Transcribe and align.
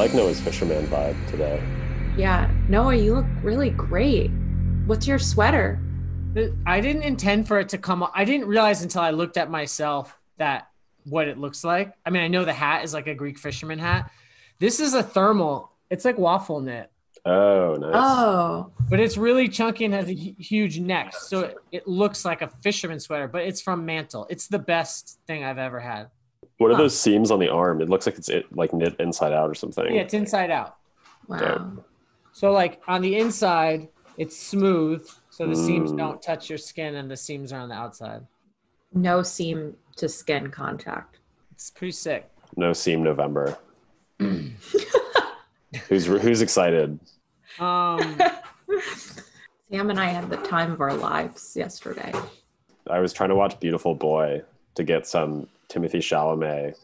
I 0.00 0.04
like 0.04 0.14
Noah's 0.14 0.40
fisherman 0.40 0.86
vibe 0.86 1.14
today. 1.28 1.62
Yeah. 2.16 2.50
Noah, 2.70 2.94
you 2.94 3.16
look 3.16 3.26
really 3.42 3.68
great. 3.68 4.30
What's 4.86 5.06
your 5.06 5.18
sweater? 5.18 5.78
Uh, 6.34 6.44
I 6.64 6.80
didn't 6.80 7.02
intend 7.02 7.46
for 7.46 7.60
it 7.60 7.68
to 7.68 7.76
come. 7.76 8.08
I 8.14 8.24
didn't 8.24 8.46
realize 8.46 8.82
until 8.82 9.02
I 9.02 9.10
looked 9.10 9.36
at 9.36 9.50
myself 9.50 10.18
that 10.38 10.70
what 11.04 11.28
it 11.28 11.36
looks 11.36 11.64
like. 11.64 11.92
I 12.06 12.08
mean, 12.08 12.22
I 12.22 12.28
know 12.28 12.46
the 12.46 12.54
hat 12.54 12.82
is 12.82 12.94
like 12.94 13.08
a 13.08 13.14
Greek 13.14 13.38
fisherman 13.38 13.78
hat. 13.78 14.10
This 14.58 14.80
is 14.80 14.94
a 14.94 15.02
thermal. 15.02 15.70
It's 15.90 16.06
like 16.06 16.16
waffle 16.16 16.60
knit, 16.62 16.90
Oh, 17.26 17.76
nice. 17.78 17.92
Oh, 17.92 18.72
but 18.88 19.00
it's 19.00 19.18
really 19.18 19.48
chunky 19.48 19.84
and 19.84 19.92
has 19.92 20.08
a 20.08 20.14
huge 20.14 20.80
neck, 20.80 21.14
so 21.14 21.40
it, 21.40 21.56
it 21.72 21.86
looks 21.86 22.24
like 22.24 22.40
a 22.40 22.48
fisherman 22.62 23.00
sweater. 23.00 23.28
But 23.28 23.42
it's 23.42 23.60
from 23.60 23.84
Mantle. 23.84 24.26
It's 24.30 24.46
the 24.46 24.58
best 24.58 25.18
thing 25.26 25.44
I've 25.44 25.58
ever 25.58 25.78
had. 25.78 26.08
What 26.60 26.70
are 26.70 26.74
huh. 26.74 26.82
those 26.82 26.98
seams 26.98 27.30
on 27.30 27.38
the 27.38 27.48
arm? 27.48 27.80
It 27.80 27.88
looks 27.88 28.04
like 28.04 28.18
it's 28.18 28.28
it, 28.28 28.54
like 28.54 28.74
knit 28.74 28.94
inside 29.00 29.32
out 29.32 29.48
or 29.48 29.54
something. 29.54 29.94
Yeah, 29.94 30.02
it's 30.02 30.12
inside 30.12 30.50
out. 30.50 30.76
wow. 31.26 31.72
So 32.32 32.52
like 32.52 32.82
on 32.86 33.00
the 33.00 33.16
inside, 33.16 33.88
it's 34.18 34.36
smooth, 34.36 35.08
so 35.30 35.46
the 35.46 35.56
seams 35.56 35.90
Mm. 35.92 35.96
don't 35.96 36.22
touch 36.22 36.50
your 36.50 36.58
skin, 36.58 36.96
and 36.96 37.10
the 37.10 37.16
seams 37.16 37.50
are 37.54 37.60
on 37.60 37.70
the 37.70 37.74
outside. 37.74 38.26
No 38.92 39.22
seam 39.22 39.74
to 39.96 40.06
skin 40.06 40.50
contact. 40.50 41.18
It's 41.52 41.70
pretty 41.70 41.92
sick. 41.92 42.30
No 42.56 42.74
seam 42.74 43.02
November. 43.02 43.56
who's 45.88 46.04
who's 46.04 46.42
excited? 46.42 47.00
Um, 47.58 48.20
Sam 49.70 49.88
and 49.88 49.98
I 49.98 50.10
had 50.10 50.28
the 50.28 50.36
time 50.36 50.72
of 50.72 50.82
our 50.82 50.92
lives 50.92 51.56
yesterday. 51.56 52.12
I 52.86 53.00
was 53.00 53.14
trying 53.14 53.30
to 53.30 53.34
watch 53.34 53.58
Beautiful 53.60 53.94
Boy 53.94 54.42
to 54.74 54.84
get 54.84 55.06
some 55.06 55.48
Timothy 55.70 56.00
Chalamet 56.00 56.76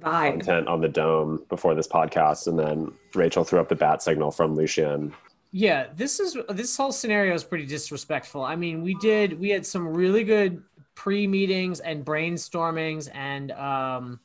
Vibe. 0.00 0.30
content 0.40 0.68
on 0.68 0.80
the 0.80 0.88
dome 0.88 1.44
before 1.50 1.74
this 1.74 1.88
podcast, 1.88 2.46
and 2.46 2.58
then 2.58 2.92
Rachel 3.14 3.44
threw 3.44 3.60
up 3.60 3.68
the 3.68 3.74
bat 3.74 4.02
signal 4.02 4.30
from 4.30 4.54
Lucien. 4.54 5.12
yeah, 5.50 5.88
this 5.94 6.18
is 6.20 6.36
this 6.48 6.74
whole 6.76 6.92
scenario 6.92 7.34
is 7.34 7.44
pretty 7.44 7.66
disrespectful. 7.66 8.42
I 8.42 8.56
mean, 8.56 8.82
we 8.82 8.94
did 8.94 9.38
we 9.38 9.50
had 9.50 9.66
some 9.66 9.86
really 9.88 10.24
good 10.24 10.62
pre 10.94 11.26
meetings 11.26 11.80
and 11.80 12.04
brainstormings 12.04 13.10
and 13.14 13.50
um, 13.52 14.20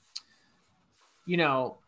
you 1.25 1.35
know 1.37 1.79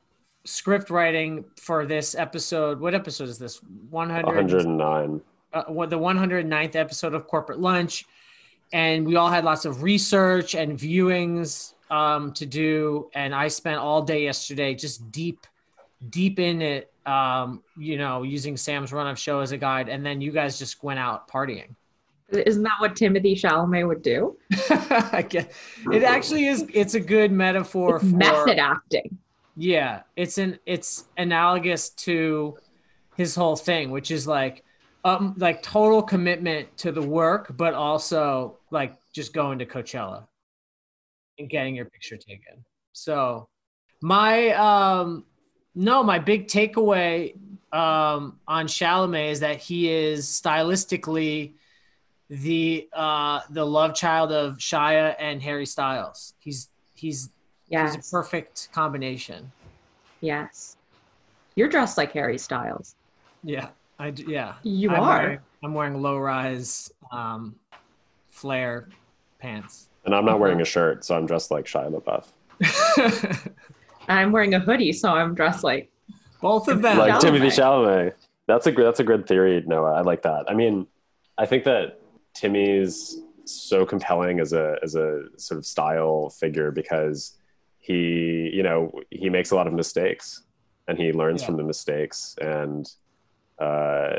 script 0.45 0.89
writing 0.89 1.45
for 1.57 1.85
this 1.85 2.15
episode. 2.15 2.80
What 2.80 2.93
episode 2.95 3.30
is 3.30 3.37
this? 3.37 3.61
One 3.89 4.09
hundred. 4.09 4.35
109. 4.35 5.21
uh, 5.53 5.63
what 5.67 5.89
the 5.89 5.97
109th 5.99 6.75
episode 6.75 7.13
of 7.13 7.27
Corporate 7.27 7.59
Lunch, 7.59 8.05
and 8.73 9.05
we 9.07 9.15
all 9.15 9.30
had 9.30 9.43
lots 9.45 9.65
of 9.65 9.83
research 9.83 10.53
and 10.55 10.77
viewings 10.77 11.73
um, 11.89 12.33
to 12.33 12.45
do. 12.45 13.09
And 13.13 13.33
I 13.33 13.47
spent 13.47 13.79
all 13.79 14.01
day 14.01 14.23
yesterday 14.23 14.73
just 14.75 15.11
deep, 15.11 15.45
deep 16.09 16.39
in 16.39 16.61
it. 16.61 16.91
Um, 17.05 17.63
you 17.77 17.97
know, 17.97 18.23
using 18.23 18.55
Sam's 18.55 18.93
run 18.93 19.07
of 19.07 19.17
show 19.17 19.39
as 19.39 19.51
a 19.51 19.57
guide, 19.57 19.89
and 19.89 20.05
then 20.05 20.21
you 20.21 20.31
guys 20.31 20.59
just 20.59 20.83
went 20.83 20.99
out 20.99 21.27
partying. 21.27 21.75
Isn't 22.31 22.61
that 22.63 22.75
what 22.79 22.95
Timothy 22.95 23.35
Chalamet 23.35 23.87
would 23.87 24.03
do? 24.03 24.37
It 25.91 26.03
actually 26.03 26.45
is. 26.45 26.65
It's 26.73 26.93
a 26.93 26.99
good 26.99 27.31
metaphor 27.31 27.95
It's 27.95 28.09
for 28.09 28.15
method 28.15 28.59
acting. 28.59 29.17
Yeah, 29.55 30.03
it's 30.15 30.37
an 30.37 30.59
it's 30.65 31.05
analogous 31.17 31.89
to 31.89 32.57
his 33.17 33.35
whole 33.35 33.55
thing, 33.55 33.89
which 33.89 34.11
is 34.11 34.27
like 34.27 34.63
um 35.03 35.33
like 35.37 35.63
total 35.63 36.03
commitment 36.03 36.77
to 36.77 36.91
the 36.91 37.01
work, 37.01 37.55
but 37.57 37.73
also 37.73 38.57
like 38.69 38.95
just 39.11 39.33
going 39.33 39.59
to 39.59 39.65
Coachella 39.65 40.25
and 41.39 41.50
getting 41.50 41.76
your 41.76 41.86
picture 41.86 42.17
taken. 42.17 42.64
So 42.94 43.48
my 44.02 44.52
um 44.52 45.26
no, 45.76 46.04
my 46.04 46.20
big 46.20 46.48
takeaway 46.48 47.36
um 47.73 48.39
on 48.48 48.67
Chalamet 48.67 49.32
is 49.32 49.39
that 49.39 49.58
he 49.58 49.89
is 49.89 50.27
stylistically 50.27 51.54
the 52.30 52.88
uh 52.94 53.42
the 53.50 53.66
love 53.66 53.95
child 53.95 54.32
of 54.32 54.58
Shia 54.58 55.16
and 55.20 55.42
Harry 55.42 55.66
Styles. 55.66 56.33
He's 56.39 56.70
he's 56.94 57.30
Yes. 57.70 57.95
It's 57.95 58.10
a 58.10 58.11
perfect 58.11 58.70
combination. 58.71 59.52
Yes. 60.21 60.76
You're 61.56 61.70
dressed 61.70 61.98
like 61.98 62.11
Harry 62.14 62.39
Styles. 62.39 62.95
Yeah, 63.44 63.67
I 64.00 64.10
d- 64.10 64.26
yeah. 64.27 64.56
You 64.64 64.89
I'm 64.89 65.00
are. 65.02 65.20
Wearing, 65.20 65.39
I'm 65.64 65.73
wearing 65.76 66.02
low 66.02 66.17
rise 66.17 66.92
um, 67.11 67.56
flare 68.32 68.89
pants. 69.39 69.89
And 70.05 70.15
I'm 70.15 70.26
not 70.26 70.39
wearing 70.39 70.61
a 70.61 70.65
shirt, 70.65 71.04
so 71.05 71.15
I'm 71.15 71.26
dressed 71.26 71.52
like 71.52 71.65
Shia 71.65 71.92
LaBeouf. 71.93 73.52
I'm 74.08 74.32
wearing 74.32 74.54
a 74.55 74.60
hoodie, 74.60 74.93
so 74.93 75.10
I'm 75.11 75.36
dressed 75.36 75.64
like 75.64 75.92
Both 76.42 76.67
of 76.67 76.82
them. 76.82 76.98
like 76.98 77.14
Chalamet. 77.15 77.21
Timothy 77.21 77.48
Chalamet. 77.48 78.14
That's 78.48 78.65
a 78.65 78.71
good. 78.71 78.86
That's 78.88 78.99
a 78.99 79.04
good 79.04 79.27
theory, 79.27 79.64
Noah. 79.67 79.93
I 79.93 80.02
like 80.02 80.23
that. 80.23 80.45
I 80.49 80.54
mean, 80.55 80.88
I 81.38 81.45
think 81.45 81.64
that 81.65 81.99
Timmy's 82.33 83.21
so 83.45 83.86
compelling 83.86 84.39
as 84.39 84.54
a 84.54 84.77
as 84.82 84.95
a 84.95 85.26
sort 85.38 85.58
of 85.59 85.65
style 85.65 86.30
figure 86.30 86.71
because 86.71 87.38
he, 87.77 88.49
you 88.54 88.64
know, 88.64 88.92
he 89.11 89.30
makes 89.30 89.52
a 89.52 89.55
lot 89.55 89.67
of 89.67 89.73
mistakes 89.73 90.43
and 90.88 90.98
he 90.98 91.11
learns 91.11 91.42
Yeah. 91.42 91.48
from 91.48 91.58
the 91.58 91.64
mistakes 91.64 92.36
and 92.42 92.92
uh, 93.59 94.15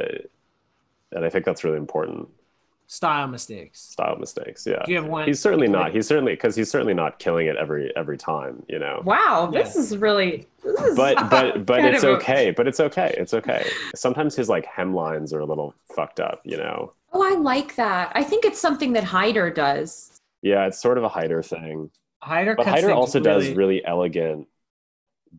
and 1.12 1.24
I 1.24 1.28
think 1.30 1.44
that's 1.44 1.64
really 1.64 1.78
important. 1.78 2.28
Style 2.92 3.28
mistakes. 3.28 3.80
Style 3.80 4.16
mistakes, 4.16 4.66
yeah. 4.66 4.82
Do 4.84 4.90
you 4.90 4.98
have 4.98 5.06
one? 5.06 5.24
He's 5.24 5.38
certainly 5.38 5.68
not. 5.68 5.92
He's 5.92 6.08
certainly 6.08 6.32
because 6.32 6.56
he's 6.56 6.68
certainly 6.68 6.92
not 6.92 7.20
killing 7.20 7.46
it 7.46 7.54
every 7.56 7.96
every 7.96 8.18
time, 8.18 8.64
you 8.68 8.80
know. 8.80 9.02
wow, 9.04 9.48
this 9.52 9.76
is 9.76 9.96
really 9.96 10.48
this 10.64 10.80
is 10.80 10.96
but 10.96 11.30
but 11.30 11.64
but 11.64 11.84
it's 11.84 12.02
okay 12.02 12.50
but 12.50 12.66
it's 12.66 12.80
okay 12.80 13.14
it's 13.16 13.32
okay 13.32 13.64
sometimes 13.94 14.34
his 14.34 14.48
like 14.48 14.66
hemlines 14.66 15.32
are 15.32 15.38
a 15.38 15.44
little 15.44 15.72
fucked 15.94 16.18
up 16.18 16.40
you 16.44 16.56
know 16.56 16.92
Oh, 17.12 17.22
I 17.22 17.36
like 17.38 17.74
that. 17.76 18.12
I 18.14 18.22
think 18.22 18.44
it's 18.44 18.60
something 18.60 18.92
that 18.94 19.04
Haider 19.04 19.54
does. 19.54 20.18
yeah 20.42 20.66
it's 20.66 20.82
sort 20.82 20.98
of 20.98 21.04
a 21.04 21.08
Haider 21.08 21.46
thing 21.46 21.90
Haider, 22.24 22.56
but 22.56 22.64
cuts 22.66 22.82
Haider 22.82 22.86
things 22.86 22.96
also 22.96 23.20
really, 23.20 23.46
does 23.46 23.56
really 23.56 23.84
elegant 23.84 24.48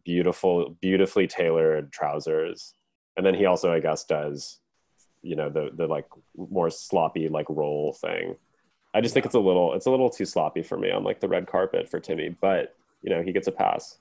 beautiful 0.05 0.69
beautifully 0.79 1.27
tailored 1.27 1.91
trousers 1.91 2.73
and 3.17 3.25
then 3.25 3.35
he 3.35 3.45
also 3.45 3.73
i 3.73 3.79
guess 3.81 4.05
does 4.05 4.59
you 5.21 5.35
know 5.35 5.49
the 5.49 5.69
the 5.75 5.87
like 5.87 6.07
more 6.35 6.69
sloppy 6.69 7.27
like 7.29 7.45
roll 7.49 7.93
thing 7.93 8.35
i 8.93 9.01
just 9.01 9.13
think 9.13 9.25
it's 9.25 9.35
a 9.35 9.39
little 9.39 9.73
it's 9.73 9.85
a 9.85 9.91
little 9.91 10.09
too 10.09 10.25
sloppy 10.25 10.61
for 10.63 10.77
me 10.77 10.89
on 10.91 11.03
like 11.03 11.19
the 11.19 11.27
red 11.27 11.45
carpet 11.47 11.87
for 11.89 11.99
timmy 11.99 12.29
but 12.41 12.75
you 13.03 13.09
know 13.09 13.21
he 13.21 13.31
gets 13.31 13.47
a 13.47 13.51
pass 13.51 13.97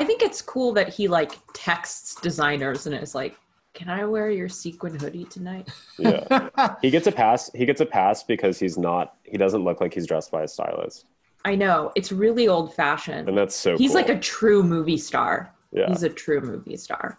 I 0.00 0.04
think 0.04 0.22
it's 0.22 0.40
cool 0.40 0.72
that 0.74 0.88
he 0.90 1.08
like 1.08 1.32
texts 1.54 2.14
designers 2.20 2.86
and 2.86 2.94
is 2.94 3.16
like, 3.16 3.34
"Can 3.74 3.88
I 3.88 4.04
wear 4.04 4.30
your 4.30 4.48
sequin 4.48 4.94
hoodie 4.94 5.24
tonight?" 5.24 5.68
yeah 5.98 6.76
he 6.80 6.88
gets 6.90 7.08
a 7.08 7.12
pass 7.12 7.50
he 7.52 7.66
gets 7.66 7.80
a 7.80 7.86
pass 7.86 8.22
because 8.22 8.60
he's 8.60 8.78
not 8.78 9.16
he 9.24 9.36
doesn't 9.36 9.64
look 9.64 9.80
like 9.80 9.92
he's 9.92 10.06
dressed 10.06 10.30
by 10.30 10.42
a 10.44 10.48
stylist 10.48 11.06
I 11.44 11.56
know 11.56 11.90
it's 11.96 12.12
really 12.12 12.46
old 12.46 12.74
fashioned. 12.74 13.28
and 13.28 13.36
that's 13.36 13.56
so 13.56 13.76
He's 13.76 13.90
cool. 13.90 13.96
like 14.02 14.08
a 14.08 14.18
true 14.20 14.62
movie 14.62 14.98
star. 14.98 15.52
yeah 15.72 15.88
He's 15.88 16.04
a 16.04 16.08
true 16.10 16.40
movie 16.42 16.76
star. 16.76 17.18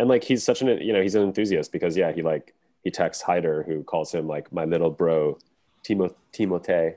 and 0.00 0.08
like 0.08 0.24
he's 0.24 0.42
such 0.42 0.62
an 0.62 0.68
you 0.80 0.92
know 0.92 1.00
he's 1.00 1.14
an 1.14 1.22
enthusiast 1.22 1.70
because 1.70 1.96
yeah 1.96 2.10
he 2.10 2.22
like 2.22 2.53
he 2.84 2.90
texts 2.90 3.24
Haider 3.24 3.66
who 3.66 3.82
calls 3.82 4.12
him 4.12 4.28
like 4.28 4.52
my 4.52 4.64
little 4.64 4.90
bro 4.90 5.38
Timo 5.82 6.14
Timote 6.32 6.96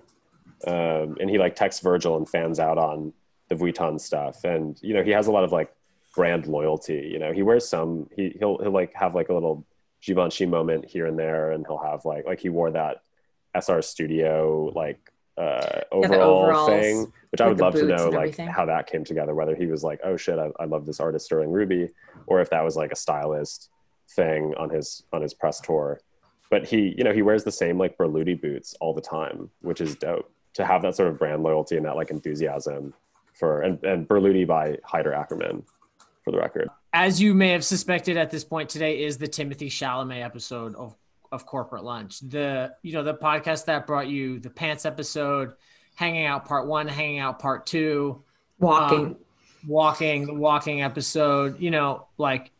um 0.67 1.17
and 1.19 1.29
he 1.29 1.37
like 1.37 1.55
texts 1.55 1.81
Virgil 1.81 2.17
and 2.17 2.27
fans 2.27 2.59
out 2.59 2.77
on 2.77 3.13
the 3.49 3.55
Vuitton 3.55 3.99
stuff. 3.99 4.43
And 4.43 4.77
you 4.81 4.93
know 4.93 5.03
he 5.03 5.11
has 5.11 5.27
a 5.27 5.31
lot 5.31 5.45
of 5.45 5.51
like 5.51 5.73
brand 6.15 6.45
loyalty 6.45 7.09
you 7.11 7.17
know. 7.17 7.31
He 7.31 7.41
wears 7.41 7.67
some 7.67 8.09
he 8.15 8.35
he'll 8.37 8.57
he'll 8.59 8.71
like 8.71 8.93
have 8.93 9.15
like 9.15 9.29
a 9.29 9.33
little 9.33 9.65
Givenchy 10.01 10.45
moment 10.45 10.85
here 10.85 11.07
and 11.07 11.17
there 11.17 11.51
and 11.51 11.65
he'll 11.65 11.77
have 11.77 12.05
like 12.05 12.25
like 12.25 12.39
he 12.39 12.49
wore 12.49 12.71
that 12.71 13.01
SR 13.55 13.81
Studio 13.81 14.71
like 14.75 14.99
uh 15.37 15.81
overall 15.91 16.67
thing 16.67 17.11
which 17.31 17.41
I 17.41 17.47
would 17.47 17.59
love 17.59 17.75
to 17.75 17.85
know 17.85 18.09
like 18.09 18.37
how 18.37 18.65
that 18.65 18.87
came 18.87 19.03
together 19.03 19.35
whether 19.35 19.55
he 19.55 19.67
was 19.67 19.83
like 19.83 19.99
oh 20.03 20.17
shit 20.17 20.39
I, 20.39 20.49
I 20.59 20.65
love 20.65 20.85
this 20.85 20.99
artist 20.99 21.25
Sterling 21.25 21.51
Ruby 21.51 21.89
or 22.25 22.41
if 22.41 22.49
that 22.49 22.63
was 22.63 22.75
like 22.75 22.91
a 22.91 22.95
stylist 22.95 23.69
thing 24.09 24.53
on 24.57 24.69
his 24.69 25.03
on 25.13 25.21
his 25.21 25.33
press 25.33 25.59
tour 25.59 25.99
but 26.49 26.65
he 26.65 26.93
you 26.97 27.03
know 27.03 27.13
he 27.13 27.21
wears 27.21 27.43
the 27.43 27.51
same 27.51 27.77
like 27.77 27.97
Berluti 27.97 28.39
boots 28.39 28.75
all 28.79 28.93
the 28.93 29.01
time 29.01 29.49
which 29.61 29.81
is 29.81 29.95
dope 29.95 30.31
to 30.53 30.65
have 30.65 30.81
that 30.81 30.95
sort 30.95 31.09
of 31.09 31.19
brand 31.19 31.43
loyalty 31.43 31.77
and 31.77 31.85
that 31.85 31.95
like 31.95 32.09
enthusiasm 32.09 32.93
for 33.33 33.61
and, 33.61 33.83
and 33.83 34.07
Berluti 34.07 34.47
by 34.47 34.77
Haider 34.89 35.13
Ackermann 35.15 35.63
for 36.23 36.31
the 36.31 36.37
record 36.37 36.69
As 36.93 37.21
you 37.21 37.33
may 37.33 37.49
have 37.49 37.63
suspected 37.63 38.17
at 38.17 38.31
this 38.31 38.43
point 38.43 38.69
today 38.69 39.03
is 39.03 39.17
the 39.17 39.27
Timothy 39.27 39.69
Chalamet 39.69 40.23
episode 40.23 40.75
of 40.75 40.95
of 41.31 41.45
Corporate 41.45 41.83
Lunch. 41.83 42.21
The 42.21 42.73
you 42.83 42.93
know 42.93 43.03
the 43.03 43.13
podcast 43.13 43.65
that 43.65 43.85
brought 43.85 44.07
you 44.07 44.39
the 44.39 44.49
pants 44.49 44.85
episode, 44.85 45.53
hanging 45.95 46.25
out 46.25 46.45
part 46.45 46.67
one, 46.67 46.87
hanging 46.87 47.19
out 47.19 47.39
part 47.39 47.65
two, 47.65 48.23
Walking. 48.59 48.97
um, 48.97 49.17
walking 49.65 50.25
the 50.25 50.33
walking 50.33 50.81
episode 50.81 51.59
you 51.59 51.71
know 51.71 52.07
like 52.17 52.51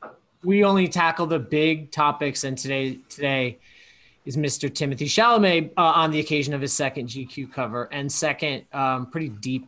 we 0.47 0.63
only 0.63 0.87
tackle 0.87 1.25
the 1.27 1.37
big 1.39 1.91
topics 1.91 2.45
and 2.45 2.57
today 2.57 2.97
today 3.09 3.59
is 4.25 4.37
mr 4.37 4.73
timothy 4.73 5.05
chalamet 5.05 5.71
uh, 5.75 5.81
on 5.81 6.09
the 6.09 6.19
occasion 6.19 6.53
of 6.53 6.61
his 6.61 6.71
second 6.71 7.09
gq 7.09 7.51
cover 7.51 7.89
and 7.91 8.09
second 8.09 8.63
um, 8.71 9.07
pretty 9.07 9.27
deep 9.27 9.67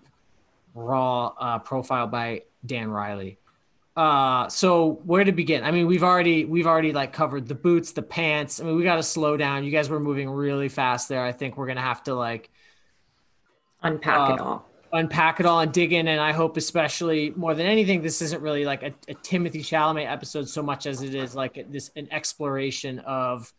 raw 0.73 1.33
uh, 1.37 1.59
profile 1.59 2.07
by 2.07 2.41
dan 2.65 2.89
riley. 2.89 3.37
Uh 3.97 4.47
so 4.47 5.01
where 5.03 5.25
to 5.25 5.33
begin? 5.33 5.63
I 5.63 5.71
mean 5.71 5.87
we've 5.87 6.03
already 6.03 6.45
we've 6.45 6.67
already 6.67 6.93
like 6.93 7.11
covered 7.11 7.47
the 7.47 7.55
boots 7.55 7.91
the 7.91 8.01
pants. 8.01 8.61
I 8.61 8.63
mean 8.63 8.77
we 8.77 8.83
got 8.83 8.95
to 8.95 9.03
slow 9.03 9.35
down. 9.35 9.65
You 9.65 9.71
guys 9.71 9.89
were 9.89 9.99
moving 9.99 10.29
really 10.29 10.69
fast 10.69 11.09
there. 11.09 11.23
I 11.25 11.33
think 11.33 11.57
we're 11.57 11.67
gonna 11.67 11.81
have 11.81 12.03
to 12.03 12.13
like 12.15 12.49
Unpack 13.81 14.29
it 14.31 14.39
Uh, 14.39 14.43
all. 14.43 14.68
Unpack 14.93 15.39
it 15.39 15.45
all 15.45 15.59
and 15.59 15.71
dig 15.71 15.93
in 15.93 16.07
and 16.07 16.19
i 16.19 16.31
hope 16.31 16.57
especially 16.57 17.31
more 17.35 17.53
than 17.53 17.65
anything 17.65 18.01
this 18.01 18.21
isn't 18.21 18.41
really 18.41 18.65
like 18.65 18.83
a, 18.83 18.93
a 19.07 19.13
timothy 19.15 19.61
chalamet 19.61 20.09
episode 20.09 20.47
so 20.47 20.63
much 20.63 20.85
as 20.85 21.01
it 21.01 21.13
is 21.13 21.35
like 21.35 21.65
this 21.71 21.91
an 21.95 22.07
exploration 22.11 22.99
of 22.99 23.53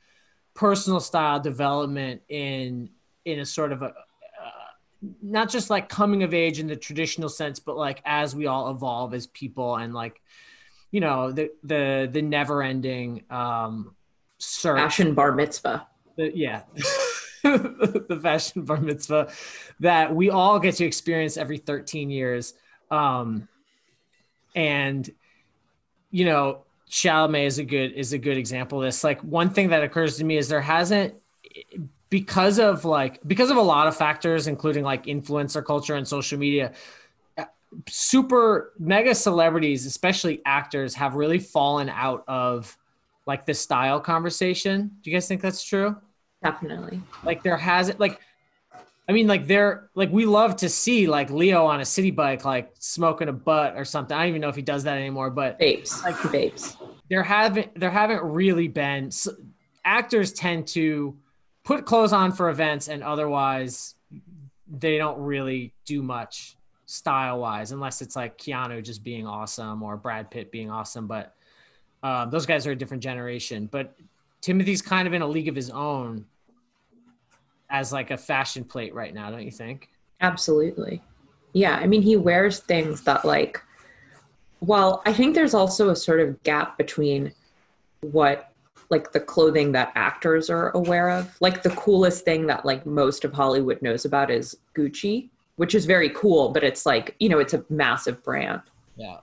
personal 0.55 1.01
style 1.01 1.39
development 1.39 2.21
in 2.29 2.91
in 3.25 3.39
a 3.39 3.47
sort 3.47 3.73
of 3.73 3.83
a 3.83 3.87
uh, 3.87 3.93
not 5.23 5.49
just 5.49 5.71
like 5.71 5.89
coming 5.89 6.23
of 6.23 6.35
age 6.35 6.59
in 6.59 6.67
the 6.67 6.77
traditional 6.77 7.29
sense 7.29 7.61
but 7.61 7.77
like 7.77 8.03
as 8.05 8.35
we 8.35 8.47
all 8.47 8.71
evolve 8.71 9.15
as 9.15 9.27
people 9.29 9.77
and 9.77 9.95
like 9.95 10.21
you 10.91 11.01
know 11.01 11.31
the 11.31 11.51
the 11.63 12.09
the 12.11 12.23
never 12.23 12.63
ending 12.63 13.23
um 13.31 13.95
search 14.39 14.79
Fashion 14.79 15.15
bar 15.15 15.33
mitzvah. 15.33 15.87
the, 16.17 16.37
yeah 16.37 16.63
the 17.43 18.19
fashion 18.23 18.63
bar 18.63 18.79
mitzvah 18.79 19.31
that 19.81 20.15
we 20.15 20.29
all 20.31 20.59
get 20.59 20.75
to 20.77 20.85
experience 20.85 21.37
every 21.37 21.59
13 21.59 22.11
years. 22.11 22.55
Um 22.91 23.49
and 24.55 25.09
you 26.11 26.25
know 26.25 26.65
Chalamet 26.91 27.47
is 27.47 27.59
a 27.59 27.65
good 27.65 27.93
is 27.93 28.13
a 28.13 28.19
good 28.19 28.37
example 28.37 28.79
of 28.79 28.85
this. 28.85 29.05
Like 29.05 29.21
one 29.23 29.51
thing 29.51 29.71
that 29.71 29.83
occurs 29.83 30.17
to 30.19 30.25
me 30.25 30.37
is 30.37 30.49
there 30.49 30.61
hasn't 30.61 31.15
because 32.11 32.59
of 32.59 32.85
like 32.85 33.21
because 33.27 33.51
of 33.51 33.57
a 33.57 33.63
lot 33.63 33.87
of 33.87 33.97
factors 33.97 34.47
including 34.47 34.85
like 34.85 35.07
influencer 35.07 35.65
culture 35.65 35.95
and 35.95 36.07
social 36.07 36.39
media 36.39 36.73
uh, 37.39 37.45
super 37.89 38.73
mega 38.79 39.15
celebrities 39.15 39.87
especially 39.87 40.43
actors 40.45 40.95
have 40.95 41.15
really 41.15 41.39
fallen 41.39 41.89
out 41.89 42.25
of 42.27 42.77
like 43.27 43.47
the 43.47 43.55
style 43.55 44.01
conversation. 44.01 44.91
Do 45.03 45.11
you 45.11 45.17
guys 45.17 45.29
think 45.29 45.41
that's 45.41 45.63
true 45.63 45.97
Definitely. 46.43 47.01
like 47.25 47.43
there 47.43 47.57
hasn't 47.57 48.01
like 48.01 48.19
I 49.09 49.13
mean 49.13 49.27
like 49.27 49.47
there 49.47 49.91
like 49.95 50.11
we 50.11 50.25
love 50.25 50.57
to 50.57 50.69
see 50.69 51.07
like 51.07 51.31
Leo 51.31 51.67
on 51.67 51.81
a 51.81 51.85
city 51.85 52.11
bike 52.11 52.45
like 52.45 52.73
smoking 52.79 53.29
a 53.29 53.33
butt 53.33 53.77
or 53.77 53.85
something. 53.85 54.17
I 54.17 54.21
don't 54.21 54.29
even 54.31 54.41
know 54.41 54.49
if 54.49 54.57
he 54.57 54.63
does 54.63 54.85
that 54.85 54.97
anymore, 54.97 55.31
but 55.31 55.59
Babes. 55.59 56.03
Like 56.03 56.33
babes. 56.33 56.77
there 57.11 57.23
haven't 57.23 57.79
there 57.79 57.91
haven't 57.91 58.23
really 58.23 58.69
been 58.69 59.07
s- 59.09 59.29
actors 59.85 60.33
tend 60.33 60.67
to 60.69 61.17
put 61.65 61.85
clothes 61.85 62.13
on 62.13 62.33
for 62.33 62.49
events 62.51 62.89
and 62.89 63.03
otherwise 63.03 63.95
they 64.79 64.97
don't 64.99 65.19
really 65.19 65.75
do 65.85 66.03
much 66.03 66.57
style 66.87 67.41
wise 67.41 67.73
unless 67.73 68.01
it's 68.03 68.17
like 68.17 68.39
Keanu 68.39 68.83
just 68.83 69.03
being 69.05 69.27
awesome 69.27 69.83
or 69.83 69.97
Brad 69.97 70.31
Pitt 70.31 70.51
being 70.51 70.71
awesome 70.71 71.07
but 71.07 71.35
um, 72.03 72.31
those 72.31 72.47
guys 72.47 72.67
are 72.67 72.73
a 72.73 72.77
different 72.77 73.03
generation 73.03 73.69
but 73.71 73.95
Timothy's 74.41 74.83
kind 74.83 75.07
of 75.07 75.15
in 75.15 75.23
a 75.23 75.27
league 75.27 75.49
of 75.49 75.57
his 75.57 75.71
own 75.71 76.27
as 77.69 77.93
like 77.93 78.11
a 78.11 78.17
fashion 78.17 78.65
plate 78.65 78.95
right 78.95 79.15
now 79.15 79.31
don't 79.31 79.45
you 79.45 79.51
think 79.51 79.89
Absolutely. 80.21 81.03
Yeah. 81.53 81.77
I 81.77 81.87
mean, 81.87 82.03
he 82.03 82.17
wears 82.17 82.61
things 82.61 83.03
that, 83.03 83.25
like, 83.25 83.63
well, 84.61 85.03
I 85.07 85.13
think 85.13 85.35
there's 85.35 85.55
also 85.55 85.91
a 85.91 85.97
sort 85.97 86.21
of 86.21 86.43
gap 86.43 86.77
between 86.77 87.33
what, 88.03 88.53
like, 88.91 89.13
the 89.13 89.21
clothing 89.21 89.73
that 89.73 89.93
actors 89.95 90.51
are 90.51 90.71
aware 90.71 91.11
of. 91.11 91.35
Like, 91.41 91.63
the 91.63 91.71
coolest 91.71 92.25
thing 92.25 92.47
that, 92.47 92.65
like, 92.65 92.85
most 92.85 93.25
of 93.25 93.33
Hollywood 93.33 93.81
knows 93.83 94.05
about 94.05 94.31
is 94.31 94.57
Gucci, 94.77 95.31
which 95.57 95.75
is 95.75 95.87
very 95.87 96.11
cool, 96.11 96.51
but 96.51 96.63
it's 96.63 96.85
like, 96.87 97.17
you 97.19 97.29
know, 97.29 97.39
it's 97.39 97.55
a 97.55 97.65
massive 97.71 98.23
brand. 98.23 98.63
yeah 98.97 99.19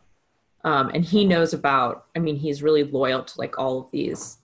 Um, 0.63 0.89
and 0.93 1.05
he 1.05 1.25
knows 1.25 1.53
about, 1.53 2.05
I 2.15 2.19
mean, 2.19 2.35
he's 2.35 2.63
really 2.63 2.83
loyal 2.83 3.23
to, 3.23 3.39
like, 3.39 3.59
all 3.59 3.79
of 3.81 3.91
these 3.91 4.37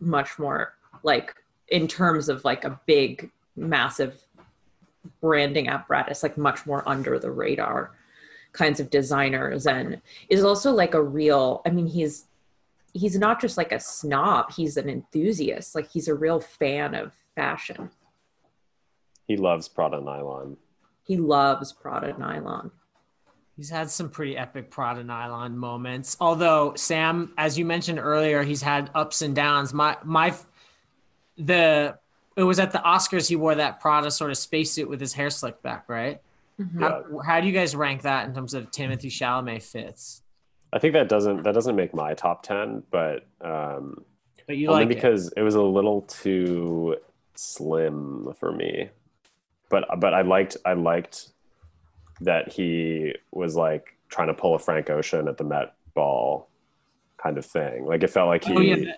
much 0.00 0.38
more, 0.38 0.74
like, 1.02 1.34
in 1.68 1.86
terms 1.86 2.28
of, 2.28 2.44
like, 2.44 2.64
a 2.64 2.80
big, 2.86 3.30
massive 3.56 4.22
branding 5.20 5.68
apparatus, 5.68 6.22
like 6.22 6.36
much 6.36 6.66
more 6.66 6.86
under 6.88 7.18
the 7.18 7.30
radar 7.30 7.92
kinds 8.52 8.80
of 8.80 8.90
designers 8.90 9.66
and 9.66 10.00
is 10.28 10.42
also 10.42 10.72
like 10.72 10.94
a 10.94 11.02
real 11.02 11.62
I 11.64 11.70
mean 11.70 11.86
he's 11.86 12.26
he's 12.92 13.16
not 13.16 13.40
just 13.40 13.56
like 13.56 13.72
a 13.72 13.80
snob, 13.80 14.52
he's 14.52 14.76
an 14.76 14.88
enthusiast. 14.88 15.74
Like 15.74 15.90
he's 15.90 16.08
a 16.08 16.14
real 16.14 16.40
fan 16.40 16.94
of 16.94 17.12
fashion. 17.34 17.90
He 19.26 19.36
loves 19.36 19.68
Prada 19.68 20.00
nylon. 20.00 20.56
He 21.04 21.16
loves 21.16 21.72
Prada 21.72 22.16
nylon. 22.18 22.72
He's 23.60 23.68
had 23.68 23.90
some 23.90 24.08
pretty 24.08 24.38
epic 24.38 24.70
Prada 24.70 25.04
nylon 25.04 25.58
moments. 25.58 26.16
Although 26.18 26.72
Sam, 26.76 27.34
as 27.36 27.58
you 27.58 27.66
mentioned 27.66 27.98
earlier, 27.98 28.42
he's 28.42 28.62
had 28.62 28.88
ups 28.94 29.20
and 29.20 29.36
downs. 29.36 29.74
My 29.74 29.98
my 30.02 30.34
the 31.36 31.98
it 32.36 32.42
was 32.42 32.58
at 32.58 32.72
the 32.72 32.78
Oscars 32.78 33.28
he 33.28 33.36
wore 33.36 33.54
that 33.54 33.78
Prada 33.78 34.10
sort 34.10 34.30
of 34.30 34.38
spacesuit 34.38 34.88
with 34.88 34.98
his 34.98 35.12
hair 35.12 35.28
slicked 35.28 35.62
back, 35.62 35.84
right? 35.88 36.22
Mhm. 36.58 36.80
How, 36.80 37.18
how 37.20 37.40
do 37.42 37.46
you 37.48 37.52
guys 37.52 37.76
rank 37.76 38.00
that 38.00 38.26
in 38.26 38.34
terms 38.34 38.54
of 38.54 38.70
Timothy 38.70 39.10
Chalamet 39.10 39.62
fits? 39.62 40.22
I 40.72 40.78
think 40.78 40.94
that 40.94 41.10
doesn't 41.10 41.42
that 41.42 41.52
doesn't 41.52 41.76
make 41.76 41.92
my 41.92 42.14
top 42.14 42.42
ten, 42.42 42.82
but 42.90 43.26
um, 43.42 44.02
But 44.46 44.56
you 44.56 44.68
only 44.70 44.84
like 44.86 44.90
it. 44.90 44.94
because 44.94 45.34
it. 45.36 45.42
was 45.42 45.54
a 45.54 45.60
little 45.62 46.00
too 46.00 46.96
slim 47.34 48.32
for 48.40 48.52
me. 48.52 48.88
But 49.68 49.84
but 50.00 50.14
I 50.14 50.22
liked 50.22 50.56
I 50.64 50.72
liked 50.72 51.32
that 52.20 52.52
he 52.52 53.14
was 53.32 53.56
like 53.56 53.96
trying 54.08 54.28
to 54.28 54.34
pull 54.34 54.54
a 54.54 54.58
Frank 54.58 54.90
Ocean 54.90 55.28
at 55.28 55.36
the 55.38 55.44
Met 55.44 55.74
Ball 55.94 56.48
kind 57.16 57.38
of 57.38 57.46
thing. 57.46 57.86
Like 57.86 58.02
it 58.02 58.08
felt 58.08 58.28
like 58.28 58.44
he 58.44 58.54
Oh 58.56 58.60
yeah, 58.60 58.92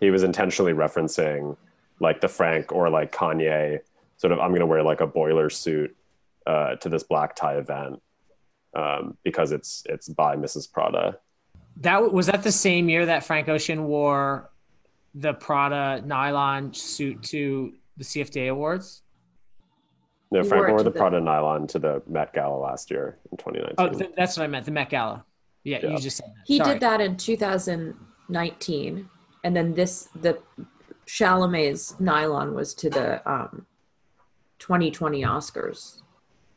he 0.00 0.10
was 0.10 0.22
intentionally 0.22 0.72
referencing 0.72 1.56
like 2.00 2.20
the 2.20 2.28
Frank 2.28 2.72
or 2.72 2.90
like 2.90 3.12
Kanye 3.12 3.80
sort 4.16 4.32
of 4.32 4.40
I'm 4.40 4.52
gonna 4.52 4.66
wear 4.66 4.82
like 4.82 5.00
a 5.00 5.06
boiler 5.06 5.50
suit 5.50 5.94
uh, 6.46 6.76
to 6.76 6.88
this 6.88 7.02
black 7.02 7.36
tie 7.36 7.56
event 7.56 8.00
um, 8.74 9.16
because 9.22 9.52
it's 9.52 9.84
it's 9.88 10.08
by 10.08 10.36
Mrs. 10.36 10.70
Prada. 10.70 11.18
that 11.78 12.12
was 12.12 12.26
that 12.26 12.42
the 12.42 12.52
same 12.52 12.88
year 12.88 13.06
that 13.06 13.24
Frank 13.24 13.48
Ocean 13.48 13.84
wore 13.84 14.50
the 15.14 15.34
Prada 15.34 16.02
nylon 16.06 16.72
suit 16.72 17.22
to 17.24 17.74
the 17.96 18.04
CFDA 18.04 18.50
Awards. 18.50 19.01
No, 20.32 20.42
Frank 20.44 20.62
wore 20.62 20.70
wore 20.76 20.82
the 20.82 20.90
the- 20.90 20.98
Prada 20.98 21.20
nylon 21.20 21.66
to 21.68 21.78
the 21.78 22.02
Met 22.08 22.32
Gala 22.32 22.56
last 22.58 22.90
year 22.90 23.18
in 23.30 23.36
2019. 23.36 23.74
Oh, 23.78 23.88
th- 23.98 24.12
that's 24.16 24.36
what 24.36 24.44
I 24.44 24.46
meant. 24.46 24.64
The 24.64 24.70
Met 24.72 24.90
Gala. 24.90 25.24
Yeah, 25.64 25.78
Yeah. 25.82 25.90
you 25.90 25.98
just 25.98 26.16
said 26.16 26.26
that. 26.34 26.42
He 26.46 26.58
Sorry. 26.58 26.72
did 26.72 26.80
that 26.80 27.00
in 27.00 27.16
2019 27.16 29.08
and 29.44 29.56
then 29.56 29.74
this 29.74 30.08
the 30.20 30.38
Chalamet's 31.06 31.98
nylon 32.00 32.54
was 32.54 32.74
to 32.74 32.88
the 32.90 33.28
um 33.30 33.66
2020 34.58 35.22
Oscars. 35.22 36.00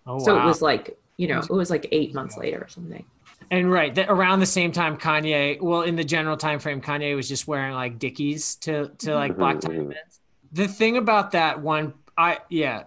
Oh, 0.05 0.13
wow. 0.13 0.19
So 0.19 0.35
wow. 0.35 0.43
it 0.43 0.45
was 0.45 0.61
like, 0.61 0.97
you 1.17 1.27
know, 1.27 1.39
it 1.39 1.49
was 1.49 1.69
like 1.71 1.87
8 1.91 2.13
months 2.13 2.37
later 2.37 2.59
or 2.61 2.67
something. 2.67 3.03
And 3.51 3.71
right 3.71 3.93
that 3.95 4.09
around 4.09 4.39
the 4.39 4.45
same 4.45 4.71
time, 4.71 4.97
Kanye. 4.97 5.59
Well, 5.61 5.81
in 5.81 5.95
the 5.95 6.03
general 6.03 6.37
time 6.37 6.59
frame, 6.59 6.81
Kanye 6.81 7.15
was 7.15 7.27
just 7.27 7.47
wearing 7.47 7.73
like 7.73 7.99
Dickies 7.99 8.55
to 8.57 8.89
to 8.99 9.13
like 9.15 9.37
black 9.37 9.59
tie 9.59 9.73
events. 9.73 10.19
The 10.51 10.67
thing 10.67 10.97
about 10.97 11.31
that 11.31 11.61
one, 11.61 11.93
I 12.17 12.39
yeah, 12.49 12.83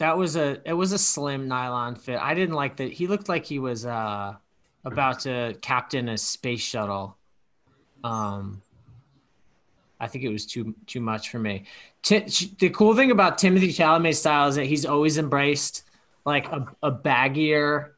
that 0.00 0.16
was 0.16 0.34
a 0.36 0.60
it 0.64 0.72
was 0.72 0.92
a 0.92 0.98
slim 0.98 1.46
nylon 1.46 1.94
fit. 1.94 2.18
I 2.18 2.32
didn't 2.32 2.54
like 2.54 2.76
that. 2.76 2.90
He 2.90 3.06
looked 3.06 3.28
like 3.28 3.44
he 3.44 3.58
was 3.58 3.84
uh 3.84 4.34
about 4.84 5.20
to 5.20 5.54
captain 5.60 6.08
a 6.08 6.16
space 6.16 6.62
shuttle. 6.62 7.18
Um, 8.02 8.62
I 10.00 10.06
think 10.06 10.24
it 10.24 10.30
was 10.30 10.46
too 10.46 10.74
too 10.86 11.02
much 11.02 11.28
for 11.28 11.38
me. 11.38 11.64
Ti- 12.02 12.54
the 12.58 12.70
cool 12.70 12.96
thing 12.96 13.10
about 13.10 13.36
Timothy 13.36 13.68
Chalamet's 13.68 14.18
style 14.18 14.48
is 14.48 14.54
that 14.56 14.64
he's 14.64 14.86
always 14.86 15.18
embraced 15.18 15.84
like 16.24 16.48
a, 16.48 16.66
a 16.82 16.90
baggier 16.90 17.90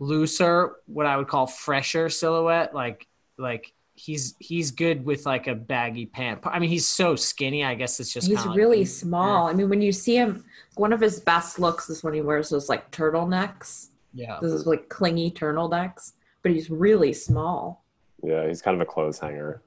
looser, 0.00 0.76
what 0.86 1.06
I 1.06 1.16
would 1.16 1.28
call 1.28 1.46
fresher 1.46 2.08
silhouette. 2.08 2.74
Like 2.74 3.06
like 3.38 3.72
he's 3.96 4.34
he's 4.40 4.70
good 4.70 5.04
with 5.04 5.24
like 5.26 5.46
a 5.46 5.54
baggy 5.54 6.06
pant. 6.06 6.40
I 6.44 6.58
mean, 6.58 6.68
he's 6.70 6.86
so 6.86 7.14
skinny. 7.16 7.64
I 7.64 7.74
guess 7.74 8.00
it's 8.00 8.12
just 8.12 8.26
He's 8.26 8.38
kinda 8.38 8.50
like- 8.50 8.58
really 8.58 8.84
small. 8.84 9.46
I 9.48 9.52
mean, 9.52 9.68
when 9.68 9.80
you 9.82 9.92
see 9.92 10.16
him, 10.16 10.44
one 10.74 10.92
of 10.92 11.00
his 11.00 11.20
best 11.20 11.58
looks 11.58 11.88
is 11.90 12.02
when 12.02 12.14
he 12.14 12.20
wears 12.20 12.48
those 12.50 12.68
like 12.68 12.90
turtlenecks, 12.90 13.88
yeah. 14.12 14.38
those 14.42 14.66
like 14.66 14.88
clingy 14.88 15.30
turtlenecks, 15.30 16.12
but 16.42 16.52
he's 16.52 16.70
really 16.70 17.12
small. 17.12 17.84
Yeah, 18.22 18.46
he's 18.48 18.62
kind 18.62 18.74
of 18.74 18.80
a 18.80 18.90
clothes 18.90 19.18
hanger. 19.18 19.62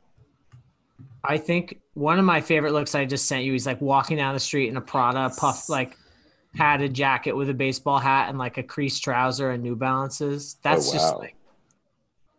I 1.23 1.37
think 1.37 1.79
one 1.93 2.19
of 2.19 2.25
my 2.25 2.41
favorite 2.41 2.73
looks 2.73 2.95
I 2.95 3.05
just 3.05 3.27
sent 3.27 3.43
you. 3.43 3.51
He's 3.51 3.65
like 3.65 3.81
walking 3.81 4.17
down 4.17 4.33
the 4.33 4.39
street 4.39 4.69
in 4.69 4.77
a 4.77 4.81
Prada 4.81 5.29
puff 5.37 5.69
like 5.69 5.95
padded 6.55 6.93
jacket 6.93 7.33
with 7.33 7.49
a 7.49 7.53
baseball 7.53 7.99
hat 7.99 8.29
and 8.29 8.37
like 8.37 8.57
a 8.57 8.63
creased 8.63 9.03
trouser 9.03 9.51
and 9.51 9.61
New 9.63 9.75
Balances. 9.75 10.57
That's 10.63 10.89
Oh, 10.89 10.93
just 10.93 11.15
like 11.17 11.35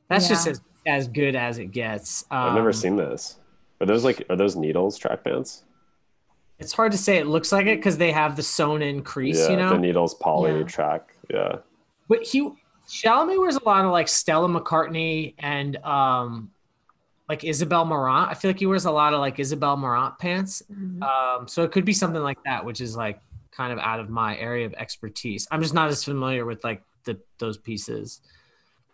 that's 0.08 0.28
just 0.28 0.46
Yeah. 0.46 0.54
As, 0.88 1.04
as 1.06 1.08
good 1.08 1.34
as 1.36 1.58
it 1.58 1.66
gets. 1.66 2.24
I've 2.30 2.54
never 2.54 2.68
Um, 2.68 2.72
seen 2.72 2.96
this. 2.96 3.36
Are 3.80 3.86
those 3.86 4.04
like 4.04 4.24
are 4.30 4.36
those 4.36 4.56
needles 4.56 4.98
track 4.98 5.24
pants? 5.24 5.64
It's 6.58 6.72
hard 6.72 6.90
to 6.92 6.98
say. 6.98 7.18
It 7.18 7.26
looks 7.28 7.52
like 7.52 7.66
it 7.66 7.78
because 7.78 7.98
they 7.98 8.10
have 8.10 8.34
the 8.34 8.42
sewn 8.42 8.82
in 8.82 9.02
crease, 9.02 9.38
yeah, 9.38 9.50
you 9.50 9.56
know. 9.56 9.70
the 9.70 9.78
needles 9.78 10.14
poly 10.14 10.58
Yeah. 10.58 10.64
track. 10.64 11.14
Yeah, 11.30 11.56
But 12.08 12.24
he 12.24 12.50
Chalamet 12.88 13.38
wears 13.38 13.56
a 13.56 13.62
lot 13.64 13.84
of 13.84 13.92
like 13.92 14.08
Stella 14.08 14.48
McCartney 14.48 15.34
and 15.38 15.76
um 15.84 16.50
like 17.28 17.44
Isabel 17.44 17.84
Marant. 17.84 18.30
I 18.30 18.34
feel 18.34 18.48
like 18.50 18.58
he 18.58 18.64
wears 18.66 18.86
a 18.86 18.90
lot 18.90 19.12
of 19.12 19.20
like 19.20 19.38
Isabel 19.38 19.76
Marant 19.76 20.18
pants. 20.18 20.62
Mhm. 20.72 21.02
Um, 21.02 21.46
so 21.46 21.62
it 21.62 21.70
could 21.70 21.84
be 21.84 21.92
something 21.92 22.22
like 22.22 22.42
that, 22.44 22.64
which 22.64 22.80
is 22.80 22.96
like 22.96 23.20
kind 23.52 23.70
of 23.72 23.78
out 23.78 24.00
of 24.00 24.08
my 24.08 24.36
area 24.38 24.64
of 24.66 24.72
expertise. 24.74 25.46
I'm 25.50 25.60
just 25.60 25.74
not 25.74 25.90
as 25.90 26.02
familiar 26.02 26.44
with 26.46 26.64
like 26.64 26.82
the 27.04 27.20
those 27.38 27.58
pieces. 27.58 28.20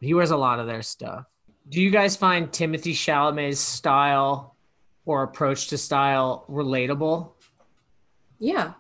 He 0.01 0.13
wears 0.13 0.33
a 0.33 0.37
lot 0.37 0.59
of 0.59 0.67
their 0.67 0.83
stuff. 0.83 1.25
Do 1.69 1.81
you 1.81 1.91
guys 1.91 2.17
find 2.17 2.53
Timothy 2.53 2.93
Chalamet's 2.93 3.59
style 3.59 4.55
or 5.07 5.23
approach 5.23 5.69
to 5.69 5.79
style 5.79 6.45
relatable? 6.49 7.31
Yeah. 8.39 8.75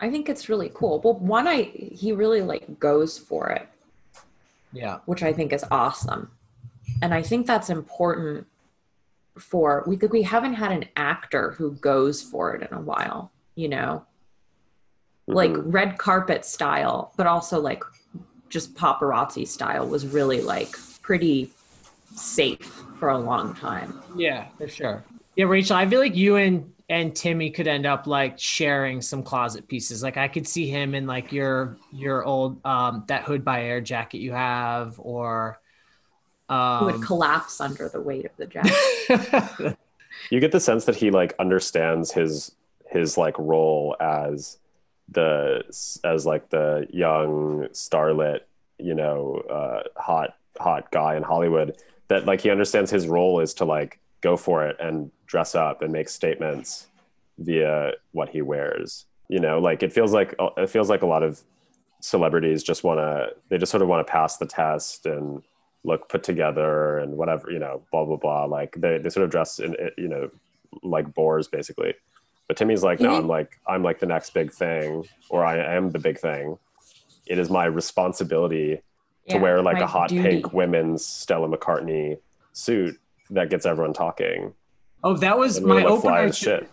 I 0.00 0.10
think 0.10 0.28
it's 0.28 0.48
really 0.48 0.70
cool. 0.74 1.00
Well, 1.00 1.14
one, 1.14 1.46
I 1.48 1.62
he 1.72 2.12
really 2.12 2.42
like 2.42 2.78
goes 2.78 3.18
for 3.18 3.48
it, 3.50 3.68
Yeah. 4.72 4.98
which 5.06 5.22
I 5.22 5.32
think 5.32 5.52
is 5.52 5.64
awesome, 5.70 6.30
and 7.00 7.14
I 7.14 7.22
think 7.22 7.46
that's 7.46 7.70
important 7.70 8.46
for 9.38 9.82
we 9.86 9.96
we 9.96 10.22
haven't 10.22 10.54
had 10.54 10.72
an 10.72 10.84
actor 10.96 11.52
who 11.52 11.72
goes 11.76 12.22
for 12.22 12.54
it 12.54 12.68
in 12.70 12.76
a 12.76 12.80
while. 12.80 13.30
You 13.54 13.68
know, 13.68 14.04
like 15.26 15.52
Mhm. 15.52 15.72
red 15.72 15.96
carpet 15.98 16.44
style, 16.44 17.12
but 17.16 17.26
also 17.26 17.60
like 17.60 17.82
just 18.50 18.74
paparazzi 18.74 19.46
style 19.46 19.86
was 19.86 20.06
really 20.06 20.40
like 20.42 20.76
pretty 21.02 21.50
safe 22.14 22.82
for 22.98 23.10
a 23.10 23.18
long 23.18 23.54
time. 23.54 24.00
Yeah, 24.16 24.46
for 24.58 24.68
sure. 24.68 25.04
Yeah, 25.36 25.46
Rachel, 25.46 25.76
I 25.76 25.86
feel 25.86 26.00
like 26.00 26.16
you 26.16 26.36
and 26.36 26.72
and 26.88 27.16
Timmy 27.16 27.50
could 27.50 27.66
end 27.66 27.86
up 27.86 28.06
like 28.06 28.38
sharing 28.38 29.00
some 29.00 29.22
closet 29.22 29.66
pieces. 29.68 30.02
Like 30.02 30.16
I 30.16 30.28
could 30.28 30.46
see 30.46 30.68
him 30.68 30.94
in 30.94 31.06
like 31.06 31.32
your 31.32 31.76
your 31.92 32.24
old 32.24 32.64
um 32.64 33.04
that 33.08 33.24
hood 33.24 33.44
by 33.44 33.64
air 33.64 33.80
jacket 33.80 34.18
you 34.18 34.32
have 34.32 34.94
or 34.98 35.58
Who 36.48 36.54
um 36.54 36.84
would 36.86 37.02
collapse 37.02 37.60
under 37.60 37.88
the 37.88 38.00
weight 38.00 38.26
of 38.26 38.32
the 38.36 38.46
jacket. 38.46 39.76
you 40.30 40.40
get 40.40 40.52
the 40.52 40.60
sense 40.60 40.84
that 40.84 40.96
he 40.96 41.10
like 41.10 41.34
understands 41.38 42.12
his 42.12 42.52
his 42.86 43.16
like 43.18 43.38
role 43.38 43.96
as 44.00 44.58
the 45.08 45.62
as 46.04 46.26
like 46.26 46.48
the 46.50 46.86
young 46.90 47.66
starlet 47.72 48.40
you 48.78 48.94
know 48.94 49.42
uh 49.50 49.82
hot 50.00 50.36
hot 50.58 50.90
guy 50.90 51.14
in 51.16 51.22
hollywood 51.22 51.76
that 52.08 52.26
like 52.26 52.40
he 52.40 52.50
understands 52.50 52.90
his 52.90 53.06
role 53.06 53.40
is 53.40 53.54
to 53.54 53.64
like 53.64 53.98
go 54.20 54.36
for 54.36 54.66
it 54.66 54.76
and 54.80 55.10
dress 55.26 55.54
up 55.54 55.82
and 55.82 55.92
make 55.92 56.08
statements 56.08 56.86
via 57.38 57.92
what 58.12 58.28
he 58.28 58.42
wears 58.42 59.06
you 59.28 59.40
know? 59.40 59.58
Like 59.58 59.82
it 59.82 59.92
feels 59.92 60.12
like 60.12 60.34
uh, 60.38 60.50
it 60.56 60.70
feels 60.70 60.88
like 60.90 61.02
a 61.02 61.06
lot 61.06 61.22
of 61.22 61.40
celebrities 62.00 62.62
just 62.62 62.84
want 62.84 62.98
to 63.00 63.28
they 63.48 63.56
just 63.56 63.70
sort 63.70 63.82
of 63.82 63.88
want 63.88 64.06
to 64.06 64.10
pass 64.10 64.36
the 64.36 64.46
test 64.46 65.06
and 65.06 65.42
look 65.84 66.08
put 66.08 66.22
together 66.22 66.98
and 66.98 67.16
whatever 67.16 67.50
you 67.50 67.58
know 67.58 67.82
blah 67.90 68.04
blah 68.04 68.16
blah. 68.16 68.44
Like 68.44 68.74
they, 68.78 68.98
they 68.98 69.10
sort 69.10 69.24
of 69.24 69.30
dress 69.30 69.58
in 69.58 69.76
you 69.96 70.08
know 70.08 70.30
like 70.82 71.12
bores 71.14 71.48
basically. 71.48 71.94
But 72.46 72.58
timmy's 72.58 72.82
like 72.82 73.00
no 73.00 73.16
i'm 73.16 73.26
like 73.26 73.58
i'm 73.66 73.82
like 73.82 74.00
the 74.00 74.06
next 74.06 74.34
big 74.34 74.52
thing 74.52 75.08
or 75.30 75.44
i 75.44 75.56
am 75.56 75.90
the 75.90 75.98
big 75.98 76.18
thing. 76.18 76.58
It 77.26 77.38
is 77.38 77.48
my 77.48 77.64
responsibility 77.64 78.82
to 79.28 79.36
Yeah, 79.36 79.40
wear 79.40 79.62
like 79.62 79.80
a 79.80 79.86
hot 79.86 80.08
duty. 80.10 80.22
pink 80.22 80.52
women's 80.52 81.04
stella 81.04 81.48
mccartney 81.48 82.18
suit 82.52 82.98
that 83.30 83.50
gets 83.50 83.66
everyone 83.66 83.92
talking 83.94 84.52
Oh, 85.02 85.14
that 85.18 85.38
was 85.38 85.58
and 85.58 85.66
my 85.66 85.76
really 85.76 85.88
look 85.90 86.02
fly 86.02 86.12
opener. 86.18 86.28
as 86.28 86.38
shit 86.38 86.68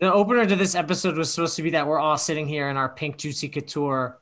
The 0.00 0.12
opener 0.12 0.46
to 0.46 0.56
this 0.56 0.74
episode 0.74 1.16
was 1.16 1.32
supposed 1.32 1.56
to 1.56 1.62
be 1.62 1.70
that 1.70 1.86
we're 1.86 1.98
all 1.98 2.16
sitting 2.18 2.46
here 2.46 2.68
in 2.68 2.76
our 2.76 2.88
pink 2.88 3.16
juicy 3.18 3.48
couture 3.48 4.18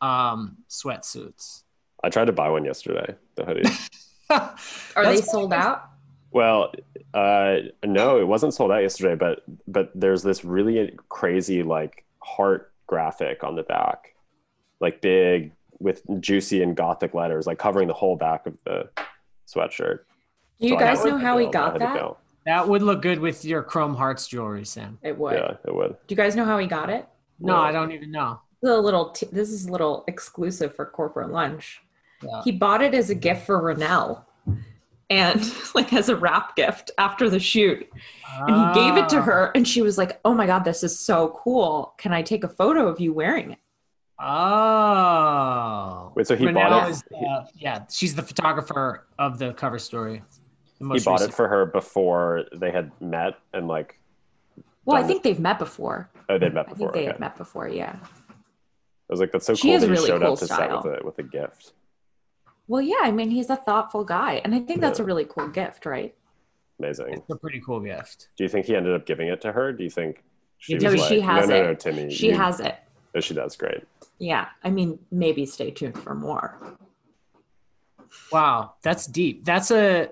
um 0.00 0.56
sweatsuits. 0.68 1.62
i 2.02 2.08
tried 2.10 2.26
to 2.26 2.32
buy 2.32 2.48
one 2.48 2.64
yesterday 2.64 3.14
the 3.36 3.44
hoodie 3.44 3.62
Are 4.30 4.54
That's 4.96 5.20
they 5.20 5.26
sold 5.26 5.52
out? 5.52 5.84
Well, 6.32 6.72
uh, 7.12 7.56
no, 7.84 8.18
it 8.18 8.26
wasn't 8.26 8.54
sold 8.54 8.72
out 8.72 8.82
yesterday, 8.82 9.14
but 9.14 9.42
but 9.68 9.92
there's 9.94 10.22
this 10.22 10.44
really 10.44 10.96
crazy 11.08 11.62
like 11.62 12.04
heart 12.20 12.72
graphic 12.88 13.44
on 13.44 13.54
the 13.54 13.62
back, 13.62 14.14
like 14.80 15.00
big 15.00 15.52
with 15.84 16.02
juicy 16.20 16.62
and 16.62 16.74
gothic 16.74 17.14
letters, 17.14 17.46
like 17.46 17.58
covering 17.58 17.86
the 17.86 17.94
whole 17.94 18.16
back 18.16 18.46
of 18.46 18.54
the 18.64 18.88
sweatshirt. 19.46 19.98
Do 20.58 20.66
you 20.68 20.70
So 20.70 20.78
guys 20.78 21.04
know 21.04 21.18
how 21.18 21.36
he 21.38 21.46
got 21.46 21.78
that? 21.78 22.16
That 22.46 22.68
would 22.68 22.82
look 22.82 23.02
good 23.02 23.20
with 23.20 23.44
your 23.44 23.62
chrome 23.62 23.94
hearts 23.94 24.26
jewelry, 24.26 24.64
Sam. 24.64 24.98
It 25.02 25.16
would. 25.18 25.34
Yeah, 25.34 25.56
it 25.64 25.74
would. 25.74 25.90
Do 26.06 26.12
you 26.14 26.16
guys 26.16 26.34
know 26.34 26.44
how 26.44 26.58
he 26.58 26.66
got 26.66 26.90
it? 26.90 27.06
No, 27.38 27.54
Yeah. 27.54 27.60
I 27.60 27.72
don't 27.72 27.92
even 27.92 28.10
know. 28.10 28.40
The 28.62 28.78
little 28.80 29.10
t- 29.10 29.28
this 29.30 29.50
is 29.50 29.66
a 29.66 29.72
little 29.72 30.04
exclusive 30.08 30.74
for 30.74 30.86
corporate 30.86 31.30
lunch. 31.30 31.80
Yeah. 32.22 32.42
He 32.44 32.52
bought 32.52 32.82
it 32.82 32.94
as 32.94 33.10
a 33.10 33.14
gift 33.14 33.44
for 33.44 33.60
Renell, 33.60 34.24
and 35.10 35.42
like 35.74 35.92
as 35.92 36.08
a 36.08 36.16
wrap 36.16 36.56
gift 36.56 36.90
after 36.96 37.28
the 37.28 37.40
shoot. 37.40 37.86
And 38.38 38.56
he 38.68 38.74
gave 38.80 38.96
it 38.96 39.08
to 39.10 39.18
Ah. 39.18 39.22
her, 39.22 39.50
and 39.54 39.68
she 39.68 39.82
was 39.82 39.98
like, 39.98 40.18
"Oh 40.24 40.32
my 40.34 40.46
god, 40.46 40.64
this 40.64 40.82
is 40.82 40.98
so 40.98 41.38
cool! 41.44 41.94
Can 41.98 42.12
I 42.14 42.22
take 42.22 42.42
a 42.44 42.48
photo 42.48 42.88
of 42.88 43.00
you 43.00 43.12
wearing 43.12 43.50
it?" 43.52 43.58
Oh. 44.18 46.12
Wait, 46.14 46.26
so 46.26 46.36
he 46.36 46.44
Renell 46.46 46.54
bought 46.54 46.88
it- 46.88 46.90
is, 46.92 47.04
uh, 47.14 47.44
yeah, 47.54 47.84
she's 47.90 48.14
the 48.14 48.22
photographer 48.22 49.06
of 49.18 49.38
the 49.38 49.52
cover 49.54 49.78
story. 49.78 50.22
The 50.78 50.84
He 50.94 51.00
bought 51.00 51.14
recent- 51.14 51.30
it 51.30 51.34
for 51.34 51.48
her 51.48 51.66
before 51.66 52.44
they 52.54 52.70
had 52.70 52.90
met, 53.00 53.34
and 53.52 53.68
like, 53.68 53.98
Well, 54.86 54.96
I 54.98 55.00
Done. 55.00 55.08
think 55.08 55.22
they've 55.22 55.40
met 55.40 55.58
before. 55.58 56.10
oh, 56.28 56.36
they'd 56.38 56.52
met 56.52 56.68
before. 56.68 56.76
think 56.88 56.92
they 56.92 56.98
Okay. 57.00 57.06
had 57.06 57.18
met 57.20 57.36
before. 57.36 57.68
Yeah. 57.68 57.96
I 58.02 58.34
was 59.08 59.18
like, 59.20 59.32
that's 59.32 59.46
so 59.46 59.54
She 59.54 59.68
cool 59.68 59.72
has 59.72 59.82
that 59.82 59.90
he 59.90 59.96
showed 60.06 60.20
cool 60.20 60.32
up 60.34 60.38
to 60.40 60.46
set 60.46 60.70
with 60.70 60.84
a 60.84 61.04
with 61.04 61.18
a 61.18 61.22
gift. 61.22 61.72
Well, 62.68 62.82
yeah. 62.82 62.96
I 63.02 63.10
mean, 63.10 63.30
he's 63.30 63.48
a 63.48 63.56
thoughtful 63.56 64.04
guy, 64.04 64.42
and 64.44 64.54
I 64.54 64.60
think 64.60 64.80
that's 64.82 64.98
Yeah. 64.98 65.04
a 65.04 65.06
really 65.06 65.24
cool 65.24 65.48
gift, 65.48 65.86
right? 65.86 66.14
Amazing. 66.78 67.14
It's 67.14 67.30
a 67.30 67.36
pretty 67.36 67.60
cool 67.64 67.80
gift. 67.80 68.28
Do 68.36 68.44
you 68.44 68.48
think 68.48 68.66
he 68.66 68.76
ended 68.76 68.94
up 68.94 69.06
giving 69.06 69.28
it 69.28 69.40
to 69.42 69.52
her? 69.52 69.72
Do 69.72 69.84
you 69.84 69.90
think 69.90 70.22
she 70.58 70.74
No, 70.76 70.90
was 70.92 71.06
she 71.06 71.20
like, 71.20 71.30
has 71.30 71.48
no, 71.48 71.54
no, 71.56 71.62
it. 71.62 71.66
no, 71.68 71.74
Timmy, 71.74 72.10
She 72.12 72.28
you- 72.28 72.36
has 72.36 72.60
it. 72.60 72.76
Oh, 73.14 73.20
she 73.20 73.32
does 73.32 73.56
great. 73.56 73.84
Yeah. 74.18 74.46
I 74.62 74.70
mean, 74.70 74.98
maybe 75.10 75.44
stay 75.46 75.70
tuned 75.70 75.98
for 75.98 76.14
more. 76.14 76.76
Wow, 78.32 78.74
that's 78.82 79.06
deep. 79.06 79.44
That's 79.44 79.70
a 79.70 80.10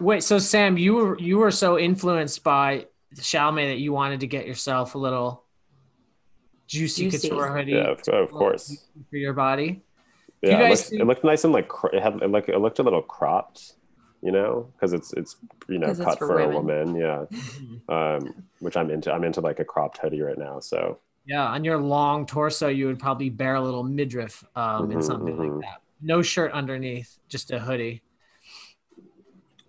wait. 0.00 0.22
So 0.22 0.38
Sam, 0.38 0.76
you 0.76 0.94
were 0.94 1.18
you 1.18 1.38
were 1.38 1.50
so 1.50 1.78
influenced 1.78 2.42
by 2.42 2.86
Chalamet 3.14 3.68
that 3.70 3.78
you 3.78 3.92
wanted 3.92 4.20
to 4.20 4.26
get 4.26 4.46
yourself 4.46 4.94
a 4.94 4.98
little 4.98 5.44
juicy, 6.66 7.10
Juicy. 7.10 7.28
couture 7.28 7.56
hoodie 7.56 7.72
Yeah, 7.72 7.90
of, 7.92 8.00
of 8.08 8.30
course. 8.30 8.88
for 9.10 9.16
your 9.16 9.32
body. 9.32 9.82
Yeah, 10.42 10.58
You 10.58 10.64
it, 10.64 10.68
looked, 10.70 10.82
see- 10.82 10.98
it 11.00 11.06
looked 11.06 11.24
nice 11.24 11.44
and 11.44 11.52
like 11.52 11.70
it 11.92 12.02
had 12.02 12.14
it 12.22 12.30
looked 12.30 12.48
it 12.48 12.58
looked 12.58 12.78
a 12.80 12.82
little 12.82 13.02
cropped, 13.02 13.74
you 14.20 14.32
know, 14.32 14.68
because 14.74 14.92
it's 14.92 15.12
it's 15.12 15.36
you 15.68 15.78
know 15.78 15.94
cut 15.94 16.18
for 16.18 16.26
for, 16.26 16.38
a 16.40 16.48
woman. 16.48 16.96
Yeah, 16.96 17.24
um, 17.88 18.44
which 18.58 18.76
I'm 18.76 18.90
into. 18.90 19.12
I'm 19.12 19.24
into 19.24 19.40
like 19.40 19.60
a 19.60 19.64
cropped 19.64 19.98
hoodie 19.98 20.20
right 20.20 20.38
now. 20.38 20.58
So 20.60 20.98
Yeah, 21.26 21.46
on 21.46 21.64
your 21.64 21.78
long 21.78 22.26
torso, 22.26 22.68
you 22.68 22.86
would 22.86 22.98
probably 22.98 23.30
bear 23.30 23.54
a 23.54 23.60
little 23.60 23.82
midriff 23.82 24.44
um, 24.56 24.90
in 24.90 24.98
Mhm, 24.98 25.02
something 25.04 25.34
mhm. 25.36 25.52
like 25.54 25.60
that. 25.62 25.80
No 26.02 26.20
shirt 26.22 26.52
underneath, 26.52 27.18
just 27.28 27.50
a 27.50 27.58
hoodie. 27.58 28.02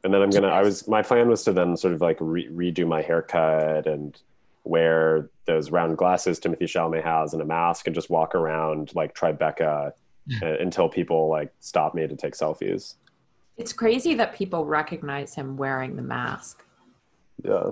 and 0.03 0.13
then 0.13 0.21
I'm 0.21 0.29
gonna. 0.29 0.49
I 0.49 0.61
was 0.61 0.87
my 0.87 1.01
plan 1.01 1.27
was 1.29 1.43
to 1.45 1.53
then 1.53 1.75
sort 1.77 1.93
of 1.93 2.01
like 2.01 2.17
re- 2.19 2.47
redo 2.49 2.85
my 2.87 3.01
haircut 3.01 3.87
and 3.87 4.19
wear 4.63 5.29
those 5.45 5.71
round 5.71 5.97
glasses 5.97 6.39
Timothy 6.39 6.65
Chalamet 6.65 7.03
has 7.03 7.33
and 7.33 7.41
a 7.41 7.45
mask 7.45 7.87
and 7.87 7.95
just 7.95 8.09
walk 8.09 8.35
around 8.35 8.93
like 8.95 9.15
Tribeca 9.15 9.91
uh, 10.43 10.45
until 10.59 10.89
people 10.89 11.27
like 11.29 11.51
stop 11.59 11.95
me 11.95 12.05
to 12.07 12.15
take 12.15 12.33
selfies. 12.35 12.95
It's 13.57 13.71
crazy 13.73 14.13
that 14.15 14.35
people 14.35 14.65
recognize 14.65 15.33
him 15.33 15.55
wearing 15.57 15.95
the 15.95 16.01
mask. 16.01 16.63
Yeah. 17.43 17.71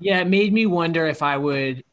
Yeah, 0.00 0.20
it 0.22 0.28
made 0.28 0.52
me 0.52 0.66
wonder 0.66 1.06
if 1.06 1.22
I 1.22 1.36
would 1.36 1.84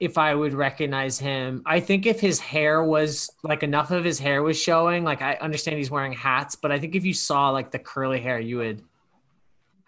if 0.00 0.18
I 0.18 0.34
would 0.34 0.54
recognize 0.54 1.18
him. 1.18 1.62
I 1.66 1.80
think 1.80 2.06
if 2.06 2.20
his 2.20 2.40
hair 2.40 2.82
was 2.82 3.30
like 3.42 3.62
enough 3.62 3.90
of 3.90 4.04
his 4.04 4.18
hair 4.18 4.42
was 4.42 4.60
showing, 4.60 5.04
like 5.04 5.22
I 5.22 5.34
understand 5.40 5.76
he's 5.78 5.90
wearing 5.90 6.12
hats, 6.12 6.56
but 6.56 6.72
I 6.72 6.78
think 6.78 6.94
if 6.94 7.04
you 7.04 7.14
saw 7.14 7.50
like 7.50 7.70
the 7.70 7.78
curly 7.78 8.20
hair, 8.20 8.40
you 8.40 8.58
would 8.58 8.82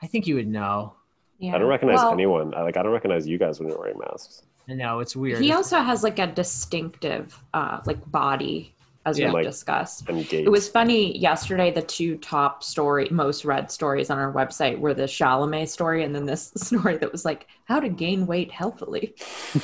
I 0.03 0.07
think 0.07 0.27
you 0.27 0.37
would 0.37 0.49
know. 0.49 0.95
Yeah. 1.39 1.55
I 1.55 1.59
don't 1.59 1.69
recognize 1.69 1.97
Well, 1.99 2.13
anyone. 2.13 2.55
I 2.55 2.63
like 2.63 2.77
I 2.77 2.83
don't 2.83 2.93
recognize 2.93 3.27
you 3.27 3.39
guys 3.39 3.59
when 3.59 3.69
you're 3.69 3.79
wearing 3.79 3.99
masks. 3.99 4.43
No, 4.69 5.01
it's 5.01 5.15
weird. 5.15 5.41
He 5.41 5.53
also 5.53 5.79
has 5.81 6.03
like 6.03 6.19
a 6.19 6.27
distinctive 6.27 7.43
uh 7.53 7.81
like 7.85 8.11
body 8.11 8.75
as 9.07 9.19
Yeah. 9.19 9.27
we've 9.27 9.35
Like- 9.35 9.45
discussed. 9.47 10.09
It 10.09 10.51
was 10.51 10.69
funny 10.69 11.17
yesterday 11.17 11.71
the 11.71 11.81
two 11.81 12.19
top 12.19 12.63
story 12.63 13.09
most 13.11 13.45
read 13.45 13.71
stories 13.71 14.11
on 14.11 14.19
our 14.19 14.33
website 14.33 14.79
were 14.79 14.93
the 14.95 15.05
Chalamet 15.05 15.69
story 15.69 16.03
and 16.05 16.15
then 16.15 16.27
this 16.27 16.53
story 16.57 16.99
that 16.99 17.11
was 17.13 17.25
like 17.25 17.47
how 17.65 17.81
to 17.81 17.89
gain 17.89 18.27
weight 18.27 18.51
healthily. 18.51 19.15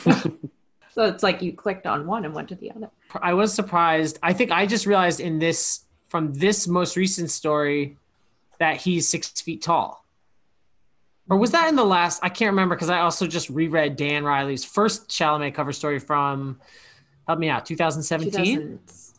so 0.92 1.04
it's 1.04 1.22
like 1.25 1.42
you 1.42 1.52
clicked 1.52 1.87
on 1.87 2.06
one 2.06 2.25
and 2.25 2.32
went 2.34 2.49
to 2.50 2.54
the 2.54 2.70
other. 2.70 2.88
I 3.20 3.34
was 3.34 3.52
surprised. 3.52 4.18
I 4.22 4.32
think 4.32 4.52
I 4.52 4.64
just 4.64 4.87
realized 4.87 5.20
in 5.20 5.38
this 5.38 5.80
from 6.08 6.32
this 6.34 6.68
most 6.68 6.96
recent 6.96 7.30
story 7.30 7.96
that 8.58 8.76
he's 8.76 9.08
six 9.08 9.28
feet 9.40 9.61
tall. 9.61 10.04
Or 11.28 11.37
was 11.37 11.50
that 11.50 11.68
in 11.68 11.75
the 11.76 11.84
last? 11.84 12.20
I 12.22 12.28
can't 12.28 12.50
remember 12.50 12.75
because 12.76 12.90
I 12.90 13.00
also 13.00 13.26
just 13.26 13.49
reread 13.49 13.96
Dan 13.96 14.22
Riley's 14.22 14.64
first 14.64 15.08
Chalamet 15.08 15.54
cover 15.54 15.72
story 15.72 15.99
from 15.99 16.61
help 17.26 17.38
me 17.40 17.49
out 17.49 17.64
2017. 17.66 18.78
2000 18.87 19.12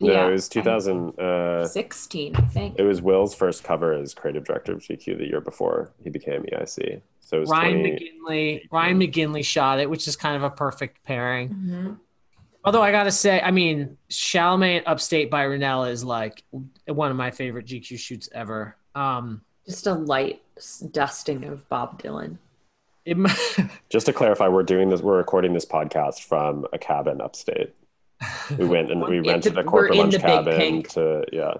No, 0.00 0.12
Yeah. 0.12 0.28
it 0.28 0.30
was 0.32 0.48
2000. 0.48 1.12
Uh, 1.18 1.62
I 1.62 2.40
think. 2.52 2.78
it 2.78 2.82
was 2.82 3.02
Will's 3.02 3.34
first 3.34 3.62
cover 3.64 3.92
as 3.92 4.14
creative 4.14 4.44
director 4.44 4.72
of 4.72 4.78
GQ 4.80 5.18
the 5.18 5.26
year 5.26 5.40
before 5.40 5.90
he 6.02 6.08
became 6.10 6.42
EIC. 6.44 7.02
So 7.20 7.36
it 7.36 7.40
was 7.40 7.50
Ryan 7.50 7.80
20, 7.80 7.90
McGinley. 8.26 8.68
Ryan 8.72 8.98
McGinley 8.98 9.44
shot 9.44 9.78
it, 9.78 9.88
which 9.90 10.08
is 10.08 10.16
kind 10.16 10.36
of 10.36 10.42
a 10.42 10.50
perfect 10.50 11.02
pairing. 11.04 11.50
Mhm. 11.50 11.96
Although 12.64 12.82
I 12.82 12.90
gotta 12.92 13.10
say, 13.12 13.40
I 13.40 13.50
mean, 13.50 13.96
Chalamet 14.10 14.78
and 14.78 14.86
Upstate 14.86 15.30
by 15.30 15.44
Renella 15.44 15.90
is 15.90 16.02
like 16.04 16.42
one 16.86 17.10
of 17.10 17.16
my 17.16 17.30
favorite 17.30 17.66
GQ 17.66 17.98
shoots 17.98 18.28
ever. 18.32 18.76
Um, 18.94 19.42
Just 19.66 19.86
a 19.86 19.94
light 19.94 20.42
dusting 20.92 21.44
of 21.44 21.66
Bob 21.68 22.02
Dylan. 22.02 22.36
it, 23.04 23.16
Just 23.90 24.06
to 24.06 24.12
clarify, 24.12 24.48
we're 24.48 24.62
doing 24.62 24.88
this. 24.90 25.00
We're 25.02 25.16
recording 25.18 25.52
this 25.54 25.64
podcast 25.64 26.22
from 26.24 26.66
a 26.72 26.78
cabin 26.78 27.20
upstate. 27.20 27.74
We 28.56 28.66
went 28.66 28.90
and 28.90 29.02
we 29.02 29.20
rented 29.28 29.54
the- 29.54 29.60
a 29.60 29.64
corporate 29.64 29.96
lunch 29.96 30.18
cabin 30.18 30.56
Pink. 30.56 30.88
to 30.90 31.24
yeah. 31.32 31.54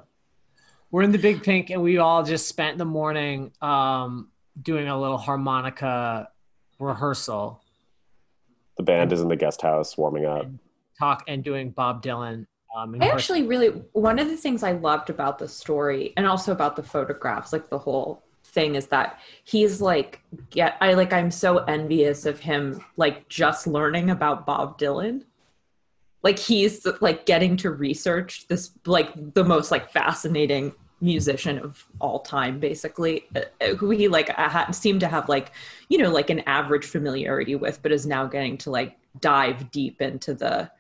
we're 0.91 1.03
in 1.03 1.13
the 1.13 1.19
big 1.19 1.43
pink, 1.43 1.71
and 1.71 1.83
we 1.83 1.99
all 1.99 2.23
just 2.23 2.49
spent 2.49 2.79
the 2.79 2.85
morning 2.85 3.53
um, 3.63 4.29
doing 4.61 4.89
a 4.89 5.01
little 5.01 5.19
harmonica 5.19 6.29
rehearsal, 6.79 7.63
The 8.77 8.83
band 8.83 9.13
is 9.13 9.21
in 9.21 9.29
the 9.29 9.37
guest 9.37 9.63
house 9.63 9.97
warming 9.97 10.27
up. 10.27 10.47
talk, 10.99 11.25
and 11.29 11.45
doing 11.45 11.71
Bob 11.71 12.03
Dylan. 12.03 12.47
Um, 12.77 12.97
I 13.01 13.09
actually 13.09 13.43
really 13.43 13.69
one 13.93 14.19
of 14.19 14.29
the 14.29 14.37
things 14.37 14.63
I 14.63 14.73
loved 14.73 15.11
about 15.11 15.39
the 15.39 15.49
story 15.49 16.13
and 16.17 16.27
also 16.27 16.53
about 16.53 16.77
the 16.77 16.83
photographs, 16.83 17.53
like 17.53 17.69
the 17.69 17.79
whole 17.79 18.23
thing 18.45 18.75
is 18.75 18.87
that 18.89 19.21
he's 19.45 19.81
like 19.81 20.21
get 20.51 20.77
I 20.81 20.95
like 20.95 21.13
I'm 21.13 21.31
so 21.31 21.59
envious 21.59 22.27
of 22.27 22.41
him 22.41 22.85
like 22.97 23.29
just 23.29 23.67
learning 23.67 24.11
about 24.11 24.47
Bob 24.47 24.79
Dylan. 24.79 25.25
Like 26.23 26.39
he's 26.39 26.87
like 27.01 27.27
getting 27.27 27.57
to 27.59 27.71
research 27.71 28.47
this 28.49 28.73
like 28.87 29.35
the 29.35 29.45
most 29.45 29.71
like 29.71 29.91
fascinating 29.91 30.75
musician 31.03 31.59
of 31.59 31.87
all 31.99 32.21
time 32.21 32.61
basically 32.61 33.25
uh, 33.35 33.41
uh, 33.63 33.75
who 33.77 33.89
he 33.89 34.07
like 34.07 34.29
uh, 34.39 34.51
ha- 34.51 34.71
seemed 34.71 35.01
to 35.01 35.09
have 35.09 35.31
like 35.31 35.51
you 35.89 35.97
know 35.97 36.11
like 36.11 36.29
an 36.29 36.41
average 36.41 36.85
familiarity 36.85 37.55
with 37.55 37.83
but 37.83 37.91
is 37.91 38.05
now 38.05 38.27
getting 38.27 38.59
to 38.59 38.71
like 38.71 38.99
dive 39.19 39.71
deep 39.71 40.03
into 40.03 40.35
the 40.35 40.71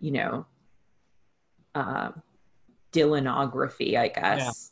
you 0.00 0.10
know 0.10 0.44
uh, 1.74 2.10
Dylanography, 2.92 3.96
I 3.96 4.08
guess, 4.08 4.70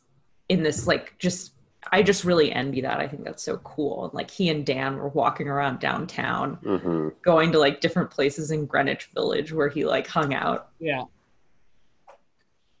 in 0.49 0.63
this 0.63 0.87
like 0.87 1.17
just 1.19 1.51
I 1.91 2.03
just 2.03 2.23
really 2.23 2.51
envy 2.51 2.81
that. 2.81 2.99
I 2.99 3.07
think 3.07 3.23
that's 3.23 3.43
so 3.43 3.57
cool. 3.57 4.05
And 4.05 4.13
like 4.13 4.31
he 4.31 4.49
and 4.49 4.65
Dan 4.65 4.97
were 4.97 5.09
walking 5.09 5.47
around 5.47 5.79
downtown, 5.79 6.55
hmm 6.55 7.09
going 7.21 7.51
to 7.51 7.59
like 7.59 7.81
different 7.81 8.09
places 8.09 8.51
in 8.51 8.65
Greenwich 8.65 9.05
Village 9.13 9.53
where 9.53 9.69
he 9.69 9.85
like 9.85 10.07
hung 10.07 10.33
out. 10.33 10.69
Yeah. 10.79 11.03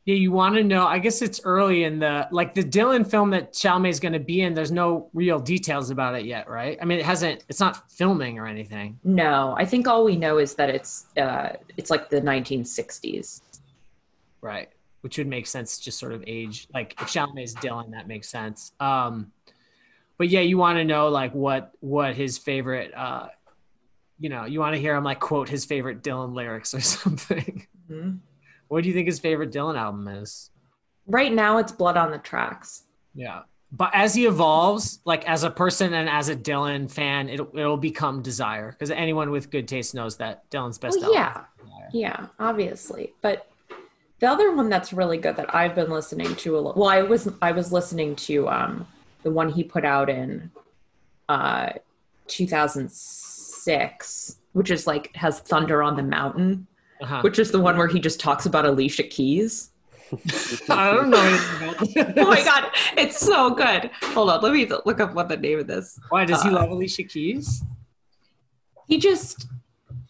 Yeah, 0.05 0.15
you 0.15 0.33
want 0.33 0.55
to 0.55 0.63
know. 0.63 0.85
I 0.85 0.99
guess 0.99 1.21
it's 1.21 1.39
early 1.45 1.85
in 1.85 1.99
the 1.99 2.27
like 2.29 2.53
the 2.53 2.63
Dylan 2.63 3.09
film 3.09 3.29
that 3.29 3.53
Chalamet's 3.53 4.01
going 4.01 4.13
to 4.13 4.19
be 4.19 4.41
in. 4.41 4.53
There's 4.53 4.71
no 4.71 5.09
real 5.13 5.39
details 5.39 5.91
about 5.91 6.15
it 6.15 6.25
yet, 6.25 6.49
right? 6.49 6.77
I 6.81 6.85
mean, 6.85 6.99
it 6.99 7.05
hasn't. 7.05 7.45
It's 7.47 7.61
not 7.61 7.89
filming 7.89 8.37
or 8.37 8.45
anything. 8.45 8.99
No, 9.05 9.55
I 9.57 9.63
think 9.63 9.87
all 9.87 10.03
we 10.03 10.17
know 10.17 10.39
is 10.39 10.55
that 10.55 10.69
it's 10.69 11.05
uh 11.15 11.53
it's 11.77 11.89
like 11.89 12.09
the 12.09 12.19
1960s. 12.19 13.41
Right. 14.41 14.69
Which 15.03 15.17
would 15.17 15.27
make 15.27 15.47
sense, 15.47 15.77
just 15.79 15.99
sort 15.99 16.13
of 16.13 16.23
age. 16.25 16.67
Like 16.73 16.93
if 17.01 17.07
Chalamet's 17.09 17.53
Dylan, 17.55 17.91
that 17.91 18.07
makes 18.07 18.29
sense. 18.29 18.71
Um, 18.79 19.31
but 20.17 20.29
yeah, 20.29 20.39
you 20.39 20.57
want 20.57 20.77
to 20.77 20.85
know 20.85 21.09
like 21.09 21.33
what 21.35 21.71
what 21.81 22.15
his 22.15 22.37
favorite, 22.37 22.93
uh, 22.95 23.27
you 24.17 24.29
know, 24.29 24.45
you 24.45 24.59
want 24.59 24.75
to 24.75 24.79
hear 24.81 24.95
him 24.95 25.03
like 25.03 25.19
quote 25.19 25.49
his 25.49 25.65
favorite 25.65 26.01
Dylan 26.03 26.33
lyrics 26.33 26.73
or 26.73 26.79
something. 26.95 27.67
Mhm. 27.91 28.19
what 28.69 28.81
do 28.83 28.87
you 28.89 28.95
think 28.95 29.07
his 29.07 29.19
favorite 29.19 29.51
Dylan 29.51 29.77
album 29.77 30.07
is? 30.07 30.49
Right 31.05 31.33
now, 31.33 31.57
it's 31.57 31.71
Blood 31.73 31.97
on 31.97 32.11
the 32.11 32.17
Tracks. 32.17 32.83
Yeah. 33.13 33.41
But 33.73 33.89
as 33.93 34.13
he 34.15 34.25
evolves, 34.25 34.99
like 35.03 35.27
as 35.27 35.43
a 35.43 35.49
person 35.49 35.93
and 35.95 36.07
as 36.07 36.29
a 36.29 36.35
Dylan 36.35 36.89
fan, 36.89 37.27
it'll 37.27 37.49
it'll 37.57 37.75
become 37.75 38.21
Desire 38.21 38.71
because 38.71 38.89
anyone 38.91 39.31
with 39.31 39.49
good 39.51 39.67
taste 39.67 39.93
knows 39.95 40.15
that 40.17 40.49
Dylan's 40.49 40.77
best 40.77 40.97
Well, 41.01 41.13
album. 41.17 41.43
yeah, 41.67 41.89
yeah, 41.91 42.27
obviously. 42.39 43.13
But 43.21 43.49
the 44.23 44.29
other 44.29 44.55
one 44.55 44.69
that's 44.69 44.93
really 44.93 45.17
good 45.17 45.35
that 45.35 45.53
I've 45.53 45.75
been 45.75 45.89
listening 45.89 46.33
to 46.37 46.57
a 46.57 46.59
lot. 46.59 46.77
Well, 46.77 46.87
I 46.87 47.01
was 47.01 47.27
I 47.41 47.51
was 47.51 47.73
listening 47.73 48.15
to 48.27 48.47
um 48.47 48.87
the 49.23 49.31
one 49.31 49.49
he 49.49 49.65
put 49.65 49.83
out 49.83 50.09
in 50.09 50.49
uh 51.27 51.71
2006, 52.27 54.37
which 54.53 54.71
is 54.71 54.87
like 54.87 55.13
has 55.15 55.39
Thunder 55.41 55.83
on 55.83 55.97
the 55.97 56.03
Mountain, 56.03 56.67
Uh-huh. 57.01 57.19
which 57.21 57.37
is 57.37 57.51
the 57.51 57.59
one 57.59 57.77
where 57.77 57.87
he 57.87 57.99
just 57.99 58.21
talks 58.21 58.45
about 58.45 58.63
Alicia 58.65 59.03
Keys. 59.03 59.71
I 60.69 60.93
don't 60.93 61.09
know 61.09 61.17
Oh 62.17 62.27
my 62.29 62.41
god, 62.45 62.71
it's 62.97 63.17
so 63.19 63.49
good. 63.53 63.89
Hold 64.13 64.29
on, 64.29 64.41
let 64.41 64.53
me 64.53 64.65
look 64.85 65.01
up 65.01 65.13
what 65.15 65.27
the 65.27 65.35
name 65.35 65.59
of 65.59 65.67
this. 65.67 65.99
Why 66.09 66.23
does 66.23 66.41
he 66.43 66.49
Uh, 66.49 66.53
love 66.53 66.69
Alicia 66.69 67.03
Keys? 67.03 67.61
he 68.87 68.97
just 68.99 69.47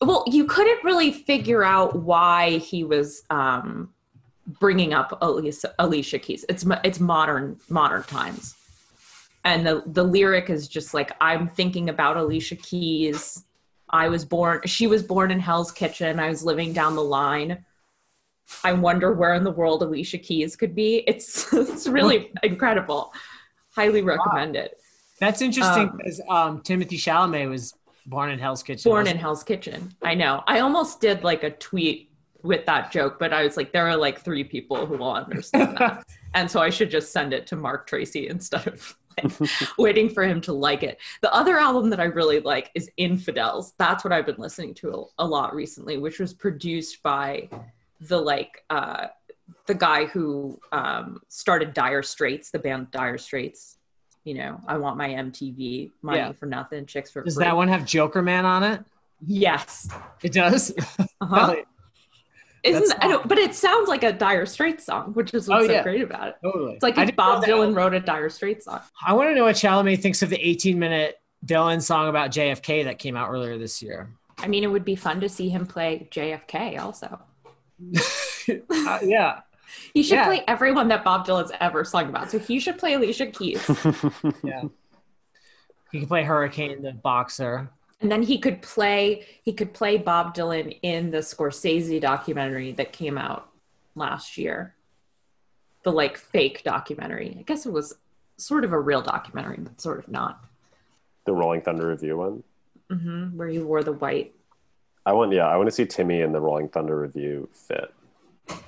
well 0.02 0.24
you 0.28 0.46
couldn't 0.46 0.84
really 0.84 1.12
figure 1.12 1.64
out 1.64 1.96
why 2.04 2.58
he 2.58 2.84
was 2.84 3.24
um 3.30 3.93
bringing 4.48 4.94
up 4.94 5.18
alicia, 5.22 5.74
alicia 5.80 6.20
keys. 6.20 6.46
It's 6.50 6.66
it's 6.84 7.00
modern 7.00 7.60
modern 7.70 8.04
times. 8.04 8.56
And 9.44 9.66
the 9.66 9.84
the 9.86 10.04
lyric 10.04 10.50
is 10.50 10.68
just 10.68 10.94
like 10.94 11.12
i'm 11.22 11.48
thinking 11.48 11.90
about 11.90 12.18
alicia 12.18 12.56
keys. 12.56 13.44
I 13.90 14.10
was 14.10 14.26
born 14.26 14.62
she 14.66 14.88
was 14.88 15.04
born 15.04 15.32
in 15.32 15.40
hell's 15.40 15.72
kitchen. 15.72 16.20
I 16.20 16.30
was 16.30 16.44
living 16.44 16.74
down 16.74 16.96
the 16.96 17.04
line. 17.04 17.66
I 18.64 18.74
wonder 18.74 19.14
where 19.14 19.34
in 19.34 19.44
the 19.44 19.52
world 19.52 19.82
alicia 19.82 20.18
keys 20.18 20.56
could 20.56 20.76
be. 20.76 21.04
It's 21.08 21.52
it's 21.54 21.88
really 21.88 22.32
incredible. 22.42 23.14
Highly 23.72 24.02
recommend 24.02 24.56
it. 24.56 24.80
That's 25.20 25.42
interesting 25.42 25.90
um, 25.90 25.98
because 25.98 26.22
um, 26.30 26.62
Timothy 26.62 26.98
Chalamet 26.98 27.50
was 27.50 27.74
born 28.06 28.30
in 28.30 28.40
Hell's 28.40 28.62
Kitchen. 28.62 28.90
born 28.90 29.08
in 29.08 29.18
Hell's 29.18 29.44
Kitchen. 29.44 29.94
I 30.02 30.16
know. 30.16 30.44
I 30.48 30.60
almost 30.60 31.00
did 31.00 31.24
like 31.24 31.44
a 31.44 31.52
tweet 31.52 32.13
with 32.44 32.66
that 32.66 32.92
joke, 32.92 33.18
but 33.20 33.32
I 33.34 33.44
was 33.44 33.56
like, 33.58 33.72
there 33.72 33.88
are 33.88 33.96
like 33.96 34.20
three 34.20 34.44
people 34.44 34.86
who 34.86 34.98
will 34.98 35.14
understand 35.14 35.78
that. 35.78 36.06
and 36.34 36.50
so 36.52 36.60
I 36.62 36.70
should 36.70 36.92
just 36.92 37.12
send 37.12 37.34
it 37.34 37.48
to 37.48 37.56
Mark 37.56 37.88
Tracy 37.88 38.28
instead 38.28 38.68
of 38.68 38.96
like, 39.22 39.32
waiting 39.78 40.10
for 40.10 40.24
him 40.24 40.42
to 40.42 40.54
like 40.54 40.84
it. 40.84 41.00
The 41.22 41.34
other 41.34 41.58
album 41.58 41.90
that 41.92 42.00
I 42.00 42.06
really 42.06 42.40
like 42.42 42.70
is 42.76 42.90
Infidels. 42.98 43.74
That's 43.78 44.04
what 44.04 44.12
I've 44.12 44.26
been 44.26 44.36
listening 44.38 44.74
to 44.76 44.92
a, 45.20 45.24
a 45.24 45.26
lot 45.26 45.56
recently, 45.56 45.98
which 45.98 46.20
was 46.20 46.34
produced 46.34 47.02
by 47.04 47.48
the 48.02 48.20
like 48.20 48.64
uh 48.70 49.08
the 49.68 49.76
guy 49.76 50.06
who 50.06 50.60
um 50.74 51.22
started 51.30 51.74
Dire 51.74 52.04
Straits, 52.04 52.52
the 52.52 52.60
band 52.60 52.92
Dire 52.92 53.18
Straits. 53.18 53.78
You 54.26 54.34
know, 54.36 54.60
I 54.68 54.78
want 54.78 54.98
my 54.98 55.10
MTV 55.10 55.92
money 56.02 56.18
Yeah. 56.18 56.32
for 56.34 56.46
nothing, 56.46 56.86
chicks 56.86 57.12
for 57.12 57.24
Does 57.24 57.36
free. 57.36 57.46
that 57.46 57.56
one 57.56 57.68
have 57.68 57.82
Jokerman 57.82 58.44
on 58.46 58.64
it? 58.64 58.84
Yes. 59.26 59.90
It 60.22 60.34
does. 60.34 60.74
Uh-huh. 61.22 61.56
Isn't 62.64 62.88
That's 62.88 63.04
I 63.04 63.08
don't, 63.10 63.28
but 63.28 63.38
it 63.38 63.54
sounds 63.54 63.90
like 63.90 64.04
a 64.04 64.14
Dire 64.14 64.46
Straits 64.46 64.86
song, 64.86 65.14
which 65.14 65.34
is 65.34 65.50
Oh, 65.50 65.54
what's 65.58 65.68
so 65.68 65.84
great 65.84 66.02
about 66.02 66.30
it. 66.30 66.36
totally. 66.42 66.74
It's 66.74 66.84
like 66.84 66.98
if 66.98 67.16
Bob. 67.16 67.44
Dylan 67.44 67.76
wrote 67.76 67.94
a 67.94 68.00
Dire 68.00 68.30
Straits 68.30 68.66
song. 68.66 68.80
I 69.06 69.14
want 69.14 69.30
to 69.30 69.36
know 69.36 69.44
what 69.44 69.56
Chalamet 69.56 70.02
thinks 70.02 70.22
of 70.22 70.30
the 70.30 70.38
18 70.40 70.80
minute 70.80 71.18
Dylan 71.46 71.82
song 71.82 72.08
about 72.08 72.32
JFK 72.32 72.86
that 72.86 73.00
came 73.00 73.18
out 73.18 73.30
earlier 73.30 73.58
this 73.58 73.82
year. 73.82 74.10
I 74.38 74.48
mean, 74.48 74.64
it 74.64 74.68
would 74.68 74.86
be 74.86 74.96
fun 74.96 75.20
to 75.22 75.30
see 75.30 75.50
him 75.50 75.66
play 75.68 76.08
JFK 76.12 76.80
also. 76.80 77.20
Uh, 78.50 79.00
yeah. 79.04 79.40
He 79.94 80.04
should 80.04 80.16
Yeah. 80.16 80.26
play 80.26 80.44
everyone 80.48 80.90
that 80.90 81.04
Bob 81.06 81.26
Dylan's 81.26 81.52
ever 81.62 81.84
sung 81.86 82.10
about. 82.10 82.30
So 82.30 82.40
he 82.40 82.60
should 82.60 82.78
play 82.78 82.94
Alicia 82.94 83.28
Keys. 83.28 83.66
Yeah. 84.44 84.64
He 85.92 86.00
can 86.00 86.08
play 86.08 86.24
Hurricane, 86.24 86.82
the 86.82 86.92
boxer. 86.92 87.70
And 88.04 88.12
then 88.12 88.22
he 88.22 88.38
could 88.38 88.62
play 88.62 89.26
he 89.44 89.54
could 89.54 89.74
play 89.74 89.98
Bob 89.98 90.36
Dylan 90.36 90.78
in 90.84 91.10
the 91.10 91.20
Scorsese 91.20 92.00
documentary 92.02 92.74
that 92.74 92.92
came 92.94 93.18
out 93.18 93.50
last 93.96 94.38
year. 94.38 94.76
The 95.84 95.92
like 95.92 96.18
fake 96.18 96.64
documentary. 96.64 97.36
I 97.40 97.44
guess 97.44 97.66
it 97.66 97.72
was 97.72 97.96
sort 98.38 98.66
of 98.66 98.74
a 98.74 98.80
real 98.80 99.02
documentary, 99.02 99.58
but 99.60 99.80
sort 99.80 100.00
of 100.00 100.08
not. 100.10 100.44
the 101.26 101.32
Rolling 101.34 101.62
Thunder 101.62 101.88
Revue 101.88 102.18
one. 102.18 102.44
Mm-hmm, 102.92 103.38
where 103.38 103.48
he 103.48 103.60
wore 103.60 103.82
the 103.84 103.94
white 103.94 104.36
I 105.06 105.14
want 105.14 105.32
yeah, 105.32 105.48
I 105.48 105.56
want 105.56 105.68
to 105.68 105.72
see 105.72 105.86
Timmy 105.86 106.22
in 106.22 106.32
the 106.34 106.40
Rolling 106.42 106.68
Thunder 106.70 106.98
Revue 106.98 107.48
fit. 107.54 107.94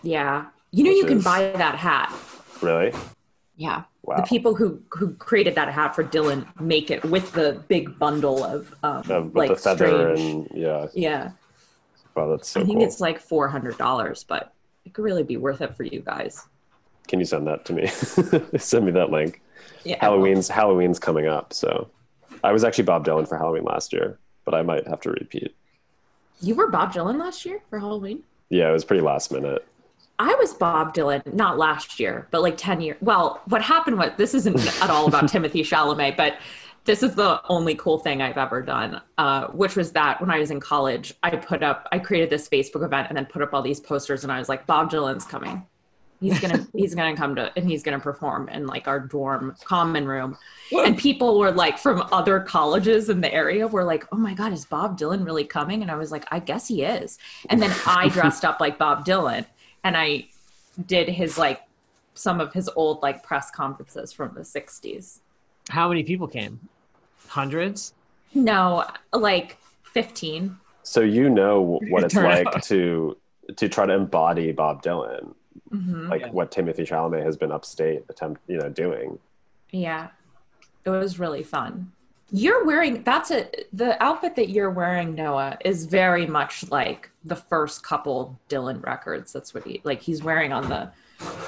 Yeah. 0.02 0.46
You 0.72 0.84
know, 0.86 0.90
Which 0.92 0.98
you 1.00 1.06
can 1.06 1.18
is- 1.18 1.24
buy 1.24 1.52
that 1.52 1.76
hat. 1.76 2.14
Really? 2.62 2.94
Yeah. 3.58 3.84
Wow. 4.04 4.18
The 4.18 4.24
people 4.24 4.56
who 4.56 4.82
who 4.90 5.14
created 5.16 5.56
that 5.56 5.72
hat 5.72 5.96
for 5.96 6.04
Dylan 6.04 6.46
make 6.60 6.92
it 6.92 7.04
with 7.06 7.32
the 7.32 7.62
big 7.68 7.98
bundle 7.98 8.44
of 8.44 8.76
um, 8.84 9.04
with 9.08 9.36
like 9.36 9.50
the 9.50 9.56
feather 9.56 10.16
strange. 10.16 10.48
and 10.52 10.62
yeah. 10.62 10.88
yeah. 10.94 11.32
Wow, 12.16 12.30
that's 12.30 12.50
so 12.50 12.62
I 12.62 12.64
think 12.64 12.80
cool. 12.80 12.88
it's 12.88 13.00
like 13.00 13.20
four 13.20 13.48
hundred 13.48 13.78
dollars, 13.78 14.24
but 14.24 14.54
it 14.86 14.94
could 14.94 15.04
really 15.04 15.24
be 15.24 15.38
worth 15.38 15.62
it 15.62 15.76
for 15.76 15.84
you 15.84 16.02
guys. 16.02 16.46
Can 17.08 17.20
you 17.20 17.26
send 17.26 17.48
that 17.48 17.66
to 17.66 17.74
me? 17.74 17.88
send 18.58 18.86
me 18.86 18.92
that 18.92 19.12
link. 19.12 19.42
Yeah. 19.84 19.98
Halloween's 20.00 20.48
Halloween's 20.48 21.00
coming 21.00 21.28
up, 21.28 21.54
so 21.54 21.90
I 22.44 22.52
was 22.52 22.64
actually 22.64 22.84
Bob 22.86 23.06
Dylan 23.06 23.28
for 23.28 23.38
Halloween 23.38 23.64
last 23.64 23.92
year, 23.92 24.20
but 24.44 24.54
I 24.54 24.62
might 24.62 24.88
have 24.88 25.02
to 25.02 25.12
repeat. 25.12 25.56
You 26.42 26.56
were 26.56 26.68
Bob 26.68 26.94
Dylan 26.94 27.18
last 27.18 27.46
year 27.46 27.62
for 27.70 27.80
Halloween. 27.80 28.24
Yeah, 28.50 28.70
it 28.70 28.74
was 28.74 28.86
pretty 28.86 29.02
last 29.02 29.32
minute. 29.32 29.66
I 30.18 30.34
was 30.36 30.54
Bob 30.54 30.96
Dylan, 30.96 31.34
not 31.34 31.58
last 31.58 32.00
year, 32.00 32.28
but 32.32 32.42
like 32.42 32.58
10 32.58 32.82
years. 32.82 32.98
Well, 33.02 33.42
what 33.46 33.62
happened 33.62 33.98
was 33.98 34.12
this 34.18 34.34
isn't 34.34 34.58
at 34.82 34.90
all 34.90 35.08
about 35.08 35.28
Timothy 35.30 35.62
Chalamet, 35.62 36.16
but 36.16 36.38
this 36.86 37.02
is 37.04 37.16
the 37.16 37.42
only 37.50 37.76
cool 37.76 37.98
thing 37.98 38.22
I've 38.22 38.38
ever 38.38 38.62
done, 38.62 39.02
uh, 39.18 39.48
which 39.48 39.76
was 39.76 39.92
that 39.94 40.22
when 40.22 40.30
I 40.30 40.40
was 40.40 40.52
in 40.52 40.60
college, 40.60 41.14
I 41.24 41.32
put 41.32 41.64
up, 41.64 41.88
I 41.92 42.00
created 42.00 42.30
this 42.30 42.48
Facebook 42.48 42.86
event 42.86 43.08
and 43.10 43.18
then 43.18 43.26
put 43.26 43.42
up 43.42 43.54
all 43.54 43.62
these 43.62 43.80
posters, 43.80 44.24
and 44.24 44.32
I 44.32 44.40
was 44.40 44.48
like, 44.48 44.66
Bob 44.68 44.92
Dylan's 44.92 45.26
coming. 45.26 45.66
He's 46.22 46.40
gonna, 46.40 46.66
he's 46.74 46.96
gonna 46.96 47.16
come 47.18 47.36
to, 47.36 47.52
and 47.58 47.70
he's 47.70 47.84
gonna 47.84 48.00
perform 48.00 48.50
in 48.50 48.68
like 48.68 48.88
our 48.88 49.00
dorm 49.00 49.56
common 49.64 50.08
room. 50.08 50.38
And 50.72 50.98
people 50.98 51.40
were 51.40 51.52
like 51.52 51.78
from 51.78 52.08
other 52.12 52.40
colleges 52.40 53.10
in 53.10 53.20
the 53.20 53.34
area 53.34 53.68
were 53.68 53.84
like, 53.84 54.06
"Oh 54.12 54.18
my 54.18 54.34
God, 54.34 54.54
is 54.54 54.66
Bob 54.66 54.98
Dylan 54.98 55.26
really 55.26 55.44
coming?" 55.44 55.82
And 55.82 55.92
I 55.92 55.96
was 55.96 56.12
like, 56.12 56.26
"I 56.32 56.40
guess 56.40 56.68
he 56.68 56.84
is." 56.84 57.18
And 57.50 57.62
then 57.62 57.74
I 57.86 58.10
dressed 58.14 58.46
up 58.46 58.60
like 58.60 58.78
Bob 58.78 59.06
Dylan, 59.06 59.46
and 59.86 59.96
I 59.96 60.26
did 60.88 61.08
his 61.08 61.38
like 61.38 61.62
some 62.16 62.42
of 62.42 62.52
his 62.52 62.68
old 62.76 63.02
like 63.04 63.24
press 63.24 63.50
conferences 63.52 64.12
from 64.12 64.34
the 64.34 64.42
'60s. 64.42 65.20
How 65.70 65.88
many 65.88 66.04
people 66.04 66.28
came? 66.28 66.60
Hundreds? 67.28 67.94
No, 68.34 68.86
like 69.14 69.58
15. 69.94 70.58
So 70.84 71.00
you 71.02 71.30
know 71.30 71.62
what 71.90 72.04
it's 72.06 72.16
like 72.16 72.48
out. 72.48 72.64
to 72.64 73.16
to 73.58 73.70
try 73.70 73.86
to 73.86 73.94
embody 73.94 74.52
Bob 74.52 74.82
Dylan, 74.84 75.34
Mhm. 75.72 76.10
like 76.10 76.22
Yeah. 76.22 76.32
what 76.32 76.52
Timothy 76.52 76.84
Chalamet 76.84 77.24
has 77.24 77.38
been 77.38 77.52
upstate 77.52 78.04
attempt, 78.10 78.42
you 78.48 78.58
know, 78.58 78.70
doing. 78.70 79.20
Yeah, 79.72 80.10
it 80.84 80.90
was 80.90 81.20
really 81.20 81.44
fun. 81.44 81.92
You're 82.32 82.66
wearing 82.66 83.04
that's 83.04 83.32
a 83.32 83.48
the 83.72 84.02
outfit 84.04 84.36
that 84.36 84.50
you're 84.50 84.72
wearing, 84.72 85.14
Noah, 85.16 85.58
is 85.64 85.86
very 85.86 86.26
much 86.26 86.70
like 86.72 87.10
the 87.24 87.36
first 87.36 87.84
couple 87.84 88.40
Dylan 88.50 88.84
records. 88.84 89.32
That's 89.32 89.54
what 89.54 89.64
he 89.64 89.82
like. 89.84 90.02
He's 90.02 90.24
wearing 90.24 90.52
on 90.52 90.68
the, 90.68 90.92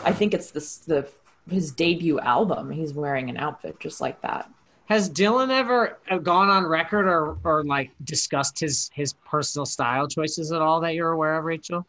I 0.04 0.13
think 0.13 0.34
it's 0.34 0.52
this 0.52 0.78
the 0.78 1.10
his 1.50 1.72
debut 1.72 2.20
album. 2.20 2.70
He's 2.72 2.94
wearing 2.94 3.30
an 3.30 3.38
outfit 3.38 3.80
just 3.80 4.02
like 4.02 4.22
that. 4.22 4.50
Has 4.86 5.10
Dylan 5.10 5.50
ever 5.50 5.98
gone 6.24 6.50
on 6.50 6.66
record 6.66 7.08
or, 7.08 7.38
or 7.44 7.63
like 7.63 7.92
discussed 8.04 8.60
his 8.60 8.90
his 8.94 9.13
personal 9.13 9.66
style 9.66 10.08
choices 10.08 10.52
at 10.52 10.62
all 10.62 10.80
that 10.82 10.94
you're 10.94 11.12
aware 11.12 11.38
of, 11.38 11.44
Rachel? 11.44 11.86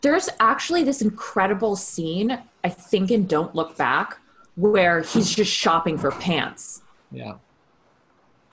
There's 0.00 0.28
actually 0.40 0.84
this 0.84 1.00
incredible 1.00 1.76
scene, 1.76 2.38
I 2.62 2.68
think, 2.68 3.10
in 3.10 3.26
Don't 3.26 3.54
Look 3.54 3.76
Back, 3.76 4.18
where 4.56 5.00
he's 5.02 5.34
just 5.34 5.50
shopping 5.50 5.96
for 5.96 6.10
pants. 6.10 6.82
Yeah. 7.10 7.34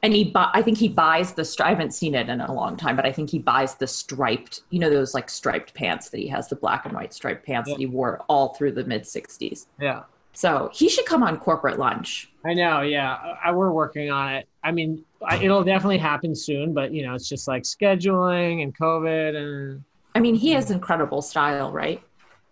And 0.04 0.14
he 0.14 0.24
bu- 0.26 0.52
i 0.54 0.62
think 0.62 0.78
he 0.78 0.88
buys 0.88 1.34
the 1.34 1.42
stri- 1.44 1.66
i 1.66 1.70
haven't 1.70 1.92
seen 1.94 2.16
it 2.16 2.28
in 2.30 2.42
a 2.42 2.54
long 2.54 2.76
time 2.76 2.96
but 2.96 3.06
i 3.06 3.12
think 3.12 3.30
he 3.30 3.40
buys 3.40 3.76
the 3.76 3.88
striped 3.88 4.62
you 4.70 4.80
know 4.80 4.90
those 4.90 5.14
like 5.14 5.30
striped 5.30 5.74
pants 5.74 6.10
that 6.10 6.20
he 6.20 6.28
has 6.28 6.48
the 6.48 6.56
black 6.56 6.86
and 6.86 6.94
white 6.94 7.14
striped 7.14 7.46
pants 7.46 7.70
Yeah. 7.70 7.76
that 7.76 7.80
he 7.80 7.86
wore 7.86 8.20
all 8.28 8.54
through 8.56 8.72
the 8.74 8.84
mid 8.84 9.04
60s 9.04 9.68
Yeah. 9.80 10.04
so 10.34 10.70
he 10.74 10.90
should 10.90 11.06
come 11.06 11.24
on 11.24 11.38
corporate 11.38 11.78
lunch 11.80 12.28
I 12.44 12.56
know. 12.56 12.82
Yeah. 12.82 13.14
I, 13.14 13.50
I- 13.50 13.52
we're 13.52 13.70
working 13.72 14.10
on 14.10 14.34
it. 14.34 14.48
I 14.64 14.72
mean, 14.72 15.06
I, 15.24 15.38
it'll 15.38 15.64
definitely 15.64 16.00
happen 16.00 16.34
soon, 16.34 16.74
but 16.74 16.92
you 16.92 17.06
know, 17.06 17.14
it's 17.14 17.30
just 17.30 17.48
like 17.48 17.62
scheduling 17.62 18.64
and 18.64 18.76
COVID 18.76 19.36
and 19.36 19.84
i 20.16 20.20
mean 20.20 20.34
he 20.34 20.50
has 20.54 20.72
incredible 20.72 21.22
style 21.22 21.72
right 21.72 22.02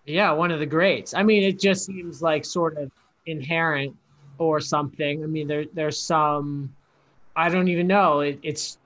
yeah, 0.05 0.31
one 0.31 0.51
of 0.51 0.59
the 0.59 0.65
greats. 0.67 1.15
I 1.15 1.23
mean, 1.23 1.41
it 1.41 1.59
just 1.59 1.85
seems 1.87 2.21
like 2.21 2.45
sort 2.45 2.77
of 2.77 2.91
inherent 3.25 3.95
or 4.37 4.59
something. 4.59 5.23
I 5.23 5.27
mean, 5.27 5.47
there 5.47 5.65
there's 5.73 5.99
some 5.99 6.71
I 7.39 7.47
don't 7.47 7.69
even 7.69 7.87
know. 7.87 8.19
It, 8.19 8.39
it's 8.43 8.77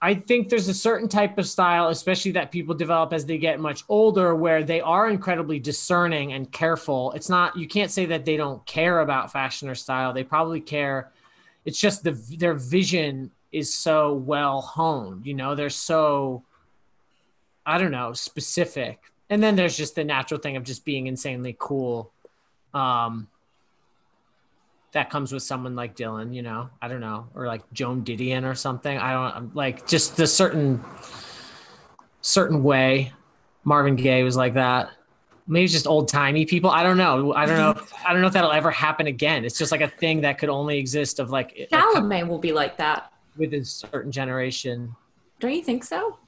I 0.00 0.14
think 0.14 0.48
there's 0.48 0.68
a 0.68 0.74
certain 0.74 1.08
type 1.08 1.38
of 1.38 1.48
style, 1.48 1.88
especially 1.88 2.30
that 2.32 2.52
people 2.52 2.72
develop 2.72 3.12
as 3.12 3.26
they 3.26 3.36
get 3.36 3.58
much 3.58 3.82
older, 3.88 4.36
where 4.36 4.62
they 4.62 4.80
are 4.80 5.10
incredibly 5.10 5.58
discerning 5.58 6.32
and 6.32 6.50
careful. 6.52 7.10
It's 7.12 7.28
not 7.28 7.56
you 7.56 7.66
can't 7.66 7.90
say 7.90 8.06
that 8.06 8.24
they 8.24 8.36
don't 8.36 8.64
care 8.64 9.00
about 9.00 9.32
fashion 9.32 9.68
or 9.68 9.74
style. 9.74 10.12
They 10.12 10.22
probably 10.22 10.60
care. 10.60 11.10
It's 11.64 11.80
just 11.80 12.04
the 12.04 12.12
their 12.38 12.54
vision 12.54 13.32
is 13.50 13.74
so 13.74 14.14
well 14.14 14.60
honed. 14.60 15.26
You 15.26 15.34
know, 15.34 15.56
they're 15.56 15.68
so 15.68 16.44
I 17.66 17.76
don't 17.78 17.90
know 17.90 18.12
specific. 18.12 19.00
And 19.30 19.42
then 19.42 19.56
there's 19.56 19.76
just 19.76 19.96
the 19.96 20.04
natural 20.04 20.38
thing 20.38 20.56
of 20.56 20.62
just 20.62 20.84
being 20.84 21.08
insanely 21.08 21.56
cool. 21.58 22.12
Um, 22.72 23.26
that 24.92 25.10
comes 25.10 25.32
with 25.32 25.42
someone 25.42 25.76
like 25.76 25.96
Dylan, 25.96 26.34
you 26.34 26.42
know, 26.42 26.70
I 26.80 26.88
don't 26.88 27.00
know, 27.00 27.28
or 27.34 27.46
like 27.46 27.62
Joan 27.72 28.04
Didion 28.04 28.44
or 28.44 28.54
something. 28.54 28.96
I 28.96 29.12
don't 29.12 29.36
I'm 29.36 29.50
like 29.54 29.86
just 29.86 30.16
the 30.16 30.26
certain 30.26 30.82
certain 32.22 32.62
way. 32.62 33.12
Marvin 33.64 33.96
Gaye 33.96 34.22
was 34.22 34.36
like 34.36 34.54
that. 34.54 34.90
Maybe 35.48 35.64
it's 35.64 35.72
just 35.72 35.86
old 35.86 36.08
timey 36.08 36.44
people. 36.44 36.70
I 36.70 36.82
don't 36.82 36.96
know. 36.96 37.32
I 37.34 37.46
don't 37.46 37.56
know. 37.56 37.82
I 38.04 38.12
don't 38.12 38.20
know 38.20 38.26
if 38.28 38.32
that'll 38.32 38.52
ever 38.52 38.70
happen 38.70 39.06
again. 39.06 39.44
It's 39.44 39.58
just 39.58 39.70
like 39.70 39.80
a 39.80 39.88
thing 39.88 40.20
that 40.22 40.38
could 40.38 40.48
only 40.48 40.78
exist 40.78 41.20
of 41.20 41.30
like 41.30 41.68
Chalamet 41.70 42.26
will 42.26 42.38
be 42.38 42.52
like 42.52 42.76
that 42.78 43.12
with 43.36 43.54
a 43.54 43.64
certain 43.64 44.10
generation. 44.10 44.94
don't 45.40 45.52
you 45.52 45.62
think 45.62 45.84
so 45.84 46.18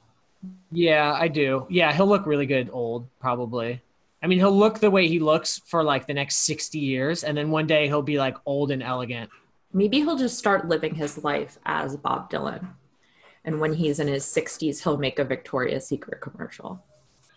Yeah, 0.70 1.16
I 1.18 1.28
do. 1.28 1.66
Yeah, 1.68 1.92
he'll 1.92 2.06
look 2.06 2.26
really 2.26 2.46
good 2.46 2.70
old, 2.72 3.08
probably. 3.18 3.80
I 4.22 4.26
mean, 4.26 4.38
he'll 4.38 4.56
look 4.56 4.80
the 4.80 4.90
way 4.90 5.06
he 5.08 5.20
looks 5.20 5.60
for 5.66 5.84
like 5.84 6.06
the 6.06 6.14
next 6.14 6.38
60 6.38 6.78
years, 6.78 7.22
and 7.24 7.36
then 7.36 7.50
one 7.50 7.66
day 7.66 7.86
he'll 7.86 8.02
be 8.02 8.18
like 8.18 8.36
old 8.46 8.70
and 8.72 8.82
elegant. 8.82 9.30
maybe 9.72 9.98
he'll 9.98 10.16
just 10.18 10.38
start 10.38 10.68
living 10.68 10.94
his 10.94 11.22
life 11.22 11.58
as 11.66 11.94
bob 11.96 12.30
dylan 12.30 12.66
and 13.44 13.60
when 13.60 13.72
he's 13.74 14.00
in 14.00 14.08
his 14.08 14.24
60s 14.24 14.82
he'll 14.82 14.96
make 14.96 15.18
a 15.18 15.24
victoria's 15.24 15.86
secret 15.86 16.20
commercial 16.22 16.82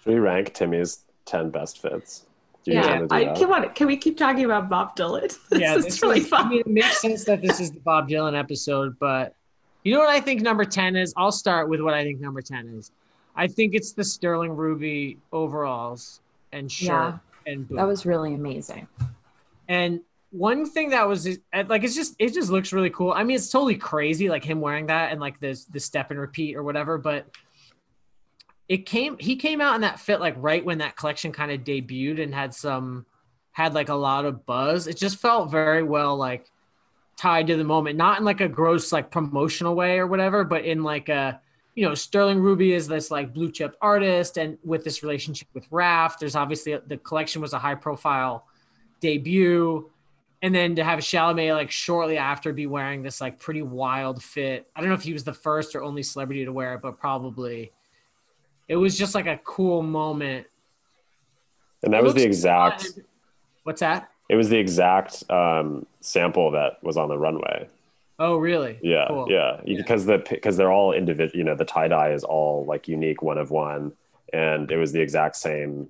Should 0.04 0.14
we 0.14 0.20
rank 0.20 0.54
Timmy's 0.54 1.04
ten 1.26 1.50
best 1.52 1.82
fits? 1.82 2.26
Do 2.64 2.72
you 2.72 2.78
yeah 2.78 2.88
want 3.00 3.02
to 3.02 3.08
do 3.10 3.16
I, 3.16 3.24
that? 3.26 3.38
come 3.38 3.52
on 3.52 3.70
can 3.74 3.86
we 3.88 3.98
keep 3.98 4.18
talking 4.18 4.46
about 4.46 4.70
bob 4.70 4.96
dylan 4.96 5.22
this 5.50 5.60
Yeah, 5.60 5.76
is 5.76 5.84
this 5.86 6.02
really 6.02 6.22
is- 6.22 6.28
fun 6.28 6.46
I 6.46 6.50
mean, 6.50 6.60
it 6.62 6.68
makes 6.68 7.02
sense 7.02 7.26
that 7.26 7.42
this 7.42 7.60
is 7.60 7.72
the 7.72 7.80
Bob 7.82 8.08
Dylan 8.10 8.38
episode, 8.40 8.98
but 8.98 9.36
you 9.84 9.94
know 9.94 10.00
what 10.00 10.10
I 10.10 10.22
think 10.22 10.42
number 10.42 10.64
10 10.64 10.96
is? 10.96 11.14
I'll 11.18 11.32
start 11.34 11.68
with 11.68 11.82
what 11.82 11.94
I 11.94 12.04
think 12.04 12.20
number 12.22 12.42
10 12.42 12.68
is. 12.78 12.92
I 13.36 13.48
think 13.48 13.74
it's 13.76 13.92
the 13.94 14.04
Sterling 14.04 14.52
Ruby 14.56 15.18
overalls 15.34 16.21
and 16.52 16.72
shirt 16.72 16.88
Yeah. 16.88 17.18
and 17.48 17.68
boots. 17.68 17.78
that 17.78 17.88
was 17.88 18.06
really 18.06 18.34
amazing 18.34 18.88
And 19.68 20.02
one 20.32 20.66
thing 20.66 20.90
that 20.92 21.08
was 21.08 21.28
uh, 21.28 21.64
like 21.68 21.84
it's 21.84 21.96
just 21.96 22.16
it 22.18 22.34
just 22.34 22.50
looks 22.50 22.72
really 22.72 22.90
cool. 22.90 23.12
I 23.12 23.24
mean, 23.24 23.36
it's 23.36 23.50
totally 23.50 23.76
crazy, 23.76 24.30
like 24.30 24.46
him 24.46 24.62
wearing 24.62 24.88
that 24.88 25.12
and 25.12 25.20
like 25.20 25.40
the 25.42 25.62
the 25.72 25.80
step 25.80 26.10
and 26.12 26.20
repeat 26.20 26.56
or 26.56 26.64
whatever. 26.64 26.98
But 26.98 27.28
it 28.70 28.86
came 28.86 29.18
he 29.20 29.36
came 29.36 29.60
out 29.60 29.76
in 29.76 29.82
that 29.82 30.00
fit 30.00 30.20
like 30.22 30.36
right 30.38 30.64
when 30.64 30.78
that 30.78 30.96
collection 30.96 31.34
kind 31.34 31.52
of 31.52 31.62
debuted 31.62 32.22
and 32.24 32.34
had 32.34 32.54
some 32.54 33.06
had 33.52 33.74
like 33.74 33.90
a 33.90 33.94
lot 33.96 34.24
of 34.26 34.46
buzz. 34.46 34.88
It 34.88 34.96
just 34.98 35.18
felt 35.18 35.52
very 35.52 35.84
well 35.84 36.16
like 36.16 36.46
tied 37.18 37.48
to 37.48 37.58
the 37.58 37.66
moment, 37.66 37.98
not 37.98 38.18
in 38.18 38.24
like 38.24 38.40
a 38.42 38.48
gross 38.48 38.94
like 38.94 39.12
promotional 39.12 39.76
way 39.76 40.00
or 40.00 40.08
whatever, 40.08 40.46
but 40.46 40.64
in 40.64 40.82
like 40.84 41.10
a 41.10 41.42
you 41.76 41.88
know 41.88 41.96
Sterling 41.96 42.40
Ruby 42.40 42.74
is 42.74 42.88
this 42.88 43.12
like 43.12 43.34
blue 43.34 43.52
chip 43.52 43.76
artist 43.82 44.38
and 44.38 44.58
with 44.64 44.84
this 44.84 45.04
relationship 45.04 45.48
with 45.54 45.66
Raf. 45.72 46.20
There's 46.20 46.36
obviously 46.36 46.78
the 46.88 46.98
collection 46.98 47.42
was 47.42 47.54
a 47.54 47.60
high 47.60 47.76
profile 47.76 48.46
debut 49.00 49.90
and 50.42 50.54
then 50.54 50.76
to 50.76 50.84
have 50.84 51.00
Chalamet 51.00 51.54
like 51.54 51.72
shortly 51.72 52.18
after 52.18 52.52
be 52.52 52.66
wearing 52.66 53.04
this 53.04 53.22
like 53.22 53.40
pretty 53.40 53.62
wild 53.62 54.24
fit. 54.24 54.68
I 54.76 54.80
don't 54.80 54.90
know 54.90 54.96
if 54.96 55.04
he 55.04 55.14
was 55.14 55.24
the 55.24 55.34
first 55.34 55.76
or 55.76 55.84
only 55.84 56.04
celebrity 56.04 56.46
to 56.46 56.52
wear 56.52 56.74
it, 56.76 56.82
but 56.82 57.00
probably 57.00 57.72
it 58.68 58.76
was 58.76 58.98
just 58.98 59.14
like 59.14 59.28
a 59.28 59.40
cool 59.44 59.82
moment. 59.84 60.48
and 61.84 61.94
that 61.94 62.00
It 62.00 62.04
was 62.04 62.16
the 62.16 62.24
exact. 62.24 62.84
fun. 62.84 63.04
What's 63.64 63.82
that? 63.82 64.10
It 64.30 64.36
was 64.36 64.50
the 64.50 64.58
exact 64.58 65.30
um, 65.30 65.86
sample 66.00 66.52
that 66.52 66.84
was 66.84 66.98
on 66.98 67.10
the 67.10 67.18
runway. 67.18 67.68
Oh, 68.22 68.38
really? 68.38 68.78
Yeah, 68.84 69.08
Cool. 69.08 69.26
yeah, 69.30 69.62
Yeah. 69.66 69.78
because 69.78 70.06
the 70.06 70.24
because 70.30 70.56
they're 70.58 70.72
all 70.72 70.94
individual. 70.94 71.38
You 71.38 71.44
know, 71.44 71.56
the 71.56 71.66
tie 71.66 71.88
dye 71.88 72.12
is 72.12 72.24
all 72.24 72.66
like 72.66 72.88
unique, 72.88 73.22
one 73.24 73.40
of 73.40 73.50
one, 73.50 73.94
and 74.32 74.70
it 74.72 74.78
was 74.78 74.92
the 74.92 75.02
exact 75.02 75.36
same 75.38 75.90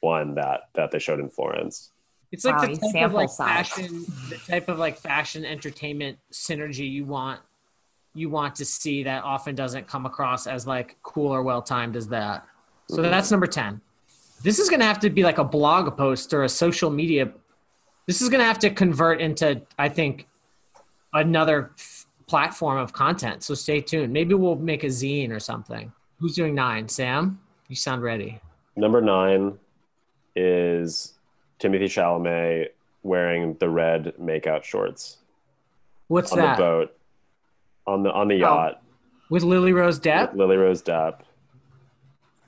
one 0.00 0.36
that 0.36 0.68
that 0.74 0.92
they 0.92 1.00
showed 1.00 1.18
in 1.18 1.28
Florence. 1.28 1.90
It's 2.30 2.44
like 2.44 2.60
Wow, 2.62 2.68
the 2.68 2.76
type 2.76 3.02
of 3.04 3.12
like 3.14 3.30
size. 3.30 3.68
fashion, 3.68 4.06
the 4.28 4.38
type 4.38 4.68
of 4.68 4.78
like 4.78 4.96
fashion 4.96 5.44
entertainment 5.44 6.18
synergy 6.32 6.88
you 6.88 7.04
want 7.04 7.40
you 8.14 8.30
want 8.30 8.54
to 8.56 8.64
see 8.64 9.02
that 9.02 9.24
often 9.24 9.54
doesn't 9.54 9.86
come 9.88 10.06
across 10.06 10.46
as 10.46 10.66
like 10.66 10.96
cool 11.02 11.30
or 11.34 11.42
well 11.42 11.62
timed 11.62 11.96
as 11.96 12.08
that. 12.08 12.46
So 12.88 13.02
Mhm. 13.02 13.10
that's 13.10 13.30
number 13.30 13.46
10. 13.46 13.80
This 14.42 14.58
is 14.58 14.68
going 14.70 14.80
to 14.80 14.86
have 14.86 15.00
to 15.00 15.10
be 15.10 15.22
like 15.22 15.38
a 15.38 15.44
blog 15.44 15.96
post 15.98 16.32
or 16.32 16.44
a 16.44 16.48
social 16.48 16.90
media. 16.90 17.30
This 18.06 18.22
is 18.22 18.28
going 18.28 18.38
to 18.40 18.46
have 18.46 18.58
to 18.60 18.70
convert 18.70 19.20
into, 19.20 19.60
I 19.78 19.88
think, 19.88 20.28
another 21.20 21.70
f- 21.78 22.06
platform 22.26 22.78
of 22.78 22.92
content. 22.92 23.42
So 23.42 23.54
stay 23.54 23.80
tuned. 23.80 24.12
Maybe 24.12 24.34
we'll 24.34 24.56
make 24.56 24.84
a 24.84 24.88
zine 24.88 25.30
or 25.30 25.40
something. 25.40 25.92
Who's 26.18 26.34
doing 26.34 26.54
nine? 26.54 26.88
Sam? 26.88 27.38
You 27.68 27.76
sound 27.76 28.02
ready. 28.02 28.40
Number 28.76 29.00
nine 29.00 29.58
is 30.34 31.14
Timothy 31.58 31.86
Chalamet 31.86 32.68
wearing 33.02 33.54
the 33.54 33.68
red 33.68 34.12
makeout 34.20 34.64
shorts 34.64 35.18
What's 36.08 36.32
on 36.32 36.38
that? 36.38 36.56
the 36.56 36.62
boat 36.62 36.96
on 37.86 38.02
the 38.02 38.12
on 38.12 38.28
the 38.28 38.34
Oh. 38.36 38.38
yacht. 38.38 38.82
With 39.30 39.42
Lily 39.42 39.72
Rose 39.72 39.98
Depp? 39.98 40.30
with 40.32 40.38
Lily 40.38 40.56
Rose 40.56 40.82
Depp, 40.82 41.20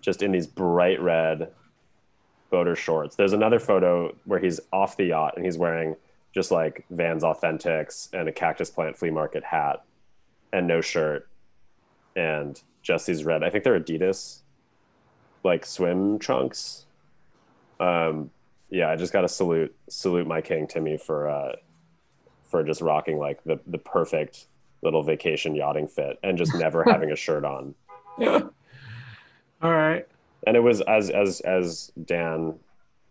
just 0.00 0.22
in 0.22 0.30
these 0.32 0.46
bright 0.46 1.00
red 1.00 1.50
boater 2.50 2.76
shorts. 2.76 3.16
There's 3.16 3.32
another 3.32 3.58
photo 3.58 4.14
where 4.24 4.38
he's 4.38 4.60
off 4.72 4.96
the 4.96 5.06
yacht 5.06 5.34
and 5.36 5.44
he's 5.44 5.58
wearing 5.58 5.96
just 6.34 6.50
like 6.50 6.84
Vans 6.90 7.22
Authentics 7.22 8.12
and 8.12 8.28
a 8.28 8.32
Cactus 8.32 8.70
Plant 8.70 8.96
flea 8.96 9.10
market 9.10 9.44
hat 9.44 9.84
and 10.52 10.66
no 10.66 10.80
shirt 10.80 11.28
and 12.16 12.60
just 12.82 13.06
these 13.06 13.24
red. 13.24 13.42
I 13.42 13.50
think 13.50 13.64
they're 13.64 13.78
Adidas 13.78 14.40
like 15.44 15.64
swim 15.64 16.18
trunks. 16.18 16.86
Um, 17.80 18.30
yeah, 18.70 18.90
I 18.90 18.96
just 18.96 19.12
got 19.12 19.22
to 19.22 19.28
salute 19.28 19.74
salute 19.88 20.26
my 20.26 20.40
king 20.40 20.66
Timmy 20.66 20.98
for 20.98 21.28
uh, 21.28 21.56
for 22.42 22.62
just 22.62 22.80
rocking 22.80 23.18
like 23.18 23.42
the 23.44 23.58
the 23.66 23.78
perfect 23.78 24.46
little 24.82 25.02
vacation 25.02 25.54
yachting 25.54 25.88
fit 25.88 26.18
and 26.22 26.38
just 26.38 26.54
never 26.54 26.84
having 26.86 27.10
a 27.10 27.16
shirt 27.16 27.44
on. 27.44 27.74
All 28.20 28.50
right. 29.62 30.06
And 30.46 30.56
it 30.56 30.60
was 30.60 30.80
as 30.82 31.10
as 31.10 31.40
as 31.40 31.92
Dan 32.04 32.58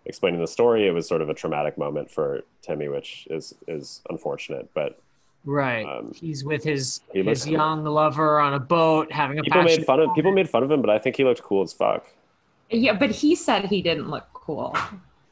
explaining 0.07 0.39
the 0.41 0.47
story, 0.47 0.87
it 0.87 0.91
was 0.91 1.07
sort 1.07 1.21
of 1.21 1.29
a 1.29 1.33
traumatic 1.33 1.77
moment 1.77 2.09
for 2.09 2.41
Timmy, 2.61 2.87
which 2.87 3.27
is 3.29 3.53
is 3.67 4.01
unfortunate. 4.09 4.69
But 4.73 4.99
Right. 5.45 5.85
Um, 5.85 6.11
He's 6.13 6.43
with 6.43 6.63
his 6.63 6.99
he 7.13 7.23
looks 7.23 7.39
his 7.39 7.45
cool. 7.45 7.53
young 7.53 7.85
lover 7.85 8.39
on 8.39 8.53
a 8.53 8.59
boat 8.59 9.11
having 9.11 9.39
a 9.39 9.43
people 9.43 9.61
made 9.61 9.67
passionate 9.69 9.85
fun 9.85 9.99
of 10.01 10.13
people 10.15 10.31
made 10.33 10.49
fun 10.49 10.63
of 10.63 10.71
him, 10.71 10.81
but 10.81 10.89
I 10.89 10.99
think 10.99 11.15
he 11.15 11.23
looked 11.23 11.41
cool 11.43 11.61
as 11.63 11.71
fuck. 11.71 12.05
Yeah, 12.69 12.93
but 12.93 13.11
he 13.11 13.35
said 13.35 13.65
he 13.65 13.81
didn't 13.81 14.09
look 14.09 14.25
cool, 14.33 14.75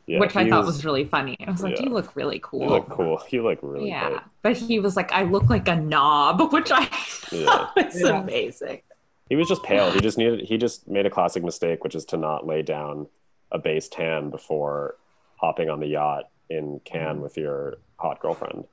Yeah, 0.07 0.19
which 0.19 0.33
I 0.37 0.45
he 0.45 0.49
thought 0.49 0.65
was, 0.65 0.85
really 0.85 1.03
funny. 1.03 1.35
I 1.45 1.51
was 1.51 1.61
like, 1.63 1.77
yeah. 1.77 1.83
"You 1.83 1.89
look 1.89 2.15
really 2.15 2.39
cool." 2.41 2.61
He 2.61 2.67
looked 2.67 2.89
cool. 2.91 3.17
He 3.27 3.41
looked 3.41 3.61
really 3.61 3.89
yeah, 3.89 4.07
great. 4.09 4.21
but 4.41 4.55
he 4.55 4.79
was 4.79 4.95
like, 4.95 5.11
"I 5.11 5.23
look 5.23 5.49
like 5.49 5.67
a 5.67 5.75
knob," 5.75 6.39
which 6.53 6.71
I 6.71 6.87
Yeah. 7.31 7.45
thought 7.73 7.75
was 7.75 8.01
Yeah. 8.01 8.21
amazing. 8.21 8.81
He 9.27 9.35
was 9.35 9.49
just 9.49 9.63
pale. 9.63 9.91
He 9.91 9.99
just 9.99 10.17
needed. 10.17 10.41
He 10.47 10.57
just 10.57 10.87
made 10.87 11.05
a 11.05 11.09
classic 11.09 11.43
mistake, 11.43 11.83
which 11.83 11.95
is 11.95 12.05
to 12.05 12.17
not 12.17 12.45
lay 12.47 12.61
down 12.61 13.07
a 13.55 13.59
base 13.59 13.87
tan 13.87 14.29
before 14.29 14.95
hopping 15.37 15.69
on 15.69 15.79
the 15.79 15.87
yacht 15.87 16.29
in 16.49 16.79
Cannes 16.83 17.13
mm-hmm. 17.13 17.21
with 17.21 17.37
your 17.37 17.77
hot 17.97 18.19
girlfriend. 18.19 18.65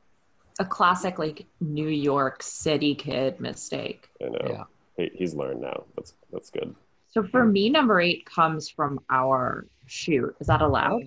A 0.58 0.64
classic 0.64 1.18
like 1.18 1.46
New 1.60 1.88
York 1.88 2.42
City 2.42 2.94
kid 2.94 3.40
mistake. 3.40 4.10
I 4.20 4.28
know. 4.28 4.38
Yeah. 4.44 4.64
He, 4.96 5.10
he's 5.14 5.34
learned 5.34 5.62
now. 5.62 5.84
That's 5.96 6.12
that's 6.30 6.50
good. 6.50 6.74
So 7.10 7.22
for 7.22 7.44
me, 7.44 7.70
number 7.70 8.00
eight 8.00 8.26
comes 8.26 8.68
from 8.68 9.00
our 9.08 9.66
shoot. 9.86 10.34
Is 10.40 10.48
that 10.48 10.60
allowed? 10.60 11.02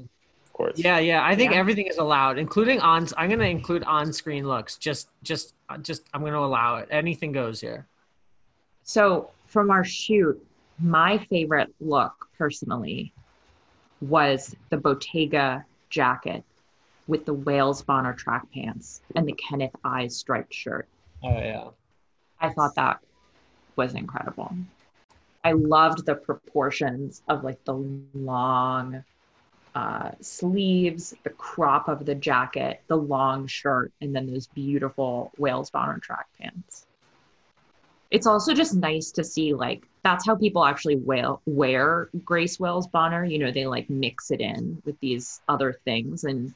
Of 0.45 0.53
course. 0.53 0.79
Yeah, 0.79 0.99
yeah. 0.99 1.23
I 1.23 1.35
think 1.35 1.51
Yeah. 1.51 1.59
everything 1.59 1.87
is 1.87 1.97
allowed, 1.97 2.39
including 2.39 2.79
on. 2.79 3.07
I'm 3.17 3.29
gonna 3.29 3.43
include 3.43 3.83
on-screen 3.83 4.47
looks. 4.47 4.77
Just, 4.77 5.09
just, 5.21 5.53
just. 5.81 6.03
I'm 6.13 6.23
gonna 6.23 6.39
allow 6.39 6.77
it. 6.77 6.87
Anything 6.89 7.31
goes 7.31 7.61
here. 7.61 7.85
So 8.83 9.29
from 9.45 9.69
our 9.69 9.83
shoot, 9.83 10.43
my 10.79 11.17
favorite 11.29 11.73
look 11.79 12.27
personally 12.37 13.13
was 14.09 14.55
the 14.69 14.77
Bottega 14.77 15.65
jacket 15.89 16.43
with 17.07 17.25
the 17.25 17.33
Wales 17.33 17.81
Bonner 17.81 18.13
track 18.13 18.45
pants 18.53 19.01
and 19.15 19.27
the 19.27 19.33
Kenneth 19.33 19.75
Ize 19.83 20.15
striped 20.15 20.53
shirt. 20.53 20.87
Oh 21.23 21.37
yeah. 21.37 21.69
I 22.39 22.49
thought 22.49 22.75
that 22.75 22.99
was 23.75 23.93
incredible. 23.93 24.55
I 25.43 25.51
loved 25.51 26.05
the 26.05 26.15
proportions 26.15 27.21
of 27.27 27.43
like 27.43 27.63
the 27.65 27.75
long 28.13 29.03
uh, 29.75 30.11
sleeves, 30.21 31.13
the 31.23 31.29
crop 31.31 31.87
of 31.87 32.05
the 32.05 32.15
jacket, 32.15 32.81
the 32.87 32.97
long 32.97 33.45
shirt, 33.45 33.91
and 34.01 34.15
then 34.15 34.31
those 34.31 34.47
beautiful 34.47 35.31
Wales 35.37 35.69
Bonner 35.69 35.99
track 35.99 36.27
pants. 36.39 36.87
It's 38.09 38.25
also 38.25 38.53
just 38.53 38.73
nice 38.73 39.11
to 39.11 39.23
see 39.23 39.53
like 39.53 39.87
that's 40.05 40.23
how 40.23 40.35
people 40.35 40.63
actually 40.63 40.97
wear, 40.97 41.35
wear 41.47 42.09
Grace 42.23 42.59
Wales 42.59 42.85
Bonner. 42.87 43.25
You 43.25 43.39
know, 43.39 43.51
they 43.51 43.65
like 43.65 43.89
mix 43.89 44.29
it 44.29 44.39
in 44.39 44.79
with 44.85 44.99
these 44.99 45.41
other 45.49 45.79
things 45.83 46.25
and 46.25 46.53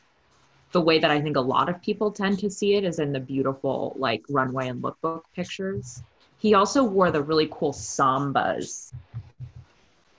the 0.72 0.80
way 0.80 1.00
that 1.00 1.10
I 1.10 1.20
think 1.20 1.36
a 1.36 1.42
lot 1.42 1.68
of 1.68 1.82
people 1.82 2.12
tend 2.12 2.38
to 2.40 2.50
see 2.52 2.76
it 2.76 2.84
is 2.84 3.00
in 3.00 3.12
the 3.12 3.20
beautiful 3.20 3.96
like 3.98 4.24
runway 4.30 4.68
and 4.68 4.84
lookbook 4.84 5.24
pictures. 5.36 6.04
He 6.38 6.54
also 6.54 6.84
wore 6.84 7.10
the 7.10 7.24
really 7.24 7.50
cool 7.52 7.74
sambas 7.74 8.94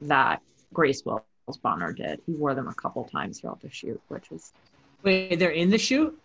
that 0.01 0.43
Grace 0.75 1.05
Wales 1.05 1.23
Bonner 1.63 1.93
did. 1.93 2.21
He 2.27 2.33
wore 2.33 2.57
them 2.57 2.67
a 2.67 2.75
couple 2.75 3.05
times 3.05 3.39
throughout 3.41 3.61
the 3.61 3.71
shoot, 3.71 4.01
which 4.09 4.29
was 4.31 4.53
Wait, 5.05 5.39
they're 5.39 5.51
in 5.51 5.71
the 5.71 5.79
shoot. 5.79 6.19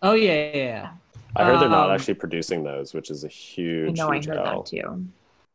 Oh 0.00 0.14
yeah, 0.14 0.32
yeah, 0.32 0.56
yeah. 0.56 0.90
I 1.34 1.44
heard 1.44 1.60
they're 1.60 1.68
not 1.68 1.90
Um, 1.90 1.96
actually 1.96 2.14
producing 2.14 2.62
those, 2.62 2.94
which 2.94 3.10
is 3.10 3.24
a 3.24 3.28
huge, 3.28 3.98
know 3.98 4.08
I 4.10 4.18
heard 4.18 4.28
L. 4.28 4.62
that 4.62 4.66
too. 4.66 5.06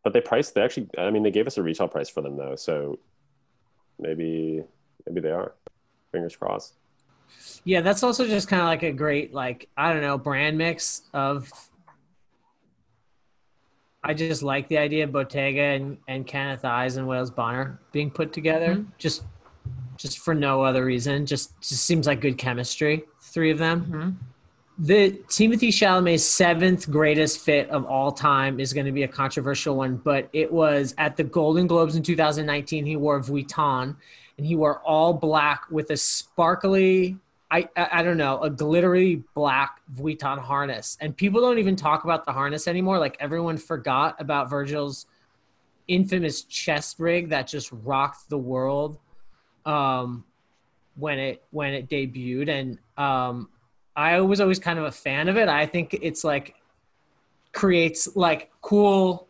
But 0.04 0.14
they 0.14 0.22
priced. 0.22 0.56
They 0.56 0.62
actually. 0.62 0.90
I 0.98 1.12
mean, 1.12 1.24
they 1.24 1.32
gave 1.32 1.48
us 1.48 1.58
a 1.58 1.64
retail 1.64 1.88
price 1.88 2.10
for 2.10 2.22
them 2.22 2.38
though, 2.38 2.56
so 2.56 2.98
maybe 4.00 4.64
maybe 5.08 5.22
they 5.22 5.30
are. 5.32 5.54
Fingers 6.12 6.36
crossed. 6.36 6.74
Yeah, 7.64 7.82
that's 7.82 8.04
also 8.04 8.26
just 8.28 8.48
kind 8.48 8.62
of 8.62 8.68
like 8.68 8.84
a 8.84 8.92
great, 8.92 9.34
like 9.34 9.70
I 9.78 9.94
don't 9.94 10.02
know, 10.02 10.18
brand 10.18 10.58
mix 10.58 11.04
of. 11.14 11.50
I 14.04 14.16
just 14.16 14.42
like 14.42 14.68
the 14.68 14.80
idea 14.80 15.04
of 15.04 15.12
Bottega 15.12 15.62
and, 15.62 15.98
and 16.08 16.26
Kenneth 16.26 16.66
Ize 16.66 16.98
and 16.98 17.08
Wales 17.08 17.30
Bonner 17.30 17.80
being 17.92 18.10
put 18.10 18.34
together, 18.34 18.76
Mhm. 18.78 18.86
just 18.98 19.24
just 19.98 20.18
for 20.20 20.34
no 20.34 20.64
other 20.64 20.84
reason. 20.84 21.28
Just 21.28 21.54
just 21.62 21.86
seems 21.86 22.08
like 22.08 22.20
good 22.22 22.40
chemistry. 22.40 23.04
Three 23.22 23.52
of 23.52 23.60
them. 23.60 23.86
Mhm. 23.86 24.16
The 24.82 25.12
Timothy 25.30 25.70
Chalamet's 25.70 26.26
seventh 26.26 26.89
greatest 26.89 27.41
fit 27.41 27.70
of 27.70 27.86
all 27.86 28.12
time 28.12 28.60
is 28.60 28.74
going 28.74 28.88
to 28.88 28.91
be 28.91 29.04
a 29.04 29.08
controversial 29.08 29.76
one, 29.76 29.98
but 29.98 30.28
it 30.34 30.52
was 30.52 30.96
at 30.98 31.15
the 31.15 31.24
Golden 31.24 31.67
Globes 31.67 31.96
in 31.96 32.02
2019. 32.02 32.88
He 32.88 32.96
wore 32.96 33.20
Vuitton, 33.20 33.96
and 34.38 34.48
he 34.48 34.56
wore 34.56 34.80
all 34.80 35.13
black 35.13 35.70
with 35.70 35.91
a 35.91 35.98
sparkly, 35.98 37.15
I 37.52 37.70
I, 37.76 38.02
don't 38.02 38.17
know, 38.17 38.41
a 38.41 38.50
glittery 38.50 39.24
black 39.36 39.82
Vuitton 39.96 40.39
harness. 40.39 40.98
And 41.00 41.15
people 41.15 41.41
don't 41.41 41.60
even 41.60 41.76
talk 41.76 42.04
about 42.04 42.26
the 42.26 42.32
harness 42.32 42.67
anymore. 42.67 42.98
Like 42.98 43.17
everyone 43.20 43.58
forgot 43.58 44.20
about 44.20 44.50
Virgil's 44.50 45.06
infamous 45.88 46.41
chest 46.41 47.00
rig 47.00 47.30
that 47.30 47.46
just 47.46 47.72
rocked 47.72 48.30
the 48.30 48.38
world 48.39 48.98
um, 49.63 50.24
when 50.96 51.20
it 51.20 51.44
when 51.52 51.76
it 51.76 51.88
debuted, 51.88 52.50
and 52.50 52.80
um, 52.98 53.48
I 54.02 54.20
was 54.22 54.42
always 54.42 54.60
kind 54.60 54.80
of 54.80 54.86
a 54.86 54.92
fan 54.92 55.28
of 55.28 55.38
it. 55.38 55.48
I 55.48 55.66
think 55.66 55.94
it's 56.02 56.24
like 56.24 56.56
creates 57.54 58.16
like 58.16 58.52
cool 58.62 59.28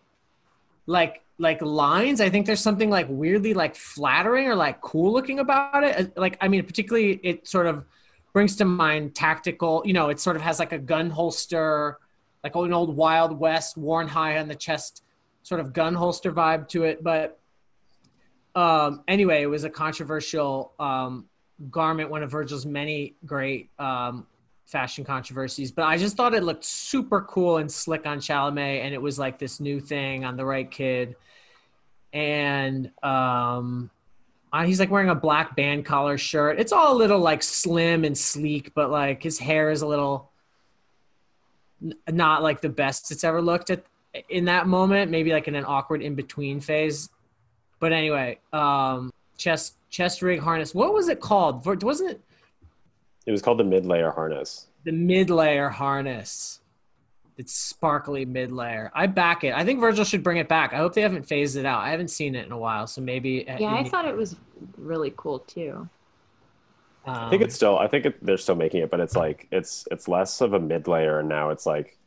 like 0.86 1.21
like 1.38 1.62
lines. 1.62 2.21
I 2.21 2.29
think 2.29 2.45
there's 2.45 2.62
something 2.62 2.89
like 2.89 3.07
weirdly 3.10 3.53
like 3.53 3.75
flattering 3.75 4.47
or 4.47 4.55
like 4.55 4.79
cool 4.81 5.12
looking 5.12 5.39
about 5.39 5.84
it. 5.84 5.93
Uh, 5.99 6.21
Like 6.21 6.38
I 6.39 6.47
mean, 6.47 6.63
particularly 6.65 7.19
it 7.23 7.47
sort 7.47 7.67
of 7.67 7.86
brings 8.34 8.55
to 8.57 8.65
mind 8.65 9.15
tactical. 9.15 9.81
You 9.86 9.93
know, 9.93 10.10
it 10.10 10.19
sort 10.19 10.36
of 10.36 10.41
has 10.41 10.60
like 10.60 10.71
a 10.71 10.77
gun 10.77 11.10
holster, 11.10 11.97
like 12.43 12.55
an 12.55 12.73
old 12.73 12.95
Wild 12.95 13.38
West 13.38 13.77
worn 13.77 14.07
high 14.07 14.38
on 14.38 14.47
the 14.47 14.55
chest, 14.55 15.03
sort 15.43 15.60
of 15.60 15.73
gun 15.73 15.95
holster 15.95 16.31
vibe 16.31 16.67
to 16.69 16.84
it. 16.84 17.03
But 17.03 17.39
um, 18.55 19.03
anyway, 19.07 19.41
it 19.41 19.47
was 19.47 19.63
a 19.63 19.69
controversial 19.69 20.73
um, 20.79 21.25
garment, 21.69 22.10
one 22.10 22.23
of 22.23 22.31
Virgil's 22.31 22.65
many 22.65 23.15
great 23.25 23.69
um, 23.79 24.27
fashion 24.71 25.03
controversies. 25.03 25.71
But 25.71 25.84
I 25.84 25.97
just 25.97 26.15
thought 26.15 26.34
it 26.34 26.43
looked 26.43 26.63
super 26.63 27.21
cool 27.21 27.57
and 27.57 27.69
slick 27.69 28.05
on 28.05 28.19
Chalamet, 28.19 28.84
and 28.84 28.93
it 28.93 29.01
was 29.01 29.19
like 29.19 29.38
this 29.38 29.60
new 29.60 29.79
thing 29.79 30.23
on 30.23 30.38
the 30.38 30.45
right 30.45 30.69
kid. 30.69 31.15
And 32.13 32.91
um, 33.03 33.89
uh, 34.51 34.63
he's 34.63 34.79
like 34.79 34.89
wearing 34.89 35.10
a 35.10 35.15
black 35.15 35.55
band 35.55 35.86
collar 35.86 36.17
shirt. 36.17 36.60
It's 36.60 36.71
all 36.71 36.95
a 36.95 36.97
little 36.97 37.19
like 37.19 37.43
slim 37.43 38.05
and 38.05 38.17
sleek, 38.17 38.73
but 38.73 38.89
like 38.89 39.21
his 39.21 39.38
hair 39.38 39.71
is 39.71 39.81
a 39.81 39.88
little 39.88 40.31
n- 41.84 41.95
not 42.10 42.41
like 42.41 42.62
the 42.62 42.69
best 42.69 43.12
it's 43.12 43.23
ever 43.23 43.41
looked 43.41 43.69
at 43.69 43.84
in 44.29 44.45
that 44.45 44.67
moment. 44.67 45.12
Maybe 45.12 45.31
like 45.31 45.47
in 45.47 45.55
an 45.55 45.65
awkward 45.65 46.01
in 46.01 46.15
between 46.15 46.60
phase. 46.62 47.10
But 47.79 47.91
anyway, 47.91 48.39
um, 48.53 49.12
chest 49.38 49.75
chest 49.89 50.21
rig 50.21 50.39
harness. 50.39 50.73
What 50.73 50.93
was 50.93 51.10
it 51.10 51.19
called? 51.19 51.65
Wasn't 51.84 52.12
it 52.12 52.21
It 53.25 53.31
was 53.31 53.41
called 53.41 53.60
the 53.60 53.63
mid 53.63 53.86
layer 53.86 54.12
harness. 54.12 54.67
the 54.84 54.91
mid 54.91 55.29
layer 55.29 55.69
harness? 55.69 56.60
It's 57.38 57.53
sparkly 57.53 58.25
mid 58.25 58.51
layer. 58.51 58.91
I 58.93 59.07
back 59.07 59.43
it. 59.43 59.53
I 59.53 59.63
think 59.65 59.79
Virgil 59.79 60.05
should 60.05 60.21
bring 60.23 60.38
it 60.38 60.47
back. 60.47 60.73
I 60.73 60.77
hope 60.77 60.93
they 60.93 61.01
haven't 61.01 61.23
phased 61.23 61.55
it 61.55 61.65
out. 61.65 61.81
I 61.81 61.89
haven't 61.89 62.10
seen 62.10 62.36
it 62.36 62.45
in 62.45 62.51
a 62.51 62.57
while, 62.57 62.88
so 62.88 63.01
maybe. 63.01 63.45
Yeah, 63.60 63.73
I 63.73 63.84
thought 63.84 64.05
it 64.07 64.15
was 64.15 64.36
really 64.77 65.13
cool 65.15 65.39
too. 65.39 65.88
I 67.05 67.29
think 67.31 67.41
Um, 67.41 67.47
it's 67.47 67.55
still. 67.55 67.79
I 67.79 67.88
think 67.88 68.05
it, 68.05 68.23
they're 68.23 68.38
still 68.38 68.55
making 68.55 68.81
it, 68.84 68.91
but 68.91 68.99
it's 68.99 69.15
like 69.15 69.47
it's 69.51 69.88
it's 69.89 70.07
less 70.07 70.41
of 70.41 70.53
a 70.53 70.60
mid 70.60 70.88
layer, 70.88 71.19
and 71.19 71.29
now 71.29 71.49
it's 71.49 71.65
like 71.65 71.97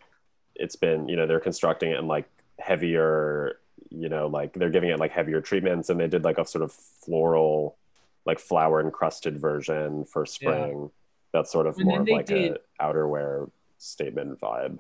it's 0.55 0.77
been. 0.77 1.09
You 1.09 1.17
know, 1.17 1.27
they're 1.27 1.41
constructing 1.41 1.91
it 1.91 1.99
in 1.99 2.07
like 2.07 2.29
heavier. 2.61 3.59
You 3.91 4.09
know, 4.09 4.27
like 4.29 4.53
they're 4.53 4.71
giving 4.71 4.91
it 4.91 5.01
like 5.01 5.11
heavier 5.11 5.41
treatments, 5.41 5.89
and 5.91 5.99
they 5.99 6.07
did 6.07 6.23
like 6.23 6.39
a 6.39 6.47
sort 6.47 6.63
of 6.63 6.71
floral, 6.71 7.77
like 8.25 8.39
flower 8.39 8.81
encrusted 8.81 9.39
version 9.39 10.05
for 10.05 10.27
spring. 10.27 10.91
That's 11.35 11.51
sort 11.51 11.67
of 11.67 11.77
And 11.77 11.87
more 11.87 12.01
of 12.01 12.09
like 12.09 12.27
did- 12.27 12.59
a 12.79 12.83
outerwear 12.83 13.51
statement 13.79 14.41
vibe. 14.41 14.79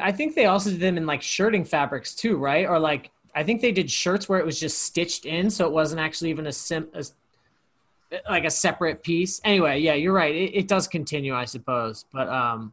I 0.00 0.10
think 0.10 0.34
they 0.34 0.46
also 0.46 0.70
did 0.70 0.80
them 0.80 0.96
in 0.96 1.04
like 1.04 1.20
shirting 1.20 1.66
fabrics 1.66 2.14
too, 2.14 2.38
right? 2.38 2.66
Or 2.66 2.78
like 2.78 3.10
I 3.34 3.42
think 3.42 3.60
they 3.60 3.70
did 3.72 3.90
shirts 3.90 4.28
where 4.28 4.38
it 4.38 4.46
was 4.46 4.58
just 4.58 4.78
stitched 4.78 5.26
in, 5.26 5.50
so 5.50 5.66
it 5.66 5.72
wasn't 5.72 6.00
actually 6.00 6.30
even 6.30 6.46
a 6.46 6.52
sim. 6.52 6.88
A, 6.94 7.04
like 8.28 8.44
a 8.44 8.50
separate 8.50 9.02
piece. 9.02 9.42
Anyway, 9.44 9.80
yeah, 9.80 9.92
you're 9.92 10.14
right. 10.14 10.34
It, 10.34 10.54
it 10.54 10.68
does 10.68 10.88
continue, 10.88 11.34
I 11.34 11.44
suppose. 11.44 12.06
But 12.12 12.28
um, 12.28 12.72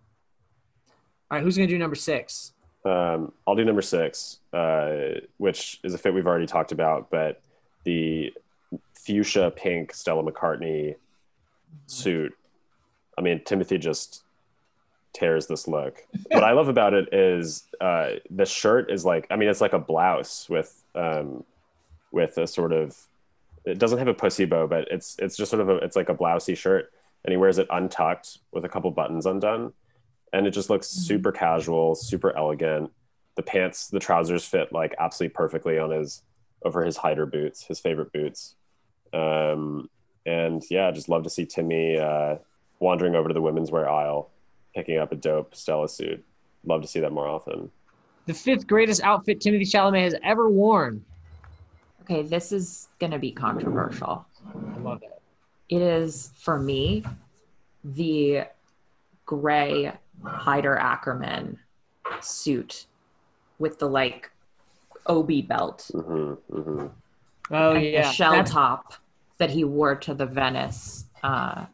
all 1.29 1.37
right, 1.37 1.43
who's 1.43 1.57
gonna 1.57 1.67
do 1.67 1.77
number 1.77 1.95
six? 1.95 2.53
Um, 2.85 3.33
I'll 3.45 3.55
do 3.55 3.65
number 3.65 3.81
six, 3.81 4.39
uh, 4.53 5.19
which 5.37 5.81
is 5.83 5.93
a 5.93 5.97
fit 5.97 6.13
we've 6.13 6.27
already 6.27 6.47
talked 6.47 6.71
about, 6.71 7.09
but 7.09 7.41
the 7.83 8.33
fuchsia 8.93 9.51
pink 9.51 9.93
Stella 9.93 10.23
McCartney 10.23 10.95
suit. 11.87 12.33
I 13.19 13.21
mean, 13.21 13.41
Timothy 13.43 13.77
just 13.77 14.23
tears 15.13 15.47
this 15.47 15.67
look. 15.67 16.05
what 16.31 16.43
I 16.43 16.53
love 16.53 16.69
about 16.69 16.93
it 16.93 17.13
is 17.13 17.63
uh, 17.81 18.11
the 18.31 18.45
shirt 18.45 18.89
is 18.89 19.03
like, 19.03 19.27
I 19.29 19.35
mean, 19.35 19.49
it's 19.49 19.59
like 19.59 19.73
a 19.73 19.79
blouse 19.79 20.47
with 20.49 20.81
um, 20.95 21.43
with 22.11 22.37
a 22.37 22.47
sort 22.47 22.71
of. 22.71 22.97
It 23.65 23.77
doesn't 23.77 23.99
have 23.99 24.07
a 24.07 24.13
pussy 24.13 24.45
bow, 24.45 24.67
but 24.67 24.87
it's 24.89 25.17
it's 25.19 25.35
just 25.35 25.51
sort 25.51 25.61
of 25.61 25.69
a 25.69 25.75
it's 25.77 25.97
like 25.97 26.07
a 26.07 26.15
blousey 26.15 26.57
shirt, 26.57 26.93
and 27.25 27.31
he 27.31 27.37
wears 27.37 27.57
it 27.57 27.67
untucked 27.69 28.39
with 28.53 28.63
a 28.63 28.69
couple 28.69 28.89
buttons 28.89 29.25
undone, 29.25 29.73
and 30.31 30.47
it 30.47 30.51
just 30.51 30.69
looks 30.69 30.87
super 30.87 31.33
casual, 31.33 31.95
super 31.95 32.35
elegant. 32.35 32.89
The 33.35 33.43
pants, 33.43 33.87
the 33.87 33.99
trousers 33.99 34.45
fit 34.45 34.71
like 34.71 34.95
absolutely 34.97 35.33
perfectly 35.33 35.77
on 35.77 35.91
his 35.91 36.23
over 36.63 36.85
his 36.85 36.97
Haider 36.97 37.29
boots, 37.29 37.65
his 37.65 37.79
favorite 37.79 38.13
boots. 38.13 38.55
Um, 39.11 39.89
and 40.25 40.63
yeah, 40.69 40.87
I 40.87 40.91
just 40.91 41.09
love 41.09 41.23
to 41.23 41.29
see 41.29 41.45
Timmy 41.45 41.97
uh, 41.97 42.37
wandering 42.79 43.15
over 43.15 43.27
to 43.27 43.33
the 43.33 43.41
women's 43.41 43.71
wear 43.71 43.89
aisle, 43.89 44.29
picking 44.75 44.97
up 44.97 45.11
a 45.11 45.15
dope 45.15 45.55
Stella 45.55 45.87
suit. 45.89 46.23
Love 46.65 46.81
to 46.81 46.87
see 46.87 46.99
that 46.99 47.11
more 47.11 47.27
often. 47.27 47.71
The 48.25 48.33
fifth 48.33 48.67
greatest 48.67 49.01
outfit 49.01 49.41
Timothy 49.41 49.65
Chalamet 49.65 50.03
has 50.03 50.15
ever 50.23 50.49
worn. 50.49 51.03
Okay, 52.01 52.21
this 52.23 52.51
is 52.51 52.89
going 52.99 53.11
to 53.11 53.19
be 53.19 53.31
controversial. 53.31 54.25
I 54.75 54.79
love 54.79 55.01
it. 55.03 55.21
It 55.69 55.81
is, 55.81 56.31
for 56.37 56.59
me, 56.59 57.03
the 57.83 58.43
gray 59.25 59.91
Haider 60.23 60.79
Ackermann 60.79 61.57
suit 62.21 62.87
with 63.59 63.77
the 63.79 63.87
like 63.87 64.31
obi 65.05 65.41
belt 65.41 65.89
hmm 65.93 66.33
hmm 66.51 66.87
Oh 67.51 67.73
and 67.73 67.83
yeah, 67.85 68.01
the 68.03 68.11
shell 68.11 68.31
That's- 68.31 68.51
top 68.51 68.93
that 69.37 69.49
he 69.49 69.63
wore 69.63 69.95
to 69.95 70.13
the 70.13 70.25
Venice 70.25 71.05
uh, 71.23 71.65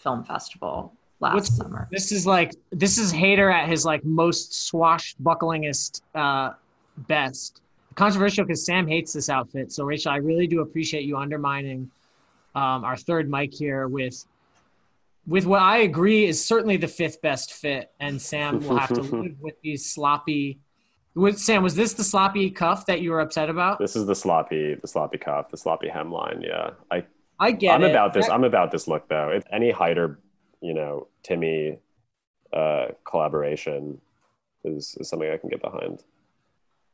Film 0.00 0.24
Festival 0.24 0.92
last 1.20 1.34
What's- 1.34 1.56
summer. 1.56 1.88
This 1.90 2.10
is 2.12 2.26
like 2.26 2.52
this 2.72 2.98
is 2.98 3.12
Haider 3.12 3.52
at 3.52 3.68
his 3.68 3.84
like 3.84 4.04
most 4.04 4.52
swashbucklingest 4.72 6.02
uh, 6.14 6.52
best. 6.96 7.60
Controversial 7.96 8.44
because 8.44 8.64
Sam 8.64 8.86
hates 8.86 9.12
this 9.12 9.28
outfit. 9.28 9.72
So 9.72 9.84
Rachel, 9.84 10.12
I 10.12 10.16
really 10.16 10.46
do 10.46 10.60
appreciate 10.60 11.04
you 11.04 11.16
undermining 11.18 11.90
um, 12.54 12.84
our 12.84 12.96
third 12.96 13.28
mic 13.28 13.52
here 13.52 13.88
with 13.88 14.24
with 15.26 15.44
what 15.44 15.60
I 15.60 15.78
agree 15.78 16.24
is 16.24 16.42
certainly 16.42 16.76
the 16.78 16.88
fifth 16.88 17.20
best 17.20 17.52
fit, 17.52 17.90
and 18.00 18.20
Sam 18.20 18.60
will 18.60 18.78
have 18.78 18.92
to 18.94 19.02
live 19.22 19.36
with 19.40 19.60
these 19.62 19.84
sloppy. 19.90 20.58
With 21.16 21.38
Sam, 21.38 21.62
was 21.64 21.74
this 21.74 21.92
the 21.92 22.04
sloppy 22.04 22.50
cuff 22.50 22.86
that 22.86 23.00
you 23.02 23.10
were 23.10 23.20
upset 23.20 23.50
about? 23.50 23.78
This 23.80 23.96
is 23.96 24.06
the 24.06 24.14
sloppy, 24.14 24.76
the 24.76 24.86
sloppy 24.86 25.18
cuff, 25.18 25.50
the 25.50 25.56
sloppy 25.56 25.88
hemline. 25.88 26.42
Yeah, 26.42 26.70
I 26.90 27.04
I 27.40 27.52
get 27.52 27.74
I'm 27.74 27.82
it. 27.84 27.90
about 27.90 28.12
this. 28.12 28.26
That- 28.26 28.34
I'm 28.34 28.44
about 28.44 28.70
this 28.70 28.86
look 28.86 29.08
though. 29.08 29.30
If 29.30 29.44
any 29.50 29.72
Haider, 29.72 30.18
you 30.60 30.74
know, 30.74 31.08
Timmy 31.22 31.78
uh, 32.52 32.88
collaboration 33.04 34.00
is, 34.64 34.96
is 35.00 35.08
something 35.08 35.30
I 35.30 35.36
can 35.38 35.48
get 35.48 35.62
behind. 35.62 36.02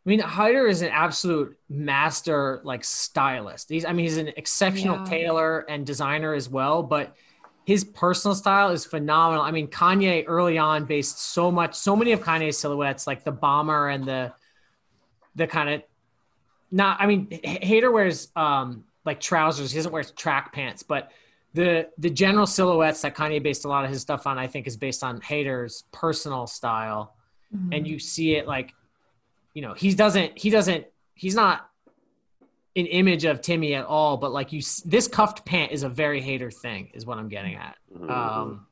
I 0.04 0.08
mean, 0.08 0.20
Haider 0.20 0.70
is 0.70 0.82
an 0.82 0.90
absolute 0.90 1.58
master, 1.68 2.60
like 2.62 2.84
stylist. 2.84 3.68
He's, 3.68 3.84
I 3.84 3.92
mean, 3.92 4.04
he's 4.06 4.18
an 4.18 4.28
exceptional 4.36 4.98
Yeah. 4.98 5.04
tailor 5.04 5.58
and 5.68 5.84
designer 5.84 6.32
as 6.32 6.48
well. 6.48 6.84
But 6.84 7.16
his 7.64 7.82
personal 7.82 8.36
style 8.36 8.70
is 8.70 8.84
phenomenal. 8.84 9.42
I 9.42 9.50
mean, 9.50 9.66
Kanye 9.66 10.22
early 10.28 10.58
on 10.58 10.84
based 10.84 11.18
so 11.18 11.50
much, 11.50 11.74
so 11.74 11.96
many 11.96 12.12
of 12.12 12.20
Kanye's 12.20 12.56
silhouettes, 12.56 13.08
like 13.08 13.24
the 13.24 13.32
bomber 13.32 13.88
and 13.88 14.04
the, 14.04 14.32
the 15.34 15.48
kind 15.48 15.70
of, 15.70 15.82
not. 16.70 17.00
I 17.00 17.06
mean, 17.06 17.26
H- 17.32 17.60
Haider 17.62 17.92
wears 17.92 18.28
um 18.36 18.84
like 19.06 19.20
trousers. 19.20 19.70
He 19.70 19.78
doesn't 19.78 19.92
wear 19.92 20.02
track 20.02 20.52
pants, 20.52 20.82
but 20.82 21.12
the 21.54 21.88
the 21.96 22.10
general 22.10 22.46
silhouettes 22.46 23.00
that 23.02 23.16
Kanye 23.16 23.42
based 23.42 23.64
a 23.64 23.68
lot 23.68 23.84
of 23.84 23.90
his 23.90 24.02
stuff 24.02 24.26
on, 24.26 24.38
I 24.38 24.46
think, 24.46 24.66
is 24.66 24.76
based 24.76 25.02
on 25.02 25.20
Haider's 25.20 25.84
personal 25.92 26.46
style. 26.46 27.14
And 27.72 27.86
you 27.86 27.98
see 27.98 28.34
it 28.34 28.46
like 28.46 28.74
you 29.54 29.62
know 29.62 29.72
he 29.72 29.94
doesn't 29.94 30.36
he 30.36 30.50
doesn't 30.50 30.84
he's 31.14 31.34
not 31.34 31.70
an 32.76 32.84
image 32.84 33.24
of 33.24 33.40
timmy 33.40 33.72
at 33.72 33.86
all 33.86 34.18
but 34.18 34.30
like 34.30 34.52
you 34.52 34.60
this 34.84 35.08
cuffed 35.08 35.46
pant 35.46 35.72
is 35.72 35.82
a 35.82 35.88
very 35.88 36.20
Haider 36.20 36.52
thing 36.52 36.90
is 36.92 37.06
what 37.06 37.16
i'm 37.16 37.28
getting 37.28 37.54
at. 37.54 37.76
Mhm, 37.96 38.10
um 38.10 38.66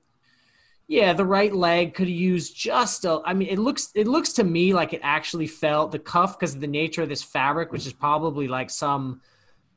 yeah 0.89 1.15
the 1.15 1.25
right 1.25 1.55
leg 1.55 1.95
could 1.95 2.11
use 2.11 2.51
just 2.51 3.07
a 3.07 3.23
i 3.25 3.33
mean 3.33 3.49
it 3.49 3.59
looks 3.59 3.91
it 3.95 4.07
looks 4.07 4.35
to 4.35 4.45
me 4.45 4.75
like 4.75 4.93
it 4.93 5.01
actually 5.03 5.47
felt 5.47 5.91
the 5.91 5.99
cuff 5.99 6.39
because 6.39 6.55
of 6.55 6.61
the 6.61 6.67
nature 6.67 7.01
of 7.01 7.09
this 7.09 7.23
fabric 7.23 7.73
which 7.73 7.87
is 7.87 7.95
probably 7.95 8.47
like 8.47 8.69
some 8.69 9.23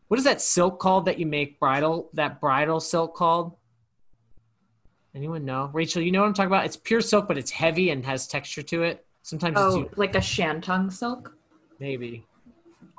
what 0.07 0.17
is 0.17 0.23
that 0.23 0.41
silk 0.41 0.79
called 0.79 1.05
that 1.05 1.19
you 1.19 1.25
make 1.25 1.59
bridal 1.59 2.09
that 2.13 2.39
bridal 2.39 2.79
silk 2.79 3.15
called 3.15 3.55
anyone 5.15 5.45
know 5.45 5.69
rachel 5.73 6.01
you 6.01 6.11
know 6.11 6.21
what 6.21 6.27
i'm 6.27 6.33
talking 6.33 6.47
about 6.47 6.65
it's 6.65 6.77
pure 6.77 7.01
silk 7.01 7.27
but 7.27 7.37
it's 7.37 7.51
heavy 7.51 7.89
and 7.89 8.05
has 8.05 8.27
texture 8.27 8.61
to 8.61 8.83
it 8.83 9.05
sometimes 9.23 9.57
it's 9.57 9.75
Oh, 9.75 9.89
like 9.97 10.15
a 10.15 10.19
shantung 10.19 10.91
silk? 10.91 11.35
Maybe. 11.79 12.25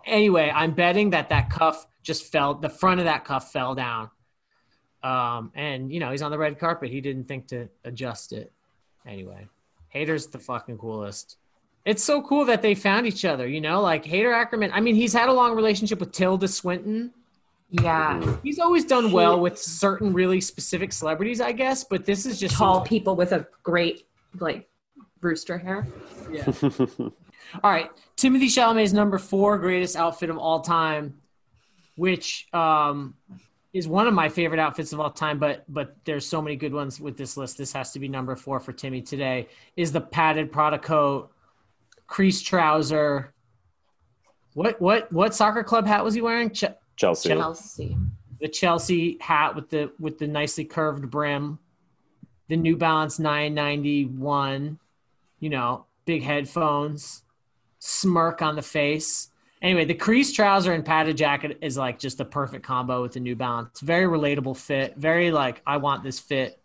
Anyway, 0.07 0.53
I'm 0.55 0.73
betting 0.73 1.11
that 1.11 1.31
that 1.31 1.49
cuff 1.51 1.87
just 2.03 2.31
fell. 2.31 2.55
The 2.55 2.69
front 2.69 3.01
of 3.01 3.07
that 3.07 3.25
cuff 3.25 3.51
fell 3.51 3.75
down. 3.75 4.11
Um, 5.03 5.53
and 5.55 5.91
you 5.93 6.01
know 6.01 6.11
he's 6.11 6.23
on 6.23 6.31
the 6.31 6.39
red 6.39 6.59
carpet. 6.59 6.91
He 6.91 7.01
didn't 7.01 7.25
think 7.25 7.49
to 7.49 7.69
adjust 7.85 8.33
it. 8.33 8.53
Anyway, 9.07 9.49
Haider's 9.89 10.27
the 10.27 10.39
fucking 10.39 10.79
coolest. 10.79 11.39
It's 11.89 12.05
so 12.05 12.21
cool 12.21 12.45
that 12.45 12.61
they 12.61 12.75
found 12.75 13.07
each 13.07 13.25
other. 13.25 13.49
You 13.49 13.63
know, 13.63 13.81
like 13.81 14.05
Haider 14.05 14.35
Ackermann. 14.35 14.71
I 14.75 14.81
mean, 14.81 14.95
he's 14.95 15.15
had 15.15 15.31
a 15.31 15.33
long 15.33 15.57
relationship 15.57 16.01
with 16.01 16.13
Tilda 16.13 16.47
Swinton. 16.47 17.15
Yeah. 17.71 18.37
He's 18.43 18.59
always 18.59 18.85
done 18.85 19.11
well 19.11 19.41
with 19.41 19.59
certain 19.59 20.13
really 20.13 20.43
specific 20.43 20.93
celebrities, 20.93 21.41
I 21.41 21.53
guess. 21.53 21.85
But 21.85 22.05
this 22.05 22.27
is 22.27 22.39
just 22.39 22.57
Tall 22.57 22.83
people 22.83 23.17
with 23.17 23.33
a 23.33 23.47
great, 23.63 24.07
like, 24.39 24.69
rooster 25.23 25.57
hair. 25.57 25.87
Yeah. 26.31 26.53
All 27.65 27.71
right, 27.71 27.91
Timothy 28.17 28.49
Chalamet's 28.49 28.93
number 28.93 29.17
four 29.17 29.57
greatest 29.57 29.97
outfit 29.97 30.29
of 30.29 30.37
all 30.37 30.61
time, 30.61 31.15
which 31.97 32.47
um, 32.53 33.15
is 33.73 33.89
one 33.89 34.07
of 34.07 34.13
my 34.13 34.29
favorite 34.29 34.61
outfits 34.61 34.93
of 34.93 35.01
all 35.01 35.11
time. 35.11 35.39
But 35.39 35.65
but 35.67 35.97
there's 36.05 36.27
so 36.27 36.43
many 36.43 36.57
good 36.57 36.75
ones 36.75 37.01
with 37.01 37.17
this 37.17 37.39
list. 37.39 37.57
This 37.57 37.73
has 37.73 37.93
to 37.93 37.99
be 37.99 38.07
number 38.07 38.37
four 38.37 38.61
for 38.61 38.75
Timmy 38.75 39.01
today. 39.01 39.49
Is 39.77 39.93
the 39.93 40.01
padded 40.03 40.53
Prada 40.53 40.79
coat, 40.79 41.31
crease 42.09 42.43
trouser. 42.43 43.33
What 44.55 44.81
what 44.81 45.13
what 45.13 45.35
soccer 45.35 45.63
club 45.63 45.87
hat 45.87 46.03
was 46.03 46.15
he 46.15 46.21
wearing? 46.21 46.51
Ch- 46.51 46.65
Chelsea. 46.97 47.29
Chelsea. 47.29 47.97
the 48.41 48.49
Chelsea 48.49 49.19
hat 49.21 49.55
with 49.55 49.71
the 49.71 49.93
with 50.01 50.19
the 50.19 50.27
nicely 50.27 50.65
curved 50.65 51.09
brim, 51.09 51.61
the 52.49 52.57
New 52.57 52.77
Balance 52.77 53.21
991, 53.21 54.81
you 55.39 55.51
know, 55.51 55.87
big 56.07 56.25
headphones, 56.25 57.23
smirk 57.79 58.43
on 58.43 58.57
the 58.57 58.63
face. 58.63 59.31
Anyway, 59.61 59.85
the 59.85 59.95
crease 59.95 60.33
trouser 60.33 60.73
and 60.73 60.85
padded 60.85 61.17
jacket 61.17 61.59
is 61.61 61.77
like 61.77 61.99
just 61.99 62.21
a 62.21 62.25
perfect 62.25 62.65
combo 62.65 63.03
with 63.03 63.13
the 63.13 63.21
New 63.21 63.37
Balance. 63.37 63.81
Very 63.81 64.07
relatable 64.07 64.57
fit. 64.57 64.97
Very 64.97 65.31
like 65.31 65.63
I 65.67 65.77
want 65.77 66.03
this 66.03 66.19
fit 66.19 66.61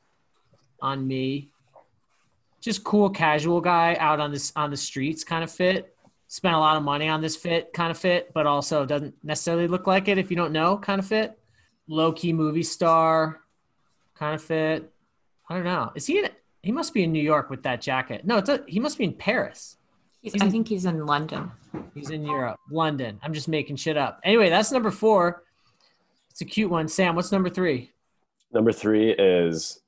on 0.81 1.07
me. 1.07 1.49
Just 2.63 2.83
cool 2.83 3.09
casual 3.09 3.61
guy 3.61 3.95
out 3.99 4.19
on 4.19 4.31
this 4.31 4.53
on 4.55 4.71
the 4.71 4.77
streets 4.77 5.23
kind 5.23 5.43
of 5.43 5.51
fit. 5.51 5.95
Spent 6.27 6.55
a 6.55 6.59
lot 6.59 6.77
of 6.77 6.83
money 6.83 7.09
on 7.09 7.21
this 7.21 7.35
fit 7.35 7.73
kind 7.73 7.91
of 7.91 7.97
fit, 7.97 8.33
but 8.33 8.47
also 8.47 8.85
doesn't 8.85 9.13
necessarily 9.23 9.67
look 9.67 9.85
like 9.85 10.07
it 10.07 10.17
if 10.17 10.31
you 10.31 10.37
don't 10.37 10.53
know 10.53 10.77
kind 10.77 10.97
of 10.97 11.05
fit 11.05 11.37
low 11.87 12.11
key 12.11 12.33
movie 12.33 12.63
star 12.63 13.41
kind 14.15 14.35
of 14.35 14.41
fit. 14.41 14.91
I 15.49 15.55
don't 15.55 15.63
know. 15.63 15.91
Is 15.95 16.05
he 16.05 16.19
in? 16.19 16.29
He 16.61 16.71
must 16.71 16.93
be 16.93 17.03
in 17.03 17.11
New 17.11 17.21
York 17.21 17.49
with 17.49 17.63
that 17.63 17.81
jacket. 17.81 18.25
No, 18.25 18.37
it's 18.37 18.47
a, 18.47 18.63
he 18.67 18.79
must 18.79 18.97
be 18.97 19.03
in 19.03 19.13
Paris. 19.13 19.77
He's, 20.21 20.31
He's 20.31 20.41
I 20.41 20.49
think 20.49 20.69
he's 20.69 20.85
in 20.85 21.05
London. 21.05 21.51
He's 21.93 22.09
in 22.09 22.23
Europe, 22.23 22.57
London. 22.71 23.19
I'm 23.21 23.33
just 23.33 23.49
making 23.49 23.75
shit 23.75 23.97
up. 23.97 24.21
Anyway, 24.23 24.49
that's 24.49 24.71
number 24.71 24.89
four. 24.89 25.43
It's 26.29 26.39
a 26.39 26.45
cute 26.45 26.71
one. 26.71 26.87
Sam, 26.87 27.15
what's 27.15 27.33
number 27.33 27.49
three? 27.49 27.91
Number 28.53 28.71
three 28.71 29.11
is 29.11 29.81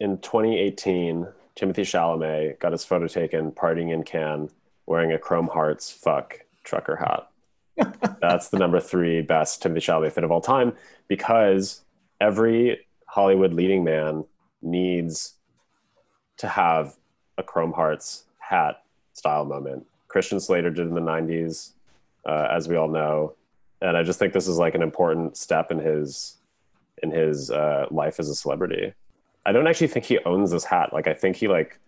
in 0.00 0.18
2018, 0.18 1.26
Timothy 1.54 1.82
Chalamet 1.82 2.58
got 2.58 2.72
his 2.72 2.84
photo 2.84 3.06
taken 3.06 3.52
partying 3.52 3.92
in 3.92 4.02
Cannes 4.02 4.50
wearing 4.86 5.12
a 5.12 5.18
Chrome 5.18 5.48
Hearts 5.48 5.90
fuck 5.90 6.40
trucker 6.64 6.96
hat. 6.96 7.28
That's 8.20 8.48
the 8.48 8.58
number 8.58 8.80
three 8.80 9.22
best 9.22 9.62
Timothy 9.62 9.86
Chalamet 9.86 10.12
fit 10.12 10.24
of 10.24 10.30
all 10.30 10.40
time 10.40 10.74
because 11.08 11.82
every 12.20 12.86
Hollywood 13.06 13.52
leading 13.52 13.84
man 13.84 14.24
needs 14.62 15.34
to 16.38 16.48
have 16.48 16.96
a 17.38 17.42
Chrome 17.42 17.72
Hearts 17.72 18.24
hat 18.38 18.82
style 19.12 19.44
moment. 19.44 19.86
Christian 20.08 20.40
Slater 20.40 20.70
did 20.70 20.86
in 20.88 20.94
the 20.94 21.00
90s, 21.00 21.72
uh, 22.26 22.48
as 22.50 22.68
we 22.68 22.76
all 22.76 22.88
know. 22.88 23.34
And 23.80 23.96
I 23.96 24.02
just 24.02 24.18
think 24.18 24.32
this 24.32 24.48
is 24.48 24.58
like 24.58 24.74
an 24.74 24.82
important 24.82 25.36
step 25.36 25.70
in 25.70 25.78
his 25.78 26.36
in 27.02 27.10
his 27.10 27.50
uh, 27.50 27.86
life 27.90 28.20
as 28.20 28.28
a 28.28 28.34
celebrity. 28.34 28.92
I 29.50 29.52
don't 29.52 29.66
actually 29.66 29.88
think 29.88 30.04
he 30.04 30.18
owns 30.24 30.52
this 30.52 30.64
hat. 30.64 30.92
Like 30.92 31.08
I 31.08 31.14
think 31.14 31.34
he 31.36 31.48
like 31.48 31.78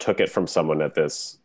took 0.00 0.18
it 0.18 0.28
from 0.28 0.48
someone 0.48 0.82
at 0.82 0.94
this 0.94 1.38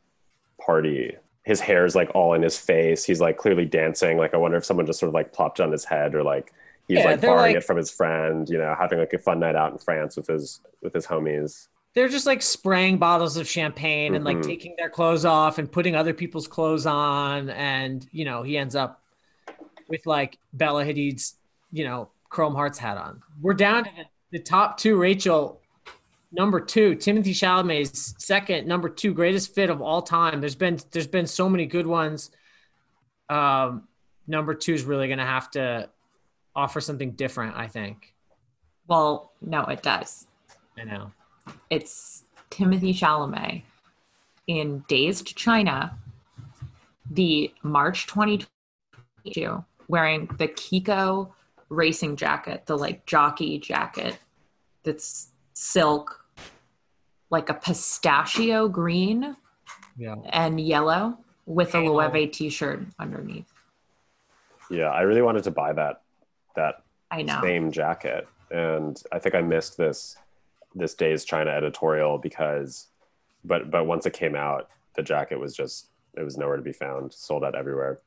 party. 0.59 1.15
His 1.43 1.59
hair 1.59 1.85
is 1.85 1.95
like 1.95 2.09
all 2.15 2.33
in 2.33 2.41
his 2.41 2.57
face. 2.57 3.03
He's 3.05 3.21
like 3.21 3.37
clearly 3.37 3.65
dancing. 3.65 4.17
Like 4.17 4.33
I 4.33 4.37
wonder 4.37 4.57
if 4.57 4.65
someone 4.65 4.85
just 4.87 4.99
sort 4.99 5.09
of 5.09 5.13
like 5.13 5.31
plopped 5.31 5.59
on 5.59 5.71
his 5.71 5.85
head 5.85 6.15
or 6.15 6.23
like 6.23 6.51
he's 6.87 6.97
Yeah, 6.97 7.05
like 7.05 7.21
borrowing 7.21 7.53
like- 7.53 7.57
it 7.57 7.63
from 7.63 7.77
his 7.77 7.91
friend. 7.91 8.49
You 8.49 8.57
know, 8.57 8.75
having 8.77 8.97
like 8.97 9.13
a 9.13 9.19
fun 9.19 9.39
night 9.39 9.55
out 9.55 9.71
in 9.71 9.77
France 9.77 10.17
with 10.17 10.27
his 10.27 10.59
with 10.81 10.93
his 10.93 11.05
homies. 11.05 11.67
They're 11.93 12.09
just 12.09 12.25
like 12.25 12.41
spraying 12.41 12.97
bottles 12.97 13.37
of 13.37 13.47
champagne 13.47 14.15
and 14.15 14.25
like 14.25 14.37
Mhm. 14.37 14.43
taking 14.43 14.75
their 14.77 14.89
clothes 14.89 15.25
off 15.25 15.57
and 15.59 15.71
putting 15.71 15.95
other 15.95 16.13
people's 16.13 16.47
clothes 16.47 16.85
on. 16.85 17.49
And, 17.49 18.07
you 18.11 18.25
know, 18.25 18.43
he 18.43 18.57
ends 18.57 18.75
up 18.75 19.01
with 19.87 20.05
like 20.05 20.37
Bella 20.53 20.85
Hadid's, 20.85 21.35
you 21.71 21.83
know, 21.83 22.09
Chrome 22.29 22.53
Hearts 22.53 22.77
hat 22.77 22.97
on. 22.97 23.21
We're 23.41 23.55
down 23.55 23.85
to 23.85 23.89
the, 23.97 24.05
the 24.31 24.39
top 24.39 24.77
two. 24.77 24.97
Rachel, 24.97 25.61
number 26.31 26.59
two, 26.59 26.95
Timothy 26.95 27.33
Chalamet's 27.33 28.15
second, 28.17 28.67
number 28.67 28.89
two 28.89 29.13
greatest 29.13 29.53
fit 29.53 29.69
of 29.69 29.81
all 29.81 30.01
time. 30.01 30.39
There's 30.39 30.55
been 30.55 30.79
there's 30.91 31.07
been 31.07 31.27
so 31.27 31.49
many 31.49 31.65
good 31.65 31.87
ones. 31.87 32.31
Um, 33.29 33.87
number 34.27 34.53
two 34.53 34.73
is 34.73 34.83
really 34.83 35.07
gonna 35.07 35.25
have 35.25 35.51
to 35.51 35.89
offer 36.55 36.81
something 36.81 37.11
different, 37.11 37.55
I 37.55 37.67
think. 37.67 38.13
Well, 38.87 39.31
no, 39.41 39.63
it 39.65 39.83
does. 39.83 40.27
I 40.77 40.83
know. 40.83 41.11
It's 41.69 42.23
Timothy 42.49 42.93
Chalamet 42.93 43.63
in 44.47 44.83
Dazed 44.87 45.35
China, 45.35 45.95
the 47.11 47.53
March 47.61 48.07
2022, 48.07 49.63
wearing 49.87 50.27
the 50.37 50.47
Kiko 50.47 51.31
racing 51.69 52.15
jacket, 52.15 52.65
the 52.65 52.77
like 52.77 53.05
jockey 53.05 53.59
jacket 53.59 54.17
that's 54.83 55.29
silk, 55.53 56.25
like 57.29 57.49
a 57.49 57.53
pistachio 57.53 58.67
green 58.67 59.35
Yeah. 59.97 60.15
and 60.29 60.59
yellow 60.59 61.17
with 61.45 61.73
a 61.75 61.81
Halo. 61.81 61.93
Loewe 62.09 62.27
t-shirt 62.31 62.81
underneath. 62.99 63.51
Yeah, 64.69 64.89
I 64.89 65.01
really 65.01 65.21
wanted 65.21 65.43
to 65.45 65.51
buy 65.51 65.73
that 65.73 66.01
that 66.55 66.83
I 67.11 67.21
know. 67.23 67.39
same 67.41 67.71
jacket, 67.71 68.27
and 68.51 69.01
I 69.11 69.19
think 69.19 69.35
I 69.35 69.41
missed 69.41 69.77
this 69.77 70.15
this 70.75 70.93
Dazed 70.93 71.27
China 71.27 71.49
editorial 71.49 72.19
because, 72.19 72.87
but 73.43 73.71
but 73.71 73.85
once 73.87 74.05
it 74.05 74.13
came 74.13 74.35
out, 74.35 74.69
the 74.95 75.01
jacket 75.01 75.39
was 75.39 75.55
just 75.55 75.87
it 76.15 76.23
was 76.23 76.37
nowhere 76.37 76.57
to 76.57 76.61
be 76.63 76.71
found, 76.73 77.11
sold 77.13 77.43
out 77.43 77.55
everywhere. 77.55 77.99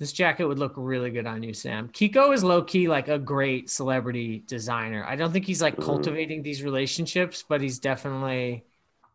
This 0.00 0.12
jacket 0.12 0.46
would 0.46 0.58
look 0.58 0.72
really 0.76 1.10
good 1.10 1.26
on 1.26 1.42
you, 1.42 1.52
Sam. 1.52 1.88
Kiko 1.90 2.32
is 2.32 2.42
low 2.42 2.62
key 2.62 2.88
like 2.88 3.08
a 3.08 3.18
great 3.18 3.68
celebrity 3.68 4.42
designer. 4.46 5.04
I 5.06 5.14
don't 5.14 5.30
think 5.30 5.44
he's 5.44 5.60
like 5.60 5.76
Mhm. 5.76 5.84
cultivating 5.84 6.42
these 6.42 6.62
relationships, 6.62 7.44
but 7.46 7.60
he's 7.60 7.78
definitely 7.78 8.64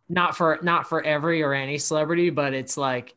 not 0.09 0.37
for 0.37 0.59
not 0.61 0.87
for 0.87 1.03
every 1.03 1.41
or 1.41 1.53
any 1.53 1.79
celebrity, 1.79 2.29
but 2.29 2.53
it's 2.53 2.77
like 2.77 3.15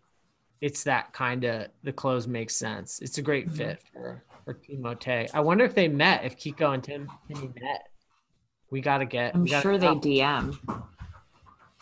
it's 0.62 0.84
that 0.84 1.12
kind 1.12 1.44
of 1.44 1.68
the 1.84 1.92
clothes 1.92 2.26
make 2.26 2.48
sense. 2.48 3.00
It's 3.00 3.18
a 3.18 3.22
great 3.22 3.48
Mhm. 3.48 3.56
fit 3.56 3.82
for 3.92 4.24
for 4.46 4.54
Timote. 4.54 5.28
I 5.34 5.40
wonder 5.40 5.64
if 5.66 5.74
they 5.74 5.88
met, 5.88 6.24
if 6.24 6.38
Kiko 6.38 6.72
and 6.72 6.82
Tim 6.82 7.12
Timmy 7.28 7.52
met. 7.60 7.90
We 8.70 8.80
gotta 8.80 9.04
get. 9.04 9.34
I'm 9.34 9.42
we 9.42 9.50
gotta 9.50 9.60
sure 9.62 9.76
they. 9.76 9.88
DM. 9.88 10.58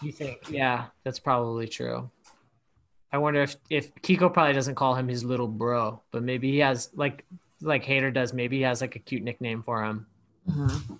You 0.03 0.11
think? 0.11 0.51
Yeah, 0.51 0.87
that's 1.05 1.21
probably 1.21 1.69
true. 1.69 2.11
I 3.13 3.19
wonder 3.19 3.43
if 3.43 3.57
if 3.71 3.95
Kiko 3.97 4.33
probably 4.33 4.55
doesn't 4.55 4.75
call 4.75 4.95
him 4.95 5.09
his 5.09 5.25
little 5.25 5.49
bro, 5.49 6.01
but 6.11 6.23
maybe 6.23 6.51
he 6.51 6.59
has 6.59 6.91
like 6.95 7.25
like 7.61 7.85
Haider 7.85 8.13
does. 8.13 8.33
Maybe 8.33 8.59
he 8.59 8.63
has 8.63 8.81
like 8.81 8.97
a 8.97 8.99
cute 8.99 9.23
nickname 9.23 9.63
for 9.63 9.85
him. 9.85 10.07
Mhm. 10.49 10.99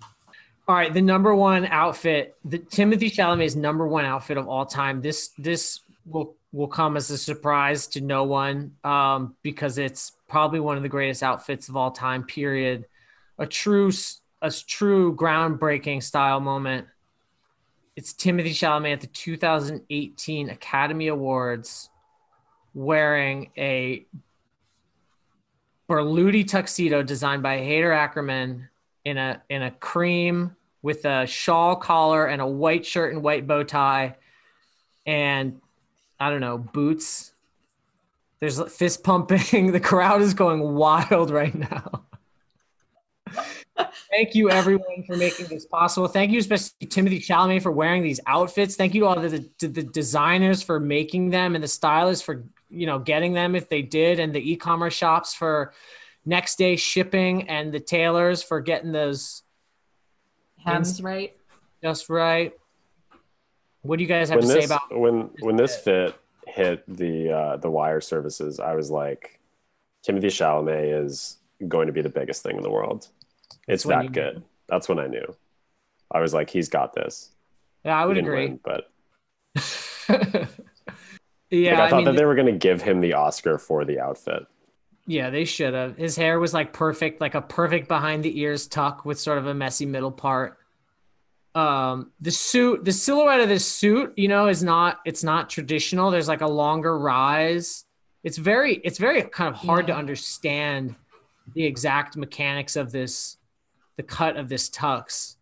All 0.67 0.75
right, 0.75 0.93
the 0.93 1.01
number 1.01 1.33
one 1.33 1.65
outfit, 1.67 2.35
the 2.43 2.57
Timothy 2.57 3.09
Chalamet's 3.09 3.55
number 3.55 3.87
one 3.87 4.03
outfit 4.03 4.37
of 4.37 4.47
all 4.47 4.65
time. 4.65 5.01
This 5.01 5.29
this 5.37 5.81
will 6.05 6.35
will 6.51 6.67
come 6.67 6.97
as 6.97 7.09
a 7.09 7.17
surprise 7.17 7.87
to 7.87 8.01
no 8.01 8.23
one 8.23 8.75
um, 8.83 9.35
because 9.43 9.77
it's 9.77 10.13
probably 10.27 10.59
one 10.59 10.75
of 10.77 10.83
the 10.83 10.89
greatest 10.89 11.23
outfits 11.23 11.69
of 11.69 11.77
all 11.77 11.91
time. 11.91 12.23
Period. 12.23 12.85
A 13.37 13.45
true 13.45 13.91
a 14.41 14.51
true 14.51 15.15
groundbreaking 15.15 16.03
style 16.03 16.39
moment. 16.39 16.87
It's 17.95 18.13
Timothy 18.13 18.51
Chalamet 18.51 18.93
at 18.93 19.01
the 19.01 19.07
2018 19.07 20.49
Academy 20.49 21.07
Awards 21.07 21.89
wearing 22.77 23.49
a 23.57 24.05
Berluti 25.89 26.47
tuxedo 26.47 27.01
designed 27.01 27.41
by 27.41 27.57
Haider 27.57 27.91
Ackermann 27.91 28.67
in 29.03 29.17
a 29.17 29.41
in 29.49 29.63
a 29.63 29.71
cream 29.71 30.55
with 30.83 31.03
a 31.05 31.25
shawl 31.25 31.75
collar 31.75 32.27
and 32.27 32.39
a 32.39 32.45
white 32.45 32.85
shirt 32.85 33.13
and 33.13 33.23
white 33.23 33.47
bow 33.47 33.63
tie 33.63 34.15
and 35.07 35.59
I 36.19 36.29
don't 36.29 36.41
know, 36.41 36.57
boots. 36.59 37.33
There's 38.39 38.61
fist 38.71 39.03
pumping. 39.03 39.71
The 39.71 39.79
crowd 39.79 40.21
is 40.21 40.35
going 40.35 40.61
wild 40.75 41.31
right 41.31 41.55
now. 41.55 42.03
Thank 44.11 44.35
you, 44.35 44.49
everyone, 44.49 45.03
for 45.05 45.15
making 45.15 45.47
this 45.47 45.65
possible. 45.65 46.07
Thank 46.07 46.31
you, 46.31 46.39
especially 46.39 46.87
Timothy 46.87 47.19
Chalamet, 47.19 47.61
for 47.61 47.71
wearing 47.71 48.03
these 48.03 48.19
outfits. 48.27 48.75
Thank 48.75 48.93
you 48.93 49.01
to 49.01 49.07
all 49.07 49.19
the, 49.19 49.39
to 49.59 49.67
the 49.67 49.83
designers 49.83 50.61
for 50.61 50.79
making 50.79 51.29
them 51.29 51.55
and 51.55 51.63
the 51.63 51.67
stylists 51.67 52.23
for 52.23 52.43
you 52.69 52.85
know 52.85 52.99
getting 52.99 53.33
them 53.33 53.55
if 53.55 53.69
they 53.69 53.81
did, 53.81 54.19
and 54.19 54.33
the 54.33 54.51
e-commerce 54.51 54.93
shops 54.93 55.33
for 55.33 55.73
next 56.25 56.57
day 56.57 56.75
shipping, 56.75 57.47
and 57.49 57.71
the 57.73 57.79
tailors 57.79 58.43
for 58.43 58.59
getting 58.61 58.91
those 58.91 59.43
Hems, 60.57 61.01
right? 61.01 61.35
just 61.81 62.09
right. 62.09 62.53
What 63.81 63.97
do 63.97 64.03
you 64.03 64.09
guys 64.09 64.29
have 64.29 64.39
when 64.39 64.47
to 64.47 64.53
this 64.53 64.65
say 64.67 64.73
about? 64.73 64.99
when 64.99 65.29
when 65.39 65.55
this 65.55 65.77
fit 65.77 66.15
hit 66.47 66.83
the 66.87 67.31
uh, 67.31 67.57
the 67.57 67.69
wire 67.69 68.01
services, 68.01 68.59
I 68.59 68.75
was 68.75 68.89
like, 68.91 69.39
Timothy 70.03 70.27
Chalamet 70.27 71.05
is 71.05 71.37
going 71.67 71.87
to 71.87 71.93
be 71.93 72.01
the 72.01 72.09
biggest 72.09 72.43
thing 72.43 72.57
in 72.57 72.63
the 72.63 72.69
world. 72.69 73.07
It's 73.67 73.83
That's 73.83 73.85
when 73.85 74.01
you 74.03 74.09
that 74.09 74.15
knew. 74.15 74.31
good. 74.33 74.43
That's 74.67 74.89
when 74.89 74.99
I 74.99 75.07
knew. 75.07 75.35
I 76.11 76.19
was 76.19 76.33
like, 76.33 76.49
he's 76.49 76.69
got 76.69 76.93
this. 76.93 77.29
Yeah, 77.85 78.01
I 78.01 78.05
would 78.05 78.17
agree. 78.17 78.47
win, 78.47 78.59
but 78.63 78.89
yeah, 81.49 81.71
like, 81.71 81.79
I 81.79 81.85
I, 81.85 81.89
thought 81.89 81.95
mean, 81.97 82.05
that 82.05 82.15
they 82.17 82.25
were 82.25 82.35
going 82.35 82.47
to 82.47 82.57
give 82.57 82.81
him 82.81 83.01
the 83.01 83.13
Oscar 83.13 83.57
for 83.57 83.85
the 83.85 83.99
outfit. 83.99 84.45
Yeah, 85.05 85.29
they 85.29 85.45
should 85.45 85.73
have. 85.73 85.95
His 85.97 86.17
hair 86.17 86.39
was 86.39 86.53
like 86.53 86.73
perfect, 86.73 87.21
like 87.21 87.35
a 87.35 87.41
perfect 87.41 87.87
behind 87.87 88.23
the 88.23 88.39
ears 88.39 88.67
tuck 88.67 89.05
with 89.05 89.19
sort 89.19 89.37
of 89.37 89.47
a 89.47 89.53
messy 89.53 89.85
middle 89.85 90.11
part. 90.11 90.57
Um, 91.55 92.11
the 92.19 92.29
suit, 92.31 92.83
the 92.85 92.91
silhouette 92.91 93.39
of 93.39 93.49
this 93.49 93.65
suit, 93.65 94.13
you 94.17 94.27
know, 94.27 94.47
is 94.47 94.63
not 94.63 94.99
it's 95.05 95.23
not 95.23 95.49
traditional. 95.49 96.11
There's 96.11 96.27
like 96.27 96.41
a 96.41 96.47
longer 96.47 96.99
rise. 96.99 97.85
It's 98.23 98.37
very 98.37 98.75
it's 98.83 98.97
very 98.99 99.23
kind 99.23 99.47
of 99.47 99.55
hard 99.55 99.87
to 99.87 99.95
understand 99.95 100.95
the 101.53 101.63
exact 101.63 102.17
mechanics 102.17 102.75
of 102.75 102.91
this, 102.91 103.37
the 103.95 104.03
cut 104.03 104.35
of 104.35 104.49
this 104.49 104.69
tux. 104.69 105.37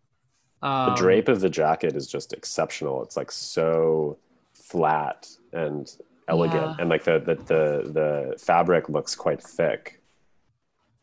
The 0.62 0.68
Um, 0.68 0.94
drape 0.94 1.28
of 1.28 1.40
the 1.40 1.50
jacket 1.50 1.96
is 1.96 2.06
just 2.06 2.32
exceptional. 2.32 3.02
It's 3.02 3.16
like 3.16 3.32
so 3.32 4.16
flat 4.54 5.28
and 5.56 5.90
elegant, 6.28 6.62
Yeah. 6.62 6.76
and 6.78 6.88
like 6.90 7.04
the, 7.04 7.18
the 7.18 7.34
the 7.34 7.90
the 7.92 8.38
fabric 8.38 8.88
looks 8.88 9.14
quite 9.14 9.42
thick 9.42 10.00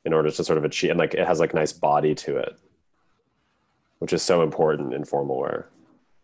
in 0.06 0.14
order 0.14 0.30
to 0.30 0.44
sort 0.44 0.58
of 0.58 0.66
achieve, 0.66 0.92
and 0.92 1.00
like 1.00 1.14
it 1.14 1.26
has 1.26 1.40
like 1.40 1.54
nice 1.54 1.74
body 1.74 2.14
to 2.16 2.38
it, 2.38 2.58
which 4.00 4.14
is 4.14 4.22
so 4.22 4.42
important 4.44 4.94
in 4.94 5.04
formal 5.06 5.38
wear. 5.40 5.70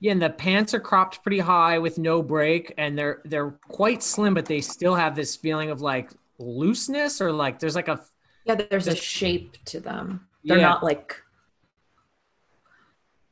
Yeah, 0.02 0.14
and 0.14 0.22
the 0.22 0.30
pants 0.30 0.74
are 0.74 0.80
cropped 0.80 1.22
pretty 1.24 1.40
high 1.40 1.78
with 1.80 1.98
no 1.98 2.22
break, 2.22 2.74
and 2.78 2.98
they're 2.98 3.22
they're 3.26 3.52
quite 3.68 4.02
slim, 4.04 4.34
but 4.34 4.46
they 4.46 4.62
still 4.62 4.96
have 4.96 5.16
this 5.16 5.36
feeling 5.36 5.72
of 5.72 5.82
like 5.82 6.12
looseness 6.38 7.20
or 7.20 7.32
like 7.32 7.60
there's 7.60 7.76
like 7.76 7.88
a 7.90 8.02
Yeah, 8.46 8.56
there's 8.56 8.88
a 8.88 8.96
shape 8.96 9.58
to 9.66 9.80
them. 9.80 10.26
They're 10.44 10.58
Yeah. 10.58 10.70
not 10.70 10.84
like 10.84 11.22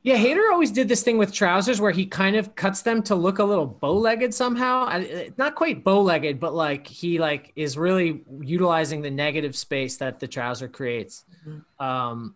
Yeah, 0.03 0.17
Haider 0.17 0.51
always 0.51 0.71
did 0.71 0.87
this 0.87 1.03
thing 1.03 1.17
with 1.17 1.33
trousers 1.33 1.81
where 1.81 1.91
he 1.91 2.05
kind 2.05 2.35
of 2.37 2.55
cuts 2.55 2.81
them 2.81 3.03
to 3.03 3.15
look 3.15 3.39
a 3.39 3.43
little 3.43 3.65
bow-legged 3.65 4.33
somehow. 4.33 4.85
I, 4.87 5.31
not 5.37 5.55
quite 5.55 5.83
bow-legged, 5.83 6.39
but 6.39 6.53
like 6.53 6.87
he 6.87 7.19
like 7.19 7.51
is 7.55 7.77
really 7.77 8.23
utilizing 8.39 9.01
the 9.01 9.11
negative 9.11 9.55
space 9.55 9.97
that 9.97 10.19
the 10.19 10.27
trouser 10.27 10.69
creates. 10.69 11.25
Mhm. 11.45 11.85
Um, 11.85 12.35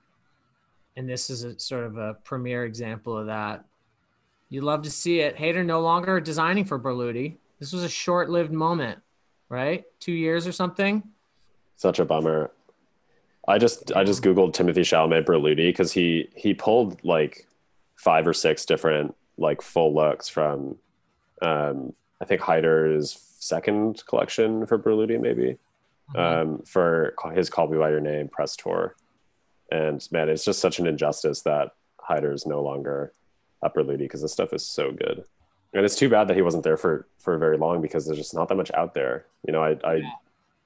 and 0.97 1.07
this 1.07 1.29
is 1.29 1.43
a 1.45 1.57
sort 1.59 1.85
of 1.85 1.97
a 1.97 2.15
premier 2.25 2.65
example 2.65 3.17
of 3.17 3.27
that. 3.27 3.63
You 4.49 4.61
love 4.61 4.81
to 4.81 4.91
see 4.91 5.21
it. 5.21 5.37
Haider 5.37 5.65
no 5.65 5.79
longer 5.79 6.19
designing 6.19 6.65
for 6.65 6.77
Berluti. 6.77 7.37
This 7.59 7.71
was 7.71 7.83
a 7.83 7.89
short-lived 7.89 8.51
moment, 8.51 8.99
right? 9.47 9.85
Two 10.01 10.11
years 10.11 10.45
or 10.45 10.51
something. 10.51 11.03
Such 11.77 11.99
a 11.99 12.05
bummer. 12.05 12.51
I 13.47 13.57
just 13.57 13.95
I 13.95 14.03
just 14.03 14.23
googled 14.23 14.53
Timothy 14.53 14.81
Chalamet 14.81 15.25
Berluti 15.25 15.69
because 15.69 15.93
he 15.93 16.29
he 16.35 16.53
pulled 16.53 17.01
like 17.05 17.47
five 18.01 18.25
or 18.25 18.33
six 18.33 18.65
different 18.65 19.13
like 19.37 19.61
full 19.61 19.93
looks 19.93 20.27
from 20.27 20.75
um, 21.41 21.93
I 22.19 22.25
think 22.25 22.41
Haider's 22.41 23.11
second 23.39 24.03
collection 24.07 24.65
for 24.65 24.77
Berluti 24.79 25.19
maybe 25.19 25.57
um, 26.15 26.61
for 26.65 27.13
his 27.35 27.49
Call 27.49 27.67
Me 27.67 27.77
by 27.77 27.89
Your 27.89 27.99
Name 28.01 28.27
press 28.27 28.55
tour, 28.55 28.95
And 29.71 30.05
man, 30.11 30.29
it's 30.29 30.43
just 30.43 30.59
such 30.59 30.79
an 30.79 30.87
injustice 30.87 31.41
that 31.43 31.71
Haider 32.09 32.33
is 32.33 32.45
no 32.45 32.61
longer 32.61 33.13
at 33.63 33.73
Berluti 33.75 33.99
because 33.99 34.21
this 34.23 34.33
stuff 34.33 34.51
is 34.53 34.65
so 34.65 34.91
good. 34.91 35.23
And 35.73 35.85
it's 35.85 35.95
too 35.95 36.09
bad 36.09 36.27
that 36.27 36.35
he 36.35 36.41
wasn't 36.41 36.63
there 36.63 36.77
for 36.77 37.07
for 37.19 37.37
very 37.37 37.57
long 37.57 37.81
because 37.81 38.05
there's 38.05 38.17
just 38.17 38.33
not 38.33 38.49
that 38.49 38.55
much 38.55 38.71
out 38.73 38.93
there. 38.93 39.25
You 39.47 39.53
know, 39.53 39.63
I 39.63 39.77
I 39.83 39.95
Yeah. 39.95 40.11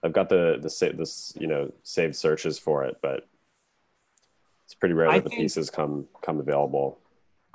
I've 0.03 0.13
got 0.13 0.29
the 0.29 0.57
the 0.61 0.69
sa- 0.69 0.95
this 1.01 1.33
you 1.39 1.47
know 1.47 1.71
saved 1.83 2.15
searches 2.15 2.57
for 2.59 2.83
it, 2.85 2.97
but 3.01 3.27
it's 4.65 4.73
pretty 4.73 4.95
rare 4.95 5.09
I 5.09 5.15
that 5.19 5.25
the 5.25 5.29
think- 5.29 5.41
pieces 5.43 5.69
come 5.69 6.07
come 6.23 6.39
available. 6.39 6.97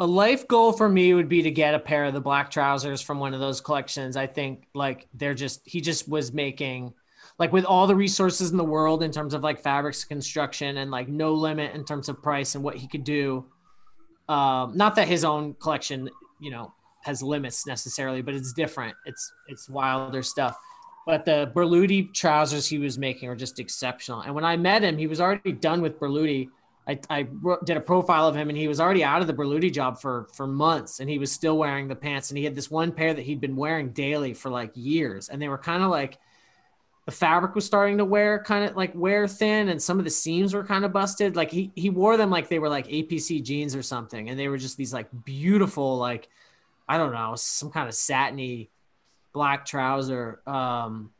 A 0.00 0.06
life 0.06 0.48
goal 0.48 0.72
for 0.72 0.88
me 0.88 1.12
would 1.12 1.28
be 1.28 1.42
to 1.42 1.50
get 1.50 1.74
a 1.74 1.78
pair 1.78 2.06
of 2.06 2.14
the 2.14 2.20
black 2.20 2.50
trousers 2.50 3.02
from 3.02 3.18
one 3.18 3.34
of 3.34 3.40
those 3.40 3.60
collections. 3.60 4.16
I 4.16 4.26
think 4.26 4.66
like 4.74 5.06
they're 5.12 5.34
just 5.34 5.60
he 5.64 5.80
just 5.82 6.08
was 6.08 6.32
making 6.32 6.94
like 7.38 7.52
with 7.52 7.64
all 7.64 7.86
the 7.86 7.94
resources 7.94 8.50
in 8.50 8.56
the 8.56 8.64
world 8.64 9.02
in 9.02 9.12
terms 9.12 9.34
of 9.34 9.42
like 9.42 9.60
fabrics 9.62 10.04
construction 10.04 10.78
and 10.78 10.90
like 10.90 11.08
no 11.08 11.34
limit 11.34 11.74
in 11.74 11.84
terms 11.84 12.08
of 12.08 12.22
price 12.22 12.54
and 12.54 12.64
what 12.64 12.76
he 12.76 12.88
could 12.88 13.04
do. 13.04 13.44
Um, 14.28 14.76
not 14.76 14.94
that 14.96 15.08
his 15.08 15.24
own 15.24 15.54
collection, 15.54 16.08
you 16.38 16.50
know, 16.50 16.72
has 17.02 17.22
limits 17.22 17.66
necessarily, 17.66 18.22
but 18.22 18.34
it's 18.34 18.52
different. 18.52 18.94
It's 19.06 19.32
it's 19.48 19.68
wilder 19.68 20.22
stuff. 20.22 20.56
But 21.06 21.24
the 21.24 21.50
Berluti 21.54 22.12
trousers 22.14 22.66
he 22.66 22.78
was 22.78 22.98
making 22.98 23.28
are 23.28 23.36
just 23.36 23.58
exceptional. 23.58 24.20
And 24.20 24.34
when 24.34 24.44
I 24.44 24.56
met 24.56 24.82
him, 24.82 24.96
he 24.96 25.06
was 25.06 25.20
already 25.20 25.52
done 25.52 25.80
with 25.80 25.98
Berluti. 25.98 26.48
I, 26.90 26.98
I 27.08 27.28
did 27.64 27.76
a 27.76 27.80
profile 27.80 28.26
of 28.26 28.34
him 28.34 28.48
and 28.48 28.58
he 28.58 28.66
was 28.66 28.80
already 28.80 29.04
out 29.04 29.20
of 29.20 29.28
the 29.28 29.32
Berluti 29.32 29.72
job 29.72 30.00
for 30.00 30.26
for 30.34 30.46
months 30.46 30.98
and 30.98 31.08
he 31.08 31.18
was 31.18 31.30
still 31.30 31.56
wearing 31.56 31.86
the 31.86 31.94
pants 31.94 32.30
and 32.30 32.38
he 32.38 32.44
had 32.44 32.56
this 32.56 32.70
one 32.70 32.90
pair 32.90 33.14
that 33.14 33.22
he'd 33.22 33.40
been 33.40 33.54
wearing 33.54 33.90
daily 33.90 34.34
for 34.34 34.50
like 34.50 34.72
years 34.74 35.28
and 35.28 35.40
they 35.40 35.48
were 35.48 35.58
kind 35.58 35.84
of 35.84 35.90
like 35.90 36.18
the 37.06 37.12
fabric 37.12 37.54
was 37.54 37.64
starting 37.64 37.98
to 37.98 38.04
wear 38.04 38.42
kind 38.42 38.68
of 38.68 38.76
like 38.76 38.92
wear 38.94 39.28
thin 39.28 39.68
and 39.68 39.80
some 39.80 39.98
of 39.98 40.04
the 40.04 40.10
seams 40.10 40.52
were 40.52 40.64
kind 40.64 40.84
of 40.84 40.92
busted. 40.92 41.36
Like 41.36 41.52
he 41.52 41.70
he 41.76 41.90
wore 41.90 42.16
them 42.16 42.30
like 42.30 42.48
they 42.48 42.58
were 42.58 42.68
like 42.68 42.88
APC 42.88 43.42
jeans 43.42 43.76
or 43.76 43.82
something 43.82 44.28
and 44.28 44.38
they 44.38 44.48
were 44.48 44.58
just 44.58 44.76
these 44.76 44.92
like 44.92 45.08
beautiful 45.24 45.96
like 45.96 46.28
I 46.88 46.98
don't 46.98 47.12
know 47.12 47.34
some 47.36 47.70
kind 47.70 47.88
of 47.88 47.94
satiny 47.94 48.68
black 49.32 49.64
trouser 49.64 50.40
um 50.44 51.10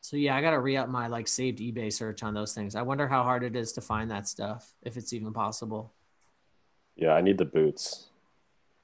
so 0.00 0.16
yeah, 0.16 0.34
I 0.34 0.40
gotta 0.40 0.58
re-up 0.58 0.88
my 0.88 1.06
like 1.06 1.28
saved 1.28 1.58
eBay 1.58 1.92
search 1.92 2.22
on 2.22 2.34
those 2.34 2.54
things. 2.54 2.74
I 2.74 2.82
wonder 2.82 3.06
how 3.06 3.22
hard 3.22 3.44
it 3.44 3.54
is 3.54 3.72
to 3.72 3.80
find 3.80 4.10
that 4.10 4.26
stuff, 4.26 4.72
if 4.82 4.96
it's 4.96 5.12
even 5.12 5.32
possible. 5.32 5.92
Yeah, 6.96 7.12
I 7.12 7.20
need 7.20 7.38
the 7.38 7.44
boots. 7.44 8.08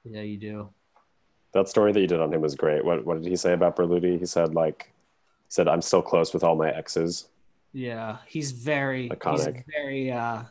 Yeah, 0.04 0.22
you 0.22 0.36
do. 0.36 0.68
That 1.52 1.68
story 1.68 1.92
that 1.92 2.00
you 2.00 2.06
did 2.06 2.20
on 2.20 2.32
him 2.32 2.40
was 2.42 2.54
great. 2.54 2.84
What 2.84 3.04
what 3.06 3.22
did 3.22 3.28
he 3.28 3.36
say 3.36 3.54
about 3.54 3.76
Berluti? 3.76 4.18
He 4.18 4.26
said 4.26 4.54
like 4.54 4.92
he 5.48 5.50
said 5.50 5.68
I'm 5.68 5.82
still 5.82 6.02
close 6.02 6.34
with 6.34 6.44
all 6.44 6.54
my 6.54 6.70
exes. 6.70 7.28
Yeah, 7.72 8.18
he's 8.26 8.52
very 8.52 9.08
Iconic. 9.08 9.54
He's 9.56 9.64
very 9.74 10.12
uh 10.12 10.42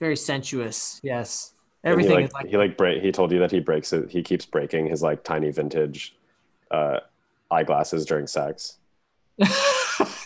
very 0.00 0.16
sensuous. 0.16 1.00
Yes. 1.02 1.54
Everything 1.84 2.10
he 2.10 2.16
like, 2.16 2.24
is 2.26 2.32
like 2.34 2.46
he 2.48 2.56
like 2.56 2.76
break 2.76 3.02
he 3.02 3.10
told 3.10 3.32
you 3.32 3.38
that 3.38 3.50
he 3.50 3.60
breaks 3.60 3.92
it 3.92 4.10
he 4.10 4.22
keeps 4.22 4.44
breaking 4.44 4.86
his 4.86 5.02
like 5.02 5.24
tiny 5.24 5.50
vintage 5.50 6.14
uh 6.70 7.00
eyeglasses 7.50 8.04
during 8.04 8.26
sex. 8.26 8.78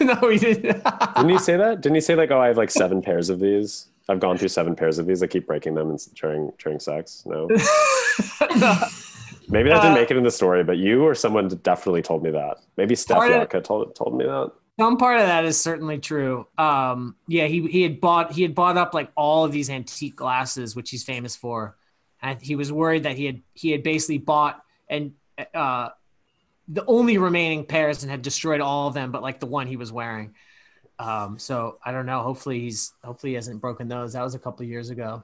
No, 0.01 0.15
he 0.29 0.39
didn't. 0.39 0.83
Didn't 1.17 1.29
he 1.31 1.39
say 1.39 1.57
that? 1.57 1.81
Didn't 1.83 1.95
he 1.97 2.01
say 2.01 2.15
like, 2.15 2.31
"Oh, 2.31 2.41
I 2.41 2.49
have 2.49 2.57
like 2.57 2.71
seven 2.71 3.03
pairs 3.03 3.29
of 3.31 3.41
these. 3.41 3.87
I've 4.09 4.21
gone 4.21 4.37
through 4.39 4.49
seven 4.49 4.77
pairs 4.77 4.99
of 4.99 5.07
these. 5.07 5.23
I 5.23 5.27
keep 5.27 5.47
breaking 5.47 5.75
them 5.75 5.91
and 5.91 5.99
during 6.15 6.53
during 6.59 6.79
sex." 6.79 7.23
No, 7.27 7.47
No. 8.57 8.75
maybe 9.49 9.69
that 9.71 9.81
didn't 9.83 9.93
Uh, 9.93 9.95
make 9.95 10.11
it 10.11 10.17
in 10.17 10.23
the 10.23 10.31
story, 10.31 10.63
but 10.65 10.77
you 10.79 11.03
or 11.05 11.15
someone 11.15 11.49
definitely 11.63 12.03
told 12.03 12.23
me 12.23 12.31
that. 12.31 12.59
Maybe 12.77 12.95
Steph 12.95 13.19
Part 13.19 13.65
told 13.65 13.95
told 13.97 14.17
me 14.17 14.25
that. 14.25 14.53
Some 14.79 14.99
part 14.99 15.19
of 15.21 15.27
that 15.27 15.45
is 15.47 15.59
certainly 15.61 15.99
true. 15.99 16.47
Um, 16.59 17.17
yeah, 17.27 17.47
he 17.47 17.67
he 17.67 17.83
had 17.83 18.01
bought 18.01 18.33
he 18.33 18.43
had 18.43 18.55
bought 18.55 18.77
up 18.77 18.93
like 18.95 19.11
all 19.17 19.45
of 19.45 19.51
these 19.53 19.71
antique 19.71 20.17
glasses, 20.17 20.77
which 20.77 20.91
he's 20.91 21.03
famous 21.03 21.35
for, 21.35 21.77
and 22.23 22.41
he 22.41 22.55
was 22.55 22.71
worried 22.71 23.05
that 23.05 23.17
he 23.17 23.25
had 23.27 23.41
he 23.55 23.71
had 23.71 23.83
basically 23.83 24.19
bought 24.19 24.63
and 24.89 25.13
uh, 25.55 25.89
the 26.69 26.85
only 26.87 27.19
remaining 27.19 27.65
pairs 27.65 28.03
and 28.03 28.11
had 28.11 28.23
destroyed 28.23 28.61
all 28.61 28.89
of 28.89 28.95
them, 28.95 29.13
but 29.13 29.23
like 29.23 29.41
the 29.41 29.47
one 29.47 29.67
he 29.67 29.77
was 29.77 29.93
wearing. 29.93 30.35
Um, 30.99 31.39
so 31.39 31.79
I 31.85 31.93
don't 31.93 32.07
know. 32.07 32.23
Hopefully 32.23 32.61
he's 32.61 32.93
hopefully 33.05 33.33
he 33.33 33.35
hasn't 33.35 33.61
broken 33.61 33.89
those. 33.89 34.15
That 34.15 34.23
was 34.23 34.35
a 34.35 34.39
couple 34.39 34.65
of 34.65 34.69
years 34.71 34.91
ago. 34.91 35.23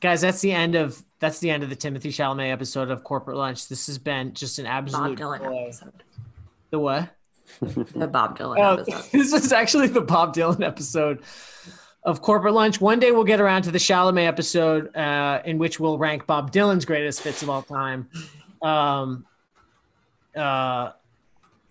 Guys, 0.00 0.20
that's 0.20 0.40
the 0.40 0.52
end 0.52 0.74
of 0.76 1.02
that's 1.18 1.40
the 1.40 1.50
end 1.50 1.62
of 1.62 1.68
the 1.70 1.76
Timothy 1.76 2.10
Chalamet 2.10 2.50
episode 2.52 2.90
of 2.90 3.04
Corporate 3.04 3.36
Lunch. 3.36 3.68
This 3.68 3.86
has 3.88 3.98
been 3.98 4.32
just 4.32 4.58
an 4.58 4.66
absolute 4.66 5.18
Bob 5.18 5.38
Dylan 5.40 5.44
joy. 5.44 5.64
episode. 5.64 6.02
The 6.70 6.78
what? 6.78 7.08
The 7.60 8.06
Bob 8.06 8.38
Dylan 8.38 8.56
Oh, 8.58 8.76
episode. 8.82 9.10
this 9.12 9.32
is 9.32 9.52
actually 9.52 9.88
the 9.88 10.00
Bob 10.00 10.34
Dylan 10.34 10.64
episode 10.64 11.22
of 12.04 12.22
Corporate 12.22 12.54
Lunch. 12.54 12.80
One 12.80 13.00
day 13.00 13.10
we'll 13.10 13.24
get 13.24 13.40
around 13.40 13.62
to 13.62 13.70
the 13.70 13.78
Chalamet 13.78 14.26
episode, 14.26 14.94
uh, 14.96 15.42
in 15.44 15.58
which 15.58 15.80
we'll 15.80 15.98
rank 15.98 16.26
Bob 16.26 16.52
Dylan's 16.52 16.84
greatest 16.84 17.20
fits 17.22 17.42
of 17.42 17.50
all 17.50 17.62
time. 17.62 18.08
Um, 18.62 19.26
uh, 20.38 20.92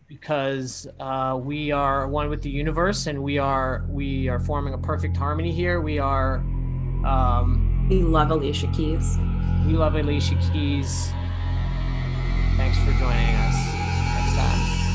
because 0.08 0.88
uh, 1.00 1.40
we 1.42 1.72
are 1.72 2.08
one 2.08 2.30
with 2.30 2.42
the 2.42 2.50
universe, 2.50 3.08
and 3.08 3.22
we 3.22 3.38
are 3.38 3.86
we 3.90 4.28
are 4.28 4.40
forming 4.40 4.74
a 4.74 4.78
perfect 4.78 5.18
harmony 5.18 5.52
here. 5.52 5.82
We 5.82 6.00
are. 6.00 6.38
Um, 7.06 7.88
we 7.90 8.02
love 8.02 8.32
Alicia 8.32 8.68
Keys. 8.68 9.18
We 9.66 9.74
love 9.74 9.96
Alicia 9.96 10.36
Keys. 10.52 11.12
Thanks 12.58 12.78
for 12.80 12.92
joining 12.92 13.36
us 13.36 13.56
next 14.16 14.36
time. 14.36 14.87